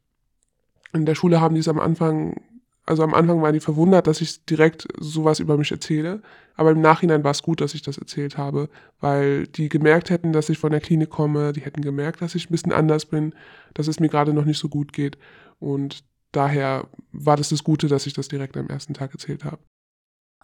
in 0.94 1.06
der 1.06 1.16
Schule 1.16 1.42
haben 1.42 1.56
die 1.56 1.62
es 1.62 1.68
am 1.68 1.80
Anfang, 1.80 2.42
also 2.86 3.04
am 3.04 3.14
Anfang 3.14 3.42
waren 3.42 3.54
die 3.54 3.60
verwundert, 3.60 4.08
dass 4.08 4.22
ich 4.22 4.46
direkt 4.46 4.88
sowas 5.00 5.40
über 5.40 5.58
mich 5.58 5.72
erzähle. 5.72 6.22
Aber 6.56 6.72
im 6.72 6.82
Nachhinein 6.82 7.24
war 7.24 7.32
es 7.32 7.42
gut, 7.42 7.62
dass 7.62 7.74
ich 7.74 7.82
das 7.82 7.98
erzählt 7.98 8.38
habe, 8.38 8.70
weil 9.00 9.48
die 9.48 9.70
gemerkt 9.70 10.12
hätten, 10.12 10.34
dass 10.34 10.50
ich 10.50 10.60
von 10.60 10.72
der 10.72 10.82
Klinik 10.82 11.10
komme, 11.10 11.52
die 11.52 11.62
hätten 11.62 11.82
gemerkt, 11.82 12.22
dass 12.22 12.36
ich 12.36 12.50
ein 12.50 12.52
bisschen 12.52 12.72
anders 12.72 13.06
bin, 13.06 13.34
dass 13.74 13.88
es 13.88 14.00
mir 14.00 14.10
gerade 14.10 14.34
noch 14.34 14.46
nicht 14.46 14.60
so 14.60 14.70
gut 14.70 14.94
geht. 14.94 15.18
Und 15.60 16.04
daher 16.32 16.88
war 17.12 17.38
das 17.38 17.50
das 17.50 17.64
Gute, 17.64 17.88
dass 17.88 18.06
ich 18.06 18.14
das 18.14 18.28
direkt 18.28 18.56
am 18.56 18.68
ersten 18.68 18.94
Tag 18.94 19.12
erzählt 19.12 19.44
habe. 19.44 19.60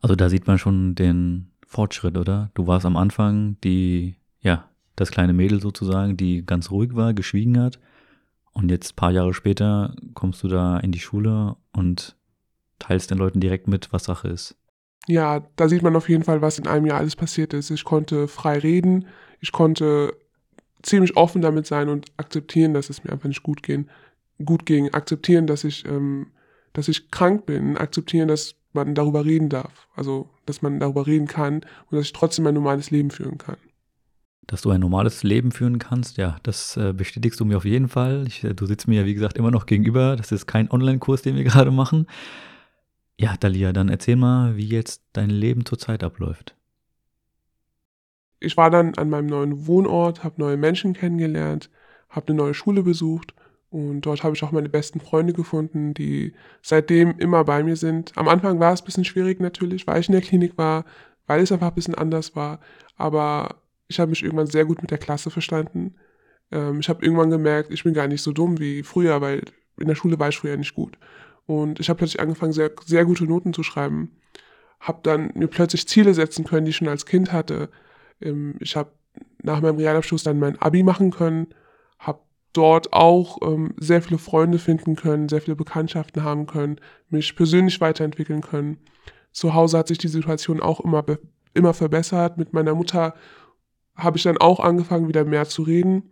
Also 0.01 0.15
da 0.15 0.29
sieht 0.29 0.47
man 0.47 0.57
schon 0.57 0.95
den 0.95 1.51
Fortschritt, 1.65 2.17
oder? 2.17 2.51
Du 2.53 2.67
warst 2.67 2.85
am 2.85 2.97
Anfang 2.97 3.57
die, 3.63 4.15
ja, 4.41 4.69
das 4.95 5.11
kleine 5.11 5.33
Mädel 5.33 5.61
sozusagen, 5.61 6.17
die 6.17 6.45
ganz 6.45 6.71
ruhig 6.71 6.95
war, 6.95 7.13
geschwiegen 7.13 7.59
hat. 7.59 7.79
Und 8.51 8.69
jetzt 8.69 8.95
paar 8.95 9.11
Jahre 9.11 9.33
später 9.33 9.95
kommst 10.13 10.43
du 10.43 10.47
da 10.47 10.77
in 10.79 10.91
die 10.91 10.99
Schule 10.99 11.55
und 11.71 12.15
teilst 12.79 13.11
den 13.11 13.17
Leuten 13.17 13.39
direkt 13.39 13.67
mit, 13.67 13.93
was 13.93 14.05
Sache 14.05 14.27
ist. 14.29 14.55
Ja, 15.07 15.47
da 15.55 15.69
sieht 15.69 15.81
man 15.81 15.95
auf 15.95 16.09
jeden 16.09 16.23
Fall, 16.23 16.41
was 16.41 16.59
in 16.59 16.67
einem 16.67 16.85
Jahr 16.85 16.99
alles 16.99 17.15
passiert 17.15 17.53
ist. 17.53 17.69
Ich 17.69 17.83
konnte 17.83 18.27
frei 18.27 18.59
reden, 18.59 19.07
ich 19.39 19.51
konnte 19.51 20.13
ziemlich 20.81 21.17
offen 21.17 21.41
damit 21.41 21.65
sein 21.65 21.89
und 21.89 22.07
akzeptieren, 22.17 22.73
dass 22.73 22.89
es 22.89 23.03
mir 23.03 23.11
einfach 23.11 23.27
nicht 23.27 23.43
gut 23.43 23.63
gehen, 23.63 23.89
gut 24.43 24.65
ging, 24.65 24.93
akzeptieren, 24.93 25.47
dass 25.47 25.63
ich, 25.63 25.85
ähm, 25.85 26.27
dass 26.73 26.87
ich 26.87 27.11
krank 27.11 27.45
bin, 27.45 27.77
akzeptieren, 27.77 28.27
dass 28.27 28.55
man 28.73 28.95
darüber 28.95 29.25
reden 29.25 29.49
darf. 29.49 29.87
Also, 29.95 30.29
dass 30.45 30.61
man 30.61 30.79
darüber 30.79 31.07
reden 31.07 31.27
kann 31.27 31.55
und 31.55 31.97
dass 31.97 32.05
ich 32.05 32.13
trotzdem 32.13 32.47
ein 32.47 32.53
normales 32.53 32.91
Leben 32.91 33.11
führen 33.11 33.37
kann. 33.37 33.57
Dass 34.47 34.61
du 34.61 34.71
ein 34.71 34.81
normales 34.81 35.23
Leben 35.23 35.51
führen 35.51 35.77
kannst, 35.77 36.17
ja, 36.17 36.37
das 36.43 36.75
äh, 36.75 36.93
bestätigst 36.93 37.39
du 37.39 37.45
mir 37.45 37.57
auf 37.57 37.65
jeden 37.65 37.87
Fall. 37.87 38.25
Ich, 38.27 38.43
äh, 38.43 38.53
du 38.53 38.65
sitzt 38.65 38.87
mir 38.87 39.01
ja, 39.01 39.05
wie 39.05 39.13
gesagt, 39.13 39.37
immer 39.37 39.51
noch 39.51 39.65
gegenüber. 39.65 40.15
Das 40.15 40.31
ist 40.31 40.47
kein 40.47 40.71
Online-Kurs, 40.71 41.21
den 41.21 41.35
wir 41.35 41.43
gerade 41.45 41.71
machen. 41.71 42.07
Ja, 43.17 43.35
Dalia, 43.37 43.73
dann 43.73 43.89
erzähl 43.89 44.15
mal, 44.15 44.55
wie 44.55 44.67
jetzt 44.67 45.03
dein 45.13 45.29
Leben 45.29 45.65
zurzeit 45.65 46.03
abläuft. 46.03 46.55
ich 48.39 48.55
war 48.55 48.69
dann 48.69 48.95
an 48.95 49.09
meinem 49.09 49.27
neuen 49.27 49.67
Wohnort, 49.67 50.23
habe 50.23 50.41
neue 50.41 50.57
Menschen 50.57 50.93
kennengelernt, 50.93 51.69
habe 52.09 52.29
eine 52.29 52.37
neue 52.37 52.53
Schule 52.53 52.81
besucht 52.83 53.33
und 53.71 54.01
dort 54.01 54.23
habe 54.23 54.35
ich 54.35 54.43
auch 54.43 54.51
meine 54.51 54.69
besten 54.69 54.99
Freunde 54.99 55.33
gefunden, 55.33 55.93
die 55.93 56.33
seitdem 56.61 57.17
immer 57.19 57.43
bei 57.43 57.63
mir 57.63 57.75
sind. 57.75 58.11
Am 58.17 58.27
Anfang 58.27 58.59
war 58.59 58.73
es 58.73 58.81
ein 58.81 58.85
bisschen 58.85 59.05
schwierig 59.05 59.39
natürlich, 59.39 59.85
weil 59.85 59.99
ich 59.99 60.09
in 60.09 60.13
der 60.13 60.21
Klinik 60.21 60.57
war, 60.57 60.85
weil 61.27 61.41
es 61.41 61.51
einfach 61.51 61.67
ein 61.67 61.75
bisschen 61.75 61.95
anders 61.95 62.35
war. 62.35 62.59
Aber 62.97 63.57
ich 63.87 63.99
habe 63.99 64.09
mich 64.09 64.23
irgendwann 64.23 64.47
sehr 64.47 64.65
gut 64.65 64.81
mit 64.81 64.89
der 64.89 64.97
Klasse 64.97 65.29
verstanden. 65.29 65.95
Ähm, 66.51 66.79
ich 66.79 66.89
habe 66.89 67.03
irgendwann 67.03 67.29
gemerkt, 67.29 67.71
ich 67.71 67.83
bin 67.83 67.93
gar 67.93 68.07
nicht 68.07 68.23
so 68.23 68.31
dumm 68.31 68.59
wie 68.59 68.81
früher, 68.81 69.21
weil 69.21 69.43
in 69.77 69.87
der 69.87 69.95
Schule 69.95 70.19
war 70.19 70.29
ich 70.29 70.37
früher 70.39 70.57
nicht 70.57 70.73
gut. 70.73 70.97
Und 71.45 71.79
ich 71.79 71.89
habe 71.89 71.97
plötzlich 71.97 72.21
angefangen, 72.21 72.53
sehr, 72.53 72.71
sehr 72.85 73.05
gute 73.05 73.25
Noten 73.25 73.53
zu 73.53 73.61
schreiben. 73.61 74.17
Habe 74.79 74.99
dann 75.03 75.31
mir 75.35 75.47
plötzlich 75.47 75.87
Ziele 75.87 76.13
setzen 76.15 76.43
können, 76.45 76.65
die 76.65 76.71
ich 76.71 76.77
schon 76.77 76.87
als 76.87 77.05
Kind 77.05 77.31
hatte. 77.31 77.69
Ähm, 78.19 78.55
ich 78.59 78.75
habe 78.75 78.91
nach 79.43 79.61
meinem 79.61 79.77
Realabschluss 79.77 80.23
dann 80.23 80.39
mein 80.39 80.59
Abi 80.59 80.81
machen 80.81 81.11
können, 81.11 81.47
dort 82.53 82.93
auch 82.93 83.37
ähm, 83.43 83.73
sehr 83.77 84.01
viele 84.01 84.17
Freunde 84.17 84.59
finden 84.59 84.95
können, 84.95 85.29
sehr 85.29 85.41
viele 85.41 85.55
Bekanntschaften 85.55 86.23
haben 86.23 86.47
können, 86.47 86.79
mich 87.09 87.35
persönlich 87.35 87.79
weiterentwickeln 87.81 88.41
können. 88.41 88.77
Zu 89.31 89.53
Hause 89.53 89.77
hat 89.77 89.87
sich 89.87 89.99
die 89.99 90.07
Situation 90.07 90.59
auch 90.59 90.79
immer, 90.79 91.05
immer 91.53 91.73
verbessert. 91.73 92.37
Mit 92.37 92.53
meiner 92.53 92.73
Mutter 92.73 93.13
habe 93.95 94.17
ich 94.17 94.23
dann 94.23 94.37
auch 94.37 94.59
angefangen, 94.59 95.07
wieder 95.07 95.25
mehr 95.25 95.45
zu 95.47 95.61
reden. 95.61 96.11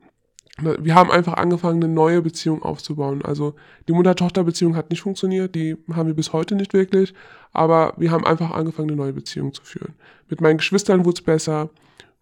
Wir 0.60 0.96
haben 0.96 1.12
einfach 1.12 1.34
angefangen, 1.34 1.84
eine 1.84 1.94
neue 1.94 2.22
Beziehung 2.22 2.64
aufzubauen. 2.64 3.24
Also 3.24 3.56
die 3.88 3.94
Mutter-Tochter-Beziehung 3.94 4.76
hat 4.76 4.90
nicht 4.90 5.02
funktioniert, 5.02 5.54
die 5.54 5.78
haben 5.94 6.08
wir 6.08 6.16
bis 6.16 6.34
heute 6.34 6.56
nicht 6.56 6.74
wirklich, 6.74 7.14
aber 7.52 7.94
wir 7.98 8.10
haben 8.10 8.26
einfach 8.26 8.52
angefangen, 8.52 8.90
eine 8.90 8.98
neue 8.98 9.14
Beziehung 9.14 9.54
zu 9.54 9.64
führen. 9.64 9.94
Mit 10.30 10.42
meinen 10.42 10.58
Geschwistern 10.58 11.06
wurde 11.06 11.20
es 11.20 11.22
besser 11.22 11.70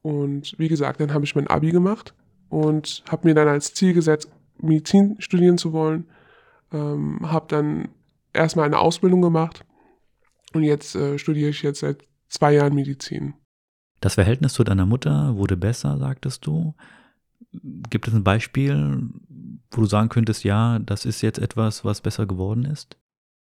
und 0.02 0.54
wie 0.58 0.68
gesagt, 0.68 1.00
dann 1.00 1.14
habe 1.14 1.24
ich 1.24 1.36
mein 1.36 1.48
Abi 1.48 1.72
gemacht 1.72 2.14
und 2.50 3.04
habe 3.10 3.28
mir 3.28 3.36
dann 3.36 3.48
als 3.48 3.74
Ziel 3.74 3.94
gesetzt, 3.94 4.30
Medizin 4.58 5.16
studieren 5.20 5.58
zu 5.58 5.74
wollen. 5.74 6.08
Ähm, 6.72 7.20
habe 7.32 7.46
dann 7.50 7.90
erstmal 8.34 8.66
eine 8.66 8.80
Ausbildung 8.80 9.22
gemacht 9.22 9.66
und 10.54 10.64
jetzt 10.64 10.96
äh, 10.96 11.18
studiere 11.18 11.50
ich 11.50 11.62
jetzt 11.62 11.80
seit 11.80 12.06
zwei 12.30 12.54
Jahren 12.54 12.74
Medizin. 12.74 13.36
Das 14.02 14.16
Verhältnis 14.16 14.54
zu 14.54 14.64
deiner 14.64 14.86
Mutter 14.86 15.36
wurde 15.36 15.58
besser, 15.58 15.98
sagtest 15.98 16.46
du. 16.46 16.76
Gibt 17.90 18.08
es 18.08 18.14
ein 18.14 18.24
Beispiel, 18.24 19.10
wo 19.72 19.82
du 19.82 19.88
sagen 19.88 20.10
könntest, 20.10 20.44
ja, 20.44 20.80
das 20.80 21.06
ist 21.06 21.22
jetzt 21.22 21.40
etwas, 21.40 21.86
was 21.86 22.02
besser 22.02 22.26
geworden 22.26 22.66
ist? 22.66 22.98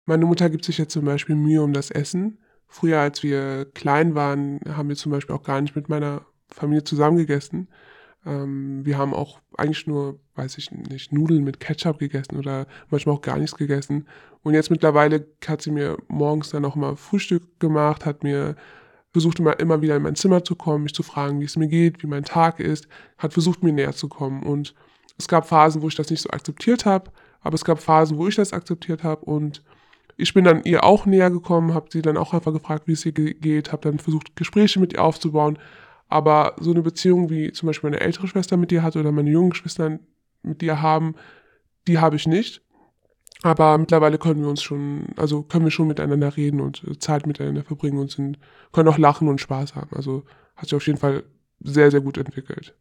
Meine 0.07 0.27
Mutter 0.27 0.51
gibt 0.51 0.65
sich 0.65 0.79
jetzt 0.79 0.93
zum 0.93 1.07
Beispiel 1.07 1.35
Mühe 1.35 1.63
um 1.63 1.73
das 1.73 1.91
Essen. 1.91 2.39
Früher, 2.67 3.01
als 3.01 3.23
wir 3.23 3.67
klein 3.73 4.15
waren, 4.15 4.61
haben 4.69 4.89
wir 4.89 4.97
zum 4.97 5.13
Beispiel 5.13 5.35
auch 5.35 5.43
gar 5.43 5.61
nicht 5.61 5.77
mit 5.77 5.89
meiner 5.89 6.27
Familie 6.49 6.85
zusammengegessen. 6.85 7.69
Ähm, 8.27 8.85
wir 8.85 8.99
haben 8.99 9.15
auch 9.15 9.41
eigentlich 9.57 9.87
nur, 9.87 10.19
weiß 10.35 10.59
ich 10.59 10.71
nicht, 10.71 11.13
Nudeln 11.13 11.45
mit 11.45 11.61
Ketchup 11.61 11.99
gegessen 11.99 12.37
oder 12.37 12.67
manchmal 12.91 13.17
auch 13.17 13.23
gar 13.23 13.39
nichts 13.39 13.57
gegessen. 13.57 14.07
Und 14.43 14.55
jetzt 14.55 14.71
mittlerweile 14.71 15.27
hat 15.47 15.63
sie 15.63 15.71
mir 15.71 15.97
morgens 16.09 16.51
dann 16.51 16.65
auch 16.65 16.77
mal 16.77 16.97
Frühstück 16.97 17.61
gemacht, 17.61 18.05
hat 18.05 18.23
mir 18.23 18.57
versucht 19.13 19.39
immer, 19.39 19.59
immer 19.61 19.81
wieder 19.81 19.97
in 19.97 20.03
mein 20.03 20.17
Zimmer 20.17 20.43
zu 20.43 20.57
kommen, 20.57 20.83
mich 20.85 20.95
zu 20.95 21.05
fragen, 21.05 21.41
wie 21.41 21.45
es 21.45 21.57
mir 21.57 21.69
geht, 21.69 22.03
wie 22.03 22.09
mein 22.09 22.25
Tag 22.25 22.59
ist, 22.59 22.89
hat 23.17 23.33
versucht, 23.33 23.63
mir 23.63 23.73
näher 23.73 23.93
zu 23.93 24.09
kommen. 24.09 24.43
Und 24.43 24.75
es 25.17 25.29
gab 25.29 25.47
Phasen, 25.47 25.83
wo 25.83 25.89
ich 25.89 25.95
das 25.95 26.11
nicht 26.11 26.21
so 26.21 26.31
akzeptiert 26.31 26.85
habe, 26.85 27.11
aber 27.41 27.55
es 27.55 27.65
gab 27.65 27.81
Phasen, 27.81 28.19
wo 28.19 28.27
ich 28.27 28.35
das 28.35 28.53
akzeptiert 28.53 29.05
habe 29.05 29.25
und 29.25 29.63
ich 30.17 30.35
bin 30.35 30.45
dann 30.45 30.63
ihr 30.65 30.85
auch 30.85 31.07
näher 31.07 31.31
gekommen, 31.31 31.75
habe 31.75 31.89
sie 31.91 32.03
dann 32.03 32.17
auch 32.17 32.35
einfach 32.35 32.53
gefragt, 32.53 32.87
wie 32.87 32.93
es 32.93 33.05
ihr 33.05 33.13
geht, 33.13 33.73
habe 33.73 33.89
dann 33.89 33.99
versucht, 33.99 34.37
Gespräche 34.37 34.81
mit 34.81 34.93
ihr 34.93 35.03
aufzubauen, 35.03 35.59
aber 36.15 36.55
so 36.61 36.71
eine 36.71 36.83
Beziehung, 36.83 37.29
wie 37.29 37.51
zum 37.51 37.67
Beispiel 37.67 37.91
meine 37.91 38.01
ältere 38.01 38.29
Schwester 38.29 38.57
mit 38.57 38.71
dir 38.71 38.85
hat 38.85 38.95
oder 38.95 39.11
meine 39.11 39.31
jungen 39.31 39.51
Geschwister 39.51 39.99
mit 40.45 40.61
dir 40.61 40.81
haben, 40.81 41.17
die 41.89 41.99
habe 41.99 42.15
ich 42.15 42.29
nicht. 42.29 42.63
Aber 43.43 43.77
mittlerweile 43.79 44.17
können 44.17 44.41
wir 44.41 44.49
uns 44.49 44.63
schon, 44.63 45.07
also 45.17 45.43
können 45.43 45.65
wir 45.65 45.73
schon 45.73 45.89
miteinander 45.89 46.37
reden 46.37 46.61
und 46.61 46.85
äh, 46.85 46.97
Zeit 47.01 47.27
miteinander 47.27 47.65
verbringen 47.65 47.99
und 47.99 48.13
sind, 48.13 48.39
können 48.71 48.89
auch 48.89 48.97
lachen 48.97 49.27
und 49.27 49.41
Spaß 49.41 49.75
haben. 49.75 49.91
Also 49.97 50.23
hat 50.55 50.67
sich 50.69 50.77
auf 50.77 50.87
jeden 50.87 51.01
Fall 51.01 51.25
sehr, 51.59 51.91
sehr 51.91 52.01
gut 52.01 52.17
entwickelt. 52.17 52.77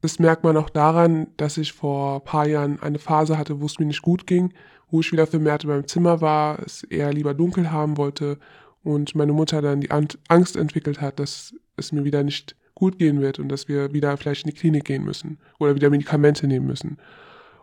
Das 0.00 0.20
merkt 0.20 0.44
man 0.44 0.56
auch 0.56 0.70
daran, 0.70 1.26
dass 1.38 1.58
ich 1.58 1.72
vor 1.72 2.20
ein 2.20 2.24
paar 2.24 2.46
Jahren 2.46 2.80
eine 2.80 3.00
Phase 3.00 3.36
hatte, 3.36 3.60
wo 3.60 3.66
es 3.66 3.80
mir 3.80 3.86
nicht 3.86 4.02
gut 4.02 4.28
ging, 4.28 4.54
wo 4.92 5.00
ich 5.00 5.10
wieder 5.10 5.26
vermehrt 5.26 5.64
in 5.64 5.70
meinem 5.70 5.88
Zimmer 5.88 6.20
war, 6.20 6.60
es 6.60 6.84
eher 6.84 7.12
lieber 7.12 7.34
dunkel 7.34 7.72
haben 7.72 7.96
wollte 7.96 8.38
und 8.84 9.16
meine 9.16 9.32
Mutter 9.32 9.60
dann 9.60 9.80
die 9.80 9.90
Angst 9.90 10.54
entwickelt 10.54 11.00
hat, 11.00 11.18
dass 11.18 11.52
es 11.76 11.90
mir 11.90 12.04
wieder 12.04 12.22
nicht 12.22 12.54
gut 12.80 12.98
gehen 12.98 13.20
wird 13.20 13.38
und 13.38 13.48
dass 13.48 13.68
wir 13.68 13.92
wieder 13.92 14.16
vielleicht 14.16 14.44
in 14.44 14.50
die 14.50 14.56
Klinik 14.56 14.84
gehen 14.84 15.04
müssen 15.04 15.38
oder 15.60 15.76
wieder 15.76 15.90
Medikamente 15.90 16.48
nehmen 16.48 16.66
müssen. 16.66 16.98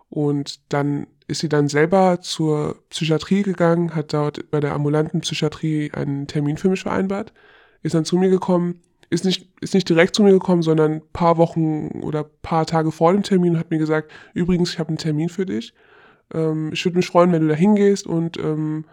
Und 0.10 0.72
dann 0.72 1.08
ist 1.28 1.40
sie 1.40 1.50
dann 1.50 1.68
selber 1.68 2.22
zur 2.22 2.78
Psychiatrie 2.90 3.44
gegangen, 3.44 3.94
hat 3.94 4.14
dort 4.14 4.50
bei 4.50 4.62
der 4.62 4.74
ambulanten 4.74 5.20
Psychiatrie 5.22 5.92
einen 5.92 6.28
Termin 6.28 6.56
für 6.56 6.70
mich 6.70 6.82
vereinbart, 6.84 7.34
ist 7.84 7.96
dann 7.96 8.06
zu 8.06 8.18
mir 8.18 8.30
gekommen, 8.30 8.80
ist 9.10 9.26
nicht, 9.26 9.50
ist 9.60 9.74
nicht 9.74 9.90
direkt 9.90 10.16
zu 10.16 10.24
mir 10.24 10.32
gekommen, 10.32 10.62
sondern 10.62 10.94
ein 10.94 11.02
paar 11.12 11.38
Wochen 11.38 12.02
oder 12.04 12.24
paar 12.24 12.66
Tage 12.66 12.92
vor 12.92 13.12
dem 13.12 13.24
Termin 13.24 13.58
hat 13.58 13.72
mir 13.72 13.78
gesagt, 13.78 14.12
übrigens, 14.34 14.72
ich 14.72 14.80
habe 14.80 14.90
einen 14.90 14.98
Termin 14.98 15.30
für 15.30 15.46
dich. 15.46 15.74
Ähm, 16.34 16.72
ich 16.74 16.86
würde 16.86 16.98
mich 16.98 17.08
freuen, 17.08 17.32
wenn 17.32 17.42
du 17.42 17.48
da 17.48 17.56
hingehst 17.56 18.06
und 18.08 18.38
ähm, 18.38 18.86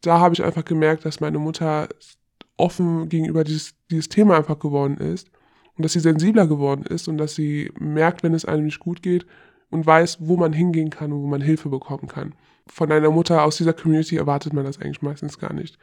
da 0.00 0.20
habe 0.20 0.34
ich 0.34 0.44
einfach 0.44 0.64
gemerkt, 0.64 1.04
dass 1.04 1.20
meine 1.20 1.38
Mutter 1.38 1.88
offen 2.56 3.08
gegenüber 3.08 3.44
dieses, 3.44 3.74
dieses 3.90 4.08
Thema 4.08 4.36
einfach 4.36 4.58
geworden 4.58 4.96
ist 4.96 5.30
und 5.76 5.84
dass 5.84 5.92
sie 5.92 6.00
sensibler 6.00 6.46
geworden 6.46 6.84
ist 6.84 7.08
und 7.08 7.18
dass 7.18 7.34
sie 7.34 7.72
merkt, 7.78 8.22
wenn 8.22 8.34
es 8.34 8.44
einem 8.44 8.64
nicht 8.64 8.80
gut 8.80 9.02
geht 9.02 9.26
und 9.70 9.86
weiß, 9.86 10.18
wo 10.20 10.36
man 10.36 10.52
hingehen 10.52 10.90
kann 10.90 11.12
und 11.12 11.22
wo 11.22 11.26
man 11.26 11.40
Hilfe 11.40 11.68
bekommen 11.68 12.06
kann. 12.06 12.34
Von 12.66 12.90
einer 12.92 13.10
Mutter 13.10 13.42
aus 13.42 13.56
dieser 13.56 13.72
Community 13.72 14.16
erwartet 14.16 14.52
man 14.52 14.64
das 14.64 14.80
eigentlich 14.80 15.02
meistens 15.02 15.38
gar 15.38 15.52
nicht. 15.52 15.78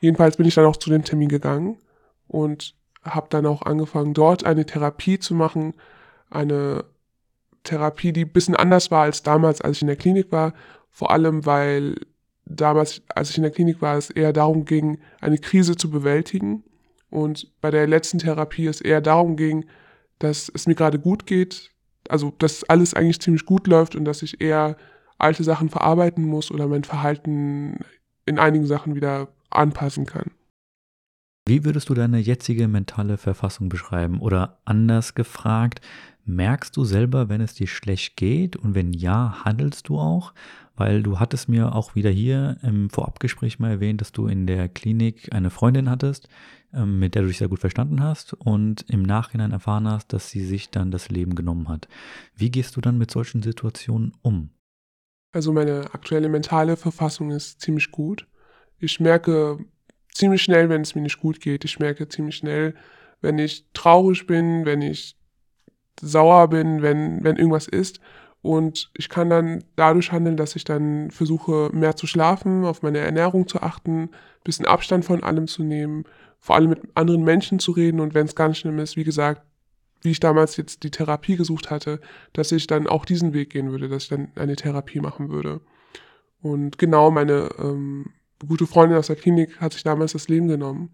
Jedenfalls 0.00 0.36
bin 0.36 0.46
ich 0.46 0.54
dann 0.54 0.66
auch 0.66 0.76
zu 0.76 0.90
dem 0.90 1.04
Termin 1.04 1.28
gegangen 1.28 1.78
und 2.26 2.74
habe 3.02 3.28
dann 3.30 3.46
auch 3.46 3.62
angefangen, 3.62 4.14
dort 4.14 4.44
eine 4.44 4.66
Therapie 4.66 5.18
zu 5.18 5.34
machen, 5.34 5.74
eine 6.30 6.84
Therapie, 7.64 8.12
die 8.12 8.24
ein 8.24 8.32
bisschen 8.32 8.56
anders 8.56 8.90
war 8.90 9.02
als 9.02 9.22
damals, 9.22 9.60
als 9.60 9.78
ich 9.78 9.82
in 9.82 9.88
der 9.88 9.96
Klinik 9.96 10.30
war, 10.32 10.52
vor 10.90 11.10
allem 11.10 11.46
weil 11.46 11.96
damals, 12.48 13.02
als 13.08 13.30
ich 13.30 13.36
in 13.36 13.42
der 13.42 13.52
Klinik 13.52 13.80
war, 13.82 13.96
es 13.96 14.10
eher 14.10 14.32
darum 14.32 14.64
ging, 14.64 14.98
eine 15.20 15.38
Krise 15.38 15.76
zu 15.76 15.90
bewältigen. 15.90 16.64
Und 17.10 17.50
bei 17.60 17.70
der 17.70 17.86
letzten 17.86 18.18
Therapie 18.18 18.66
es 18.66 18.80
eher 18.80 19.00
darum 19.00 19.36
ging, 19.36 19.64
dass 20.18 20.50
es 20.52 20.66
mir 20.66 20.74
gerade 20.74 20.98
gut 20.98 21.26
geht, 21.26 21.70
also 22.08 22.32
dass 22.38 22.64
alles 22.64 22.94
eigentlich 22.94 23.20
ziemlich 23.20 23.46
gut 23.46 23.66
läuft 23.66 23.96
und 23.96 24.04
dass 24.04 24.22
ich 24.22 24.40
eher 24.40 24.76
alte 25.18 25.44
Sachen 25.44 25.68
verarbeiten 25.68 26.24
muss 26.24 26.50
oder 26.50 26.68
mein 26.68 26.84
Verhalten 26.84 27.80
in 28.26 28.38
einigen 28.38 28.66
Sachen 28.66 28.94
wieder 28.94 29.28
anpassen 29.50 30.06
kann. 30.06 30.30
Wie 31.46 31.64
würdest 31.64 31.88
du 31.88 31.94
deine 31.94 32.18
jetzige 32.18 32.68
mentale 32.68 33.16
Verfassung 33.16 33.70
beschreiben? 33.70 34.20
Oder 34.20 34.58
anders 34.66 35.14
gefragt, 35.14 35.80
merkst 36.28 36.76
du 36.76 36.84
selber, 36.84 37.28
wenn 37.28 37.40
es 37.40 37.54
dir 37.54 37.66
schlecht 37.66 38.16
geht? 38.16 38.56
Und 38.56 38.74
wenn 38.74 38.92
ja, 38.92 39.44
handelst 39.44 39.88
du 39.88 39.98
auch? 39.98 40.32
weil 40.78 41.02
du 41.02 41.18
hattest 41.18 41.48
mir 41.48 41.74
auch 41.74 41.94
wieder 41.94 42.10
hier 42.10 42.56
im 42.62 42.88
Vorabgespräch 42.88 43.58
mal 43.58 43.70
erwähnt, 43.70 44.00
dass 44.00 44.12
du 44.12 44.28
in 44.28 44.46
der 44.46 44.68
Klinik 44.68 45.32
eine 45.34 45.50
Freundin 45.50 45.90
hattest, 45.90 46.28
ähm, 46.72 47.00
mit 47.00 47.14
der 47.14 47.22
du 47.22 47.28
dich 47.28 47.38
sehr 47.38 47.48
gut 47.48 47.58
verstanden 47.58 48.02
hast 48.02 48.34
und 48.34 48.84
im 48.88 49.02
Nachhinein 49.02 49.50
erfahren 49.50 49.88
hast, 49.88 50.12
dass 50.12 50.30
sie 50.30 50.44
sich 50.44 50.70
dann 50.70 50.90
das 50.90 51.08
Leben 51.08 51.34
genommen 51.34 51.68
hat. 51.68 51.88
Wie 52.34 52.50
gehst 52.50 52.76
du 52.76 52.80
dann 52.80 52.96
mit 52.96 53.10
solchen 53.10 53.42
Situationen 53.42 54.14
um? 54.22 54.50
Also 55.32 55.52
meine 55.52 55.92
aktuelle 55.92 56.28
mentale 56.28 56.76
Verfassung 56.76 57.32
ist 57.32 57.60
ziemlich 57.60 57.90
gut. 57.90 58.26
Ich 58.78 59.00
merke 59.00 59.58
ziemlich 60.14 60.42
schnell, 60.42 60.68
wenn 60.68 60.82
es 60.82 60.94
mir 60.94 61.02
nicht 61.02 61.20
gut 61.20 61.40
geht. 61.40 61.64
Ich 61.64 61.80
merke 61.80 62.08
ziemlich 62.08 62.36
schnell, 62.36 62.74
wenn 63.20 63.38
ich 63.38 63.66
traurig 63.72 64.26
bin, 64.26 64.64
wenn 64.64 64.80
ich 64.80 65.17
sauer 66.00 66.48
bin, 66.48 66.82
wenn, 66.82 67.22
wenn 67.24 67.36
irgendwas 67.36 67.68
ist. 67.68 68.00
Und 68.40 68.90
ich 68.94 69.08
kann 69.08 69.30
dann 69.30 69.64
dadurch 69.76 70.12
handeln, 70.12 70.36
dass 70.36 70.56
ich 70.56 70.64
dann 70.64 71.10
versuche, 71.10 71.70
mehr 71.72 71.96
zu 71.96 72.06
schlafen, 72.06 72.64
auf 72.64 72.82
meine 72.82 72.98
Ernährung 72.98 73.48
zu 73.48 73.60
achten, 73.60 74.10
bisschen 74.44 74.66
Abstand 74.66 75.04
von 75.04 75.24
allem 75.24 75.48
zu 75.48 75.62
nehmen, 75.62 76.04
vor 76.38 76.56
allem 76.56 76.70
mit 76.70 76.80
anderen 76.94 77.24
Menschen 77.24 77.58
zu 77.58 77.72
reden 77.72 78.00
und 78.00 78.14
wenn 78.14 78.26
es 78.26 78.36
ganz 78.36 78.58
schlimm 78.58 78.78
ist, 78.78 78.96
wie 78.96 79.04
gesagt, 79.04 79.42
wie 80.02 80.12
ich 80.12 80.20
damals 80.20 80.56
jetzt 80.56 80.84
die 80.84 80.90
Therapie 80.90 81.36
gesucht 81.36 81.70
hatte, 81.70 82.00
dass 82.32 82.52
ich 82.52 82.68
dann 82.68 82.86
auch 82.86 83.04
diesen 83.04 83.34
Weg 83.34 83.50
gehen 83.50 83.70
würde, 83.72 83.88
dass 83.88 84.04
ich 84.04 84.08
dann 84.08 84.30
eine 84.36 84.54
Therapie 84.54 85.00
machen 85.00 85.30
würde. 85.30 85.60
Und 86.40 86.78
genau 86.78 87.10
meine 87.10 87.48
ähm, 87.58 88.06
gute 88.46 88.66
Freundin 88.66 88.98
aus 88.98 89.08
der 89.08 89.16
Klinik 89.16 89.60
hat 89.60 89.72
sich 89.72 89.82
damals 89.82 90.12
das 90.12 90.28
Leben 90.28 90.46
genommen. 90.46 90.90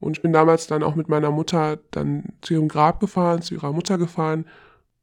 Und 0.00 0.16
ich 0.16 0.22
bin 0.22 0.32
damals 0.32 0.66
dann 0.66 0.82
auch 0.82 0.94
mit 0.94 1.08
meiner 1.08 1.30
Mutter 1.30 1.78
dann 1.90 2.24
zu 2.40 2.54
ihrem 2.54 2.68
Grab 2.68 3.00
gefahren, 3.00 3.42
zu 3.42 3.54
ihrer 3.54 3.72
Mutter 3.72 3.98
gefahren 3.98 4.44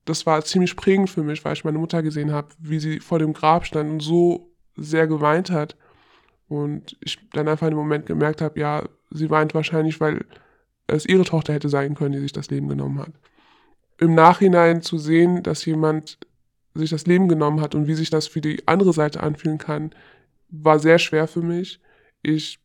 das 0.06 0.26
war 0.26 0.44
ziemlich 0.46 0.76
prägend 0.76 1.10
für 1.10 1.24
mich, 1.24 1.44
weil 1.44 1.54
ich 1.54 1.66
meine 1.66 1.80
Mutter 1.80 2.04
gesehen 2.04 2.32
habe, 2.32 2.50
wie 2.60 2.80
sie 2.80 3.00
vor 3.00 3.20
dem 3.20 3.34
Grab 3.34 3.66
stand 3.66 3.90
und 3.90 4.00
so 4.02 4.52
sehr 4.76 5.08
geweint 5.08 5.50
hat. 5.50 5.76
Und 6.48 6.96
ich 7.02 7.18
dann 7.34 7.48
einfach 7.48 7.68
in 7.68 7.74
dem 7.74 7.80
Moment 7.80 8.06
gemerkt 8.06 8.42
habe, 8.42 8.60
ja, 8.60 8.88
sie 9.10 9.32
weint 9.32 9.56
wahrscheinlich, 9.56 10.00
weil 10.00 10.24
es 10.86 11.08
ihre 11.08 11.24
Tochter 11.24 11.54
hätte 11.54 11.70
sein 11.70 11.96
können, 11.96 12.14
die 12.14 12.20
sich 12.20 12.34
das 12.34 12.52
Leben 12.52 12.70
genommen 12.70 13.00
hat. 13.00 13.14
Im 13.98 14.14
Nachhinein 14.14 14.84
zu 14.84 15.00
sehen, 15.00 15.42
dass 15.42 15.66
jemand 15.66 16.20
sich 16.76 16.92
das 16.92 17.08
Leben 17.08 17.28
genommen 17.28 17.62
hat 17.62 17.74
und 17.74 17.88
wie 17.88 17.96
sich 17.96 18.12
das 18.12 18.28
für 18.28 18.42
die 18.42 18.68
andere 18.68 18.94
Seite 18.94 19.24
anfühlen 19.24 19.58
kann, 19.58 19.92
war 20.50 20.78
sehr 20.78 21.00
schwer 21.00 21.28
für 21.28 21.42
mich. 21.42 21.80
Ich 22.22 22.60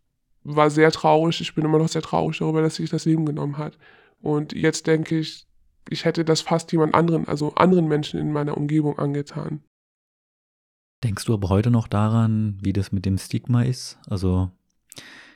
war 0.45 0.71
sehr 0.71 0.91
traurig. 0.91 1.41
Ich 1.41 1.55
bin 1.55 1.65
immer 1.65 1.79
noch 1.79 1.89
sehr 1.89 2.03
traurig 2.03 2.39
darüber, 2.39 2.63
dass 2.63 2.77
sich 2.77 2.91
das 2.91 3.05
Leben 3.05 3.27
genommen 3.27 3.59
hat. 3.59 3.79
Und 4.21 4.53
jetzt 4.53 4.87
denke 4.87 5.19
ich, 5.19 5.47
ich 5.89 6.05
hätte 6.05 6.25
das 6.25 6.41
fast 6.41 6.73
jemand 6.73 6.95
anderen, 6.95 7.27
also 7.27 7.55
anderen 7.55 7.89
Menschen 7.89 8.21
in 8.21 8.33
meiner 8.33 8.57
Umgebung 8.57 8.99
angetan. 8.99 9.63
Denkst 11.03 11.25
du 11.25 11.35
aber 11.35 11.49
heute 11.49 11.71
noch 11.71 11.89
daran, 11.89 12.59
wie 12.61 12.73
das 12.73 12.93
mit 12.93 13.07
dem 13.07 13.17
Stigma 13.17 13.63
ist? 13.63 13.99
Also, 14.07 14.51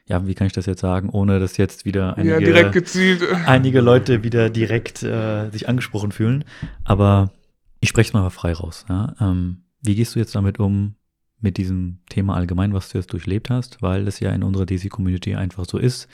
ja, 0.06 0.26
wie 0.26 0.34
kann 0.34 0.46
ich 0.46 0.52
das 0.52 0.66
jetzt 0.66 0.80
sagen, 0.80 1.08
ohne 1.08 1.40
dass 1.40 1.56
jetzt 1.56 1.86
wieder 1.86 2.18
einige, 2.18 2.50
ja, 2.54 3.36
einige 3.46 3.80
Leute 3.80 4.22
wieder 4.22 4.50
direkt 4.50 5.02
äh, 5.02 5.48
sich 5.50 5.68
angesprochen 5.68 6.12
fühlen. 6.12 6.44
Aber 6.84 7.32
ich 7.80 7.88
spreche 7.88 8.08
es 8.08 8.12
mal 8.12 8.28
frei 8.28 8.52
raus. 8.52 8.84
Ja? 8.88 9.14
Ähm, 9.20 9.64
wie 9.80 9.94
gehst 9.94 10.14
du 10.14 10.18
jetzt 10.18 10.34
damit 10.34 10.58
um, 10.58 10.96
mit 11.40 11.58
diesem 11.58 11.98
Thema 12.08 12.34
allgemein, 12.34 12.72
was 12.72 12.88
du 12.88 12.98
jetzt 12.98 13.12
durchlebt 13.12 13.50
hast, 13.50 13.82
weil 13.82 14.08
es 14.08 14.20
ja 14.20 14.30
in 14.32 14.42
unserer 14.42 14.66
DC-Community 14.66 15.34
einfach 15.34 15.66
so 15.66 15.78
ist, 15.78 16.08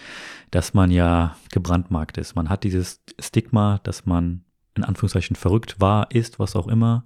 dass 0.50 0.74
man 0.74 0.90
ja 0.90 1.36
gebrandmarkt 1.52 2.18
ist. 2.18 2.34
Man 2.34 2.48
hat 2.48 2.64
dieses 2.64 3.00
Stigma, 3.18 3.80
dass 3.84 4.06
man 4.06 4.44
in 4.74 4.84
Anführungszeichen 4.84 5.36
verrückt 5.36 5.80
war, 5.80 6.10
ist, 6.10 6.38
was 6.38 6.56
auch 6.56 6.68
immer. 6.68 7.04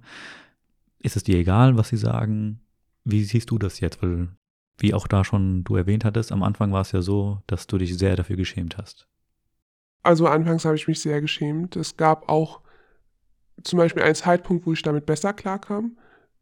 Ist 0.99 1.15
es 1.15 1.23
dir 1.23 1.37
egal, 1.37 1.77
was 1.77 1.89
sie 1.89 1.97
sagen? 1.97 2.61
Wie 3.03 3.23
siehst 3.23 3.51
du 3.51 3.59
das 3.59 3.79
jetzt? 3.79 4.01
Weil, 4.01 4.29
wie 4.77 4.93
auch 4.93 5.07
da 5.07 5.23
schon 5.23 5.63
du 5.63 5.75
erwähnt 5.75 6.05
hattest, 6.05 6.31
am 6.31 6.43
Anfang 6.43 6.71
war 6.71 6.81
es 6.81 6.91
ja 6.91 7.01
so, 7.01 7.41
dass 7.47 7.67
du 7.67 7.77
dich 7.77 7.97
sehr 7.97 8.15
dafür 8.15 8.35
geschämt 8.35 8.77
hast. 8.77 9.07
Also 10.01 10.27
anfangs 10.27 10.65
habe 10.65 10.75
ich 10.75 10.87
mich 10.87 10.99
sehr 10.99 11.21
geschämt. 11.21 11.75
Es 11.75 11.97
gab 11.97 12.29
auch 12.29 12.61
zum 13.63 13.77
Beispiel 13.77 14.03
einen 14.03 14.15
Zeitpunkt, 14.15 14.65
wo 14.65 14.73
ich 14.73 14.81
damit 14.81 15.05
besser 15.05 15.33
klarkam 15.33 15.97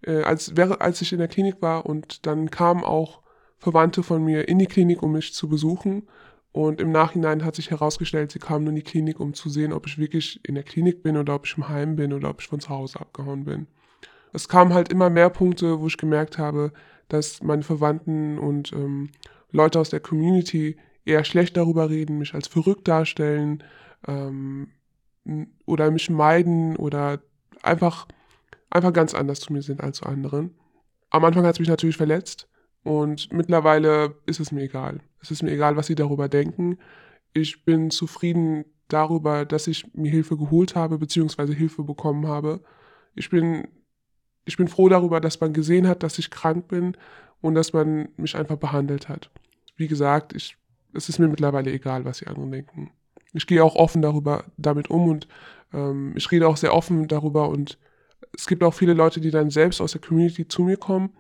äh, 0.05 0.23
als, 0.23 0.53
als 0.57 1.01
ich 1.01 1.13
in 1.13 1.19
der 1.19 1.27
Klinik 1.27 1.61
war 1.61 1.85
und 1.85 2.25
dann 2.25 2.49
kamen 2.49 2.83
auch 2.83 3.21
Verwandte 3.57 4.03
von 4.03 4.23
mir 4.23 4.47
in 4.47 4.59
die 4.59 4.65
Klinik, 4.65 5.01
um 5.01 5.13
mich 5.13 5.33
zu 5.33 5.47
besuchen. 5.47 6.07
Und 6.51 6.79
im 6.79 6.91
Nachhinein 6.91 7.43
hat 7.43 7.55
sich 7.55 7.71
herausgestellt, 7.71 8.31
sie 8.31 8.39
kamen 8.39 8.65
nur 8.65 8.71
in 8.71 8.75
die 8.75 8.83
Klinik, 8.83 9.19
um 9.19 9.33
zu 9.33 9.49
sehen, 9.49 9.73
ob 9.73 9.87
ich 9.87 9.97
wirklich 9.97 10.39
in 10.45 10.53
der 10.53 10.63
Klinik 10.63 11.01
bin 11.01 11.17
oder 11.17 11.33
ob 11.33 11.47
ich 11.47 11.57
im 11.57 11.67
Heim 11.67 11.95
bin 11.95 12.13
oder 12.13 12.29
ob 12.29 12.41
ich 12.41 12.47
von 12.47 12.59
zu 12.59 12.69
Hause 12.69 12.99
abgehauen 12.99 13.45
bin. 13.45 13.67
Es 14.33 14.47
kamen 14.47 14.73
halt 14.73 14.91
immer 14.91 15.09
mehr 15.09 15.29
Punkte, 15.29 15.79
wo 15.79 15.87
ich 15.87 15.97
gemerkt 15.97 16.37
habe, 16.37 16.71
dass 17.07 17.41
meine 17.41 17.63
Verwandten 17.63 18.37
und 18.37 18.71
ähm, 18.73 19.09
Leute 19.51 19.79
aus 19.79 19.89
der 19.89 19.99
Community 19.99 20.77
eher 21.05 21.23
schlecht 21.23 21.57
darüber 21.57 21.89
reden, 21.89 22.19
mich 22.19 22.33
als 22.33 22.47
verrückt 22.47 22.87
darstellen 22.87 23.63
ähm, 24.07 24.69
oder 25.65 25.89
mich 25.91 26.09
meiden 26.09 26.75
oder 26.75 27.21
einfach 27.61 28.07
einfach 28.73 28.93
ganz 28.93 29.13
anders 29.13 29.39
zu 29.39 29.53
mir 29.53 29.61
sind 29.61 29.81
als 29.81 29.97
zu 29.97 30.05
anderen. 30.05 30.51
Am 31.09 31.23
Anfang 31.23 31.45
hat 31.45 31.55
es 31.55 31.59
mich 31.59 31.69
natürlich 31.69 31.97
verletzt 31.97 32.47
und 32.83 33.31
mittlerweile 33.31 34.15
ist 34.25 34.39
es 34.39 34.51
mir 34.51 34.63
egal. 34.63 34.99
Es 35.21 35.31
ist 35.31 35.43
mir 35.43 35.51
egal, 35.51 35.77
was 35.77 35.87
sie 35.87 35.95
darüber 35.95 36.27
denken. 36.27 36.77
Ich 37.33 37.63
bin 37.65 37.91
zufrieden 37.91 38.65
darüber, 38.87 39.45
dass 39.45 39.67
ich 39.67 39.93
mir 39.93 40.11
Hilfe 40.11 40.37
geholt 40.37 40.75
habe, 40.75 40.97
beziehungsweise 40.97 41.53
Hilfe 41.53 41.83
bekommen 41.83 42.27
habe. 42.27 42.61
Ich 43.15 43.29
bin, 43.29 43.67
ich 44.45 44.57
bin 44.57 44.67
froh 44.67 44.89
darüber, 44.89 45.21
dass 45.21 45.39
man 45.39 45.53
gesehen 45.53 45.87
hat, 45.87 46.03
dass 46.03 46.19
ich 46.19 46.31
krank 46.31 46.67
bin 46.67 46.97
und 47.41 47.55
dass 47.55 47.73
man 47.73 48.09
mich 48.17 48.35
einfach 48.35 48.57
behandelt 48.57 49.07
hat. 49.07 49.29
Wie 49.75 49.87
gesagt, 49.87 50.33
ich, 50.33 50.57
es 50.93 51.09
ist 51.09 51.19
mir 51.19 51.27
mittlerweile 51.27 51.71
egal, 51.71 52.05
was 52.05 52.19
die 52.19 52.27
anderen 52.27 52.51
denken. 52.51 52.91
Ich 53.33 53.47
gehe 53.47 53.63
auch 53.63 53.75
offen 53.75 54.01
darüber, 54.01 54.45
damit 54.57 54.89
um 54.89 55.07
und 55.07 55.27
ähm, 55.73 56.13
ich 56.15 56.29
rede 56.31 56.47
auch 56.47 56.57
sehr 56.57 56.73
offen 56.73 57.07
darüber 57.07 57.49
und 57.49 57.77
es 58.35 58.47
gibt 58.47 58.63
auch 58.63 58.73
viele 58.73 58.93
Leute, 58.93 59.21
die 59.21 59.31
dann 59.31 59.49
selbst 59.49 59.81
aus 59.81 59.91
der 59.93 60.01
Community 60.01 60.47
zu 60.47 60.63
mir 60.63 60.77
kommen, 60.77 61.11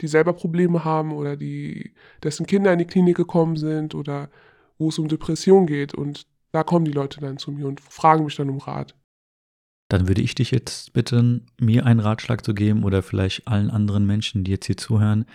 die 0.00 0.08
selber 0.08 0.32
Probleme 0.32 0.84
haben 0.84 1.12
oder 1.12 1.36
die, 1.36 1.94
dessen 2.22 2.46
Kinder 2.46 2.72
in 2.72 2.78
die 2.78 2.86
Klinik 2.86 3.16
gekommen 3.16 3.56
sind 3.56 3.94
oder 3.94 4.30
wo 4.78 4.88
es 4.88 4.98
um 4.98 5.08
Depression 5.08 5.66
geht. 5.66 5.94
Und 5.94 6.26
da 6.52 6.62
kommen 6.62 6.84
die 6.84 6.92
Leute 6.92 7.20
dann 7.20 7.38
zu 7.38 7.52
mir 7.52 7.66
und 7.66 7.80
fragen 7.80 8.24
mich 8.24 8.36
dann 8.36 8.50
um 8.50 8.58
Rat. 8.58 8.94
Dann 9.88 10.06
würde 10.06 10.22
ich 10.22 10.36
dich 10.36 10.52
jetzt 10.52 10.92
bitten, 10.92 11.46
mir 11.60 11.84
einen 11.84 12.00
Ratschlag 12.00 12.44
zu 12.44 12.54
geben 12.54 12.84
oder 12.84 13.02
vielleicht 13.02 13.48
allen 13.48 13.70
anderen 13.70 14.06
Menschen, 14.06 14.44
die 14.44 14.52
jetzt 14.52 14.66
hier 14.66 14.76
zuhören. 14.76 15.26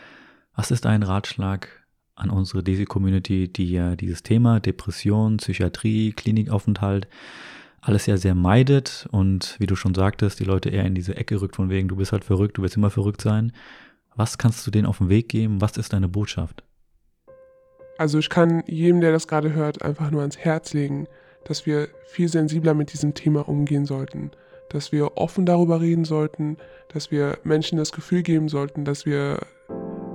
Was 0.56 0.72
ist 0.72 0.86
ein 0.86 1.04
Ratschlag 1.04 1.86
an 2.16 2.30
unsere 2.30 2.64
Desi-Community, 2.64 3.52
die 3.52 3.70
ja 3.70 3.98
dieses 3.98 4.24
Thema 4.24 4.62
Depression, 4.62 5.38
Psychiatrie, 5.38 6.14
Klinikaufenthalt 6.14 7.10
alles 7.86 8.08
ja 8.08 8.18
sehr 8.18 8.34
meidet 8.34 9.08
und 9.12 9.56
wie 9.60 9.68
du 9.68 9.76
schon 9.76 9.94
sagtest, 9.94 10.40
die 10.40 10.44
Leute 10.44 10.70
eher 10.70 10.86
in 10.86 10.96
diese 10.96 11.16
Ecke 11.16 11.40
rückt 11.40 11.56
von 11.56 11.70
wegen, 11.70 11.88
du 11.88 11.96
bist 11.96 12.12
halt 12.12 12.24
verrückt, 12.24 12.58
du 12.58 12.64
wirst 12.64 12.78
immer 12.78 12.90
verrückt 12.90 13.22
sein. 13.22 13.52
Was 14.16 14.40
kannst 14.40 14.66
du 14.66 14.72
denen 14.72 14.88
auf 14.88 14.98
den 14.98 15.10
Weg 15.10 15.30
geben? 15.30 15.62
Was 15.62 15.78
ist 15.78 15.94
deine 15.94 16.08
Botschaft? 16.08 16.64
Also 18.00 18.18
ich 18.18 18.30
kann 18.30 18.64
jedem, 18.66 19.02
der 19.02 19.12
das 19.12 19.28
gerade 19.28 19.54
hört, 19.54 19.84
einfach 19.84 20.10
nur 20.10 20.22
ans 20.22 20.38
Herz 20.38 20.74
legen, 20.74 21.08
dass 21.46 21.68
wir 21.68 21.88
viel 22.08 22.28
sensibler 22.28 22.74
mit 22.74 22.92
diesem 22.92 23.14
Thema 23.14 23.48
umgehen 23.48 23.86
sollten, 23.86 24.32
dass 24.70 24.92
wir 24.92 25.16
offen 25.18 25.46
darüber 25.46 25.80
reden 25.80 26.06
sollten, 26.06 26.58
dass 26.92 27.12
wir 27.12 27.38
Menschen 27.44 27.78
das 27.78 27.92
Gefühl 27.92 28.24
geben 28.24 28.50
sollten, 28.50 28.84
dass 28.84 29.06
wir, 29.06 29.40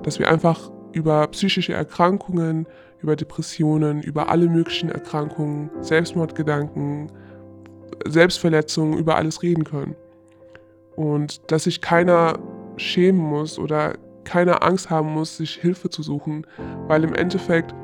dass 0.02 0.18
wir 0.18 0.28
einfach 0.28 0.70
über 0.92 1.28
psychische 1.28 1.72
Erkrankungen, 1.72 2.66
über 3.00 3.14
Depressionen, 3.14 4.02
über 4.02 4.28
alle 4.28 4.48
möglichen 4.48 4.90
Erkrankungen, 4.90 5.70
Selbstmordgedanken, 5.80 7.12
Selbstverletzungen 8.06 8.98
über 8.98 9.16
alles 9.16 9.42
reden 9.42 9.64
können. 9.64 9.96
Und 10.96 11.50
dass 11.50 11.64
sich 11.64 11.80
keiner 11.80 12.38
schämen 12.76 13.20
muss 13.20 13.58
oder 13.58 13.94
keine 14.24 14.62
Angst 14.62 14.90
haben 14.90 15.12
muss, 15.12 15.36
sich 15.36 15.54
Hilfe 15.54 15.90
zu 15.90 16.02
suchen, 16.02 16.46
weil 16.86 17.04
im 17.04 17.14
Endeffekt 17.14 17.74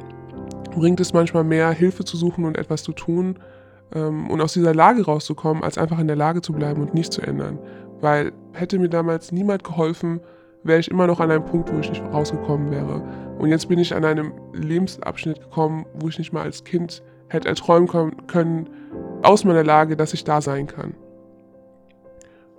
bringt 0.72 1.00
es 1.00 1.12
manchmal 1.12 1.44
mehr, 1.44 1.70
Hilfe 1.70 2.04
zu 2.04 2.16
suchen 2.16 2.44
und 2.44 2.58
etwas 2.58 2.82
zu 2.82 2.92
tun 2.92 3.38
ähm, 3.94 4.28
und 4.30 4.40
aus 4.40 4.52
dieser 4.52 4.74
Lage 4.74 5.04
rauszukommen, 5.04 5.62
als 5.62 5.78
einfach 5.78 5.98
in 5.98 6.06
der 6.06 6.16
Lage 6.16 6.42
zu 6.42 6.52
bleiben 6.52 6.82
und 6.82 6.94
nichts 6.94 7.16
zu 7.16 7.22
ändern. 7.22 7.58
Weil 8.00 8.32
hätte 8.52 8.78
mir 8.78 8.88
damals 8.88 9.32
niemand 9.32 9.64
geholfen, 9.64 10.20
wäre 10.62 10.80
ich 10.80 10.90
immer 10.90 11.06
noch 11.06 11.20
an 11.20 11.30
einem 11.30 11.44
Punkt, 11.44 11.72
wo 11.72 11.78
ich 11.78 11.88
nicht 11.88 12.02
rausgekommen 12.02 12.70
wäre. 12.70 13.02
Und 13.38 13.48
jetzt 13.50 13.68
bin 13.68 13.78
ich 13.78 13.94
an 13.94 14.04
einem 14.04 14.32
Lebensabschnitt 14.52 15.40
gekommen, 15.40 15.86
wo 15.94 16.08
ich 16.08 16.18
nicht 16.18 16.32
mal 16.32 16.42
als 16.42 16.64
Kind 16.64 17.02
hätte 17.28 17.48
erträumen 17.48 17.88
können, 18.26 18.68
aus 19.26 19.44
meiner 19.44 19.64
Lage, 19.64 19.96
dass 19.96 20.14
ich 20.14 20.24
da 20.24 20.40
sein 20.40 20.66
kann. 20.66 20.94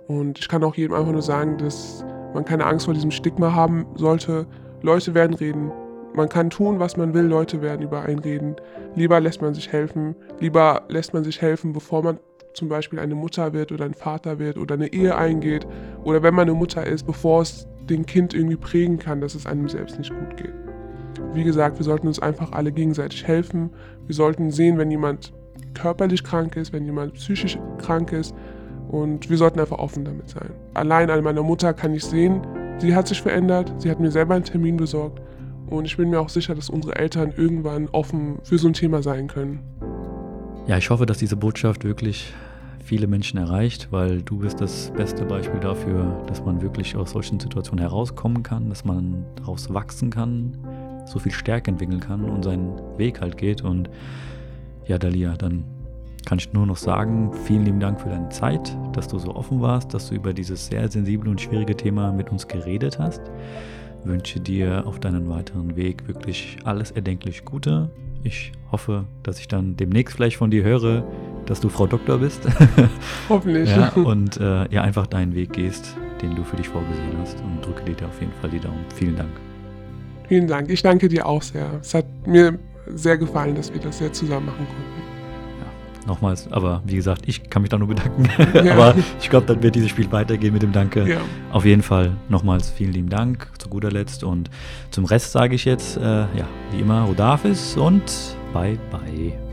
Und 0.06 0.38
ich 0.38 0.48
kann 0.48 0.64
auch 0.64 0.74
jedem 0.74 0.94
einfach 0.94 1.12
nur 1.12 1.22
sagen, 1.22 1.58
dass 1.58 2.04
man 2.34 2.44
keine 2.44 2.66
Angst 2.66 2.86
vor 2.86 2.94
diesem 2.94 3.10
Stigma 3.10 3.52
haben 3.54 3.86
sollte. 3.94 4.46
Leute 4.82 5.14
werden 5.14 5.34
reden. 5.34 5.72
Man 6.14 6.28
kann 6.28 6.50
tun, 6.50 6.78
was 6.78 6.96
man 6.96 7.14
will, 7.14 7.24
Leute 7.24 7.62
werden 7.62 7.82
über 7.82 8.02
einen 8.02 8.18
reden. 8.18 8.56
Lieber 8.94 9.20
lässt 9.20 9.42
man 9.42 9.54
sich 9.54 9.70
helfen. 9.70 10.16
Lieber 10.40 10.82
lässt 10.88 11.14
man 11.14 11.24
sich 11.24 11.40
helfen, 11.40 11.72
bevor 11.72 12.02
man 12.02 12.18
zum 12.54 12.68
Beispiel 12.68 12.98
eine 12.98 13.14
Mutter 13.14 13.52
wird 13.52 13.72
oder 13.72 13.84
ein 13.84 13.94
Vater 13.94 14.38
wird 14.38 14.58
oder 14.58 14.74
eine 14.74 14.92
Ehe 14.92 15.16
eingeht. 15.16 15.66
Oder 16.04 16.22
wenn 16.22 16.34
man 16.34 16.48
eine 16.48 16.58
Mutter 16.58 16.86
ist, 16.86 17.06
bevor 17.06 17.42
es 17.42 17.68
dem 17.88 18.04
Kind 18.06 18.34
irgendwie 18.34 18.56
prägen 18.56 18.98
kann, 18.98 19.20
dass 19.20 19.34
es 19.34 19.46
einem 19.46 19.68
selbst 19.68 19.98
nicht 19.98 20.12
gut 20.12 20.36
geht. 20.36 20.54
Wie 21.34 21.44
gesagt, 21.44 21.78
wir 21.78 21.84
sollten 21.84 22.06
uns 22.06 22.20
einfach 22.20 22.52
alle 22.52 22.72
gegenseitig 22.72 23.26
helfen. 23.26 23.70
Wir 24.06 24.14
sollten 24.14 24.50
sehen, 24.50 24.78
wenn 24.78 24.90
jemand 24.90 25.32
körperlich 25.74 26.24
krank 26.24 26.56
ist, 26.56 26.72
wenn 26.72 26.84
jemand 26.84 27.14
psychisch 27.14 27.58
krank 27.78 28.12
ist. 28.12 28.34
Und 28.88 29.28
wir 29.28 29.36
sollten 29.36 29.60
einfach 29.60 29.78
offen 29.78 30.04
damit 30.04 30.30
sein. 30.30 30.50
Allein 30.74 31.10
an 31.10 31.22
meiner 31.22 31.42
Mutter 31.42 31.74
kann 31.74 31.94
ich 31.94 32.04
sehen, 32.04 32.40
sie 32.78 32.94
hat 32.94 33.06
sich 33.08 33.20
verändert, 33.20 33.72
sie 33.78 33.90
hat 33.90 34.00
mir 34.00 34.10
selber 34.10 34.34
einen 34.34 34.44
Termin 34.44 34.76
besorgt. 34.76 35.20
Und 35.68 35.84
ich 35.84 35.96
bin 35.98 36.08
mir 36.08 36.20
auch 36.20 36.30
sicher, 36.30 36.54
dass 36.54 36.70
unsere 36.70 36.96
Eltern 36.96 37.32
irgendwann 37.36 37.88
offen 37.88 38.38
für 38.42 38.56
so 38.56 38.68
ein 38.68 38.72
Thema 38.72 39.02
sein 39.02 39.28
können. 39.28 39.60
Ja, 40.66 40.78
ich 40.78 40.88
hoffe, 40.88 41.04
dass 41.04 41.18
diese 41.18 41.36
Botschaft 41.36 41.84
wirklich 41.84 42.32
viele 42.82 43.06
Menschen 43.06 43.38
erreicht, 43.38 43.88
weil 43.90 44.22
du 44.22 44.38
bist 44.38 44.62
das 44.62 44.90
beste 44.96 45.26
Beispiel 45.26 45.60
dafür, 45.60 46.24
dass 46.26 46.42
man 46.42 46.62
wirklich 46.62 46.96
aus 46.96 47.10
solchen 47.10 47.38
Situationen 47.38 47.82
herauskommen 47.82 48.42
kann, 48.42 48.70
dass 48.70 48.86
man 48.86 49.26
daraus 49.36 49.72
wachsen 49.74 50.08
kann, 50.08 50.56
so 51.04 51.18
viel 51.18 51.32
Stärke 51.32 51.70
entwickeln 51.70 52.00
kann 52.00 52.24
und 52.24 52.44
seinen 52.44 52.72
Weg 52.96 53.20
halt 53.20 53.36
geht. 53.36 53.62
Und 53.62 53.90
ja, 54.88 54.98
Dalia, 54.98 55.36
dann 55.36 55.64
kann 56.26 56.38
ich 56.38 56.52
nur 56.52 56.66
noch 56.66 56.76
sagen, 56.76 57.32
vielen 57.44 57.64
lieben 57.64 57.80
Dank 57.80 58.00
für 58.00 58.08
deine 58.08 58.28
Zeit, 58.30 58.76
dass 58.92 59.08
du 59.08 59.18
so 59.18 59.34
offen 59.34 59.60
warst, 59.60 59.94
dass 59.94 60.08
du 60.08 60.14
über 60.14 60.32
dieses 60.32 60.66
sehr 60.66 60.90
sensible 60.90 61.30
und 61.30 61.40
schwierige 61.40 61.76
Thema 61.76 62.12
mit 62.12 62.30
uns 62.30 62.48
geredet 62.48 62.98
hast. 62.98 63.20
Ich 64.02 64.08
wünsche 64.08 64.40
dir 64.40 64.86
auf 64.86 64.98
deinen 64.98 65.28
weiteren 65.28 65.76
Weg 65.76 66.06
wirklich 66.08 66.58
alles 66.64 66.90
erdenklich 66.90 67.44
Gute. 67.44 67.90
Ich 68.24 68.52
hoffe, 68.72 69.04
dass 69.22 69.38
ich 69.38 69.48
dann 69.48 69.76
demnächst 69.76 70.16
vielleicht 70.16 70.36
von 70.36 70.50
dir 70.50 70.64
höre, 70.64 71.04
dass 71.46 71.60
du 71.60 71.68
Frau 71.68 71.86
Doktor 71.86 72.18
bist. 72.18 72.46
Hoffentlich. 73.28 73.70
ja, 73.70 73.90
und 73.92 74.38
äh, 74.38 74.68
ja, 74.70 74.82
einfach 74.82 75.06
deinen 75.06 75.34
Weg 75.34 75.52
gehst, 75.52 75.96
den 76.20 76.34
du 76.34 76.44
für 76.44 76.56
dich 76.56 76.68
vorgesehen 76.68 77.16
hast 77.20 77.40
und 77.40 77.64
drücke 77.64 77.84
dir 77.92 78.06
auf 78.06 78.20
jeden 78.20 78.32
Fall 78.40 78.50
die 78.50 78.60
Daumen. 78.60 78.84
Vielen 78.94 79.16
Dank. 79.16 79.30
Vielen 80.28 80.46
Dank. 80.46 80.68
Ich 80.68 80.82
danke 80.82 81.08
dir 81.08 81.26
auch 81.26 81.42
sehr. 81.42 81.70
Es 81.80 81.94
hat 81.94 82.04
mir 82.26 82.58
sehr 82.94 83.18
gefallen, 83.18 83.54
dass 83.54 83.72
wir 83.72 83.80
das 83.80 84.00
jetzt 84.00 84.18
zusammen 84.18 84.46
machen 84.46 84.66
konnten. 84.66 85.02
Ja, 85.60 86.06
nochmals, 86.06 86.50
aber 86.50 86.82
wie 86.84 86.96
gesagt, 86.96 87.22
ich 87.26 87.48
kann 87.50 87.62
mich 87.62 87.70
da 87.70 87.78
nur 87.78 87.88
bedanken. 87.88 88.28
Ja. 88.54 88.72
aber 88.74 88.94
ich 89.20 89.30
glaube, 89.30 89.46
dann 89.46 89.62
wird 89.62 89.74
dieses 89.74 89.90
Spiel 89.90 90.10
weitergehen 90.10 90.52
mit 90.52 90.62
dem 90.62 90.72
Danke. 90.72 91.08
Ja. 91.08 91.20
Auf 91.52 91.64
jeden 91.64 91.82
Fall 91.82 92.16
nochmals 92.28 92.70
vielen 92.70 92.92
lieben 92.92 93.08
Dank 93.08 93.50
zu 93.58 93.68
guter 93.68 93.90
Letzt. 93.90 94.24
Und 94.24 94.50
zum 94.90 95.04
Rest 95.04 95.32
sage 95.32 95.54
ich 95.54 95.64
jetzt, 95.64 95.96
äh, 95.96 96.02
ja, 96.02 96.48
wie 96.72 96.80
immer, 96.80 97.02
Rodafis 97.02 97.76
und 97.76 98.02
bye 98.52 98.78
bye. 98.90 99.47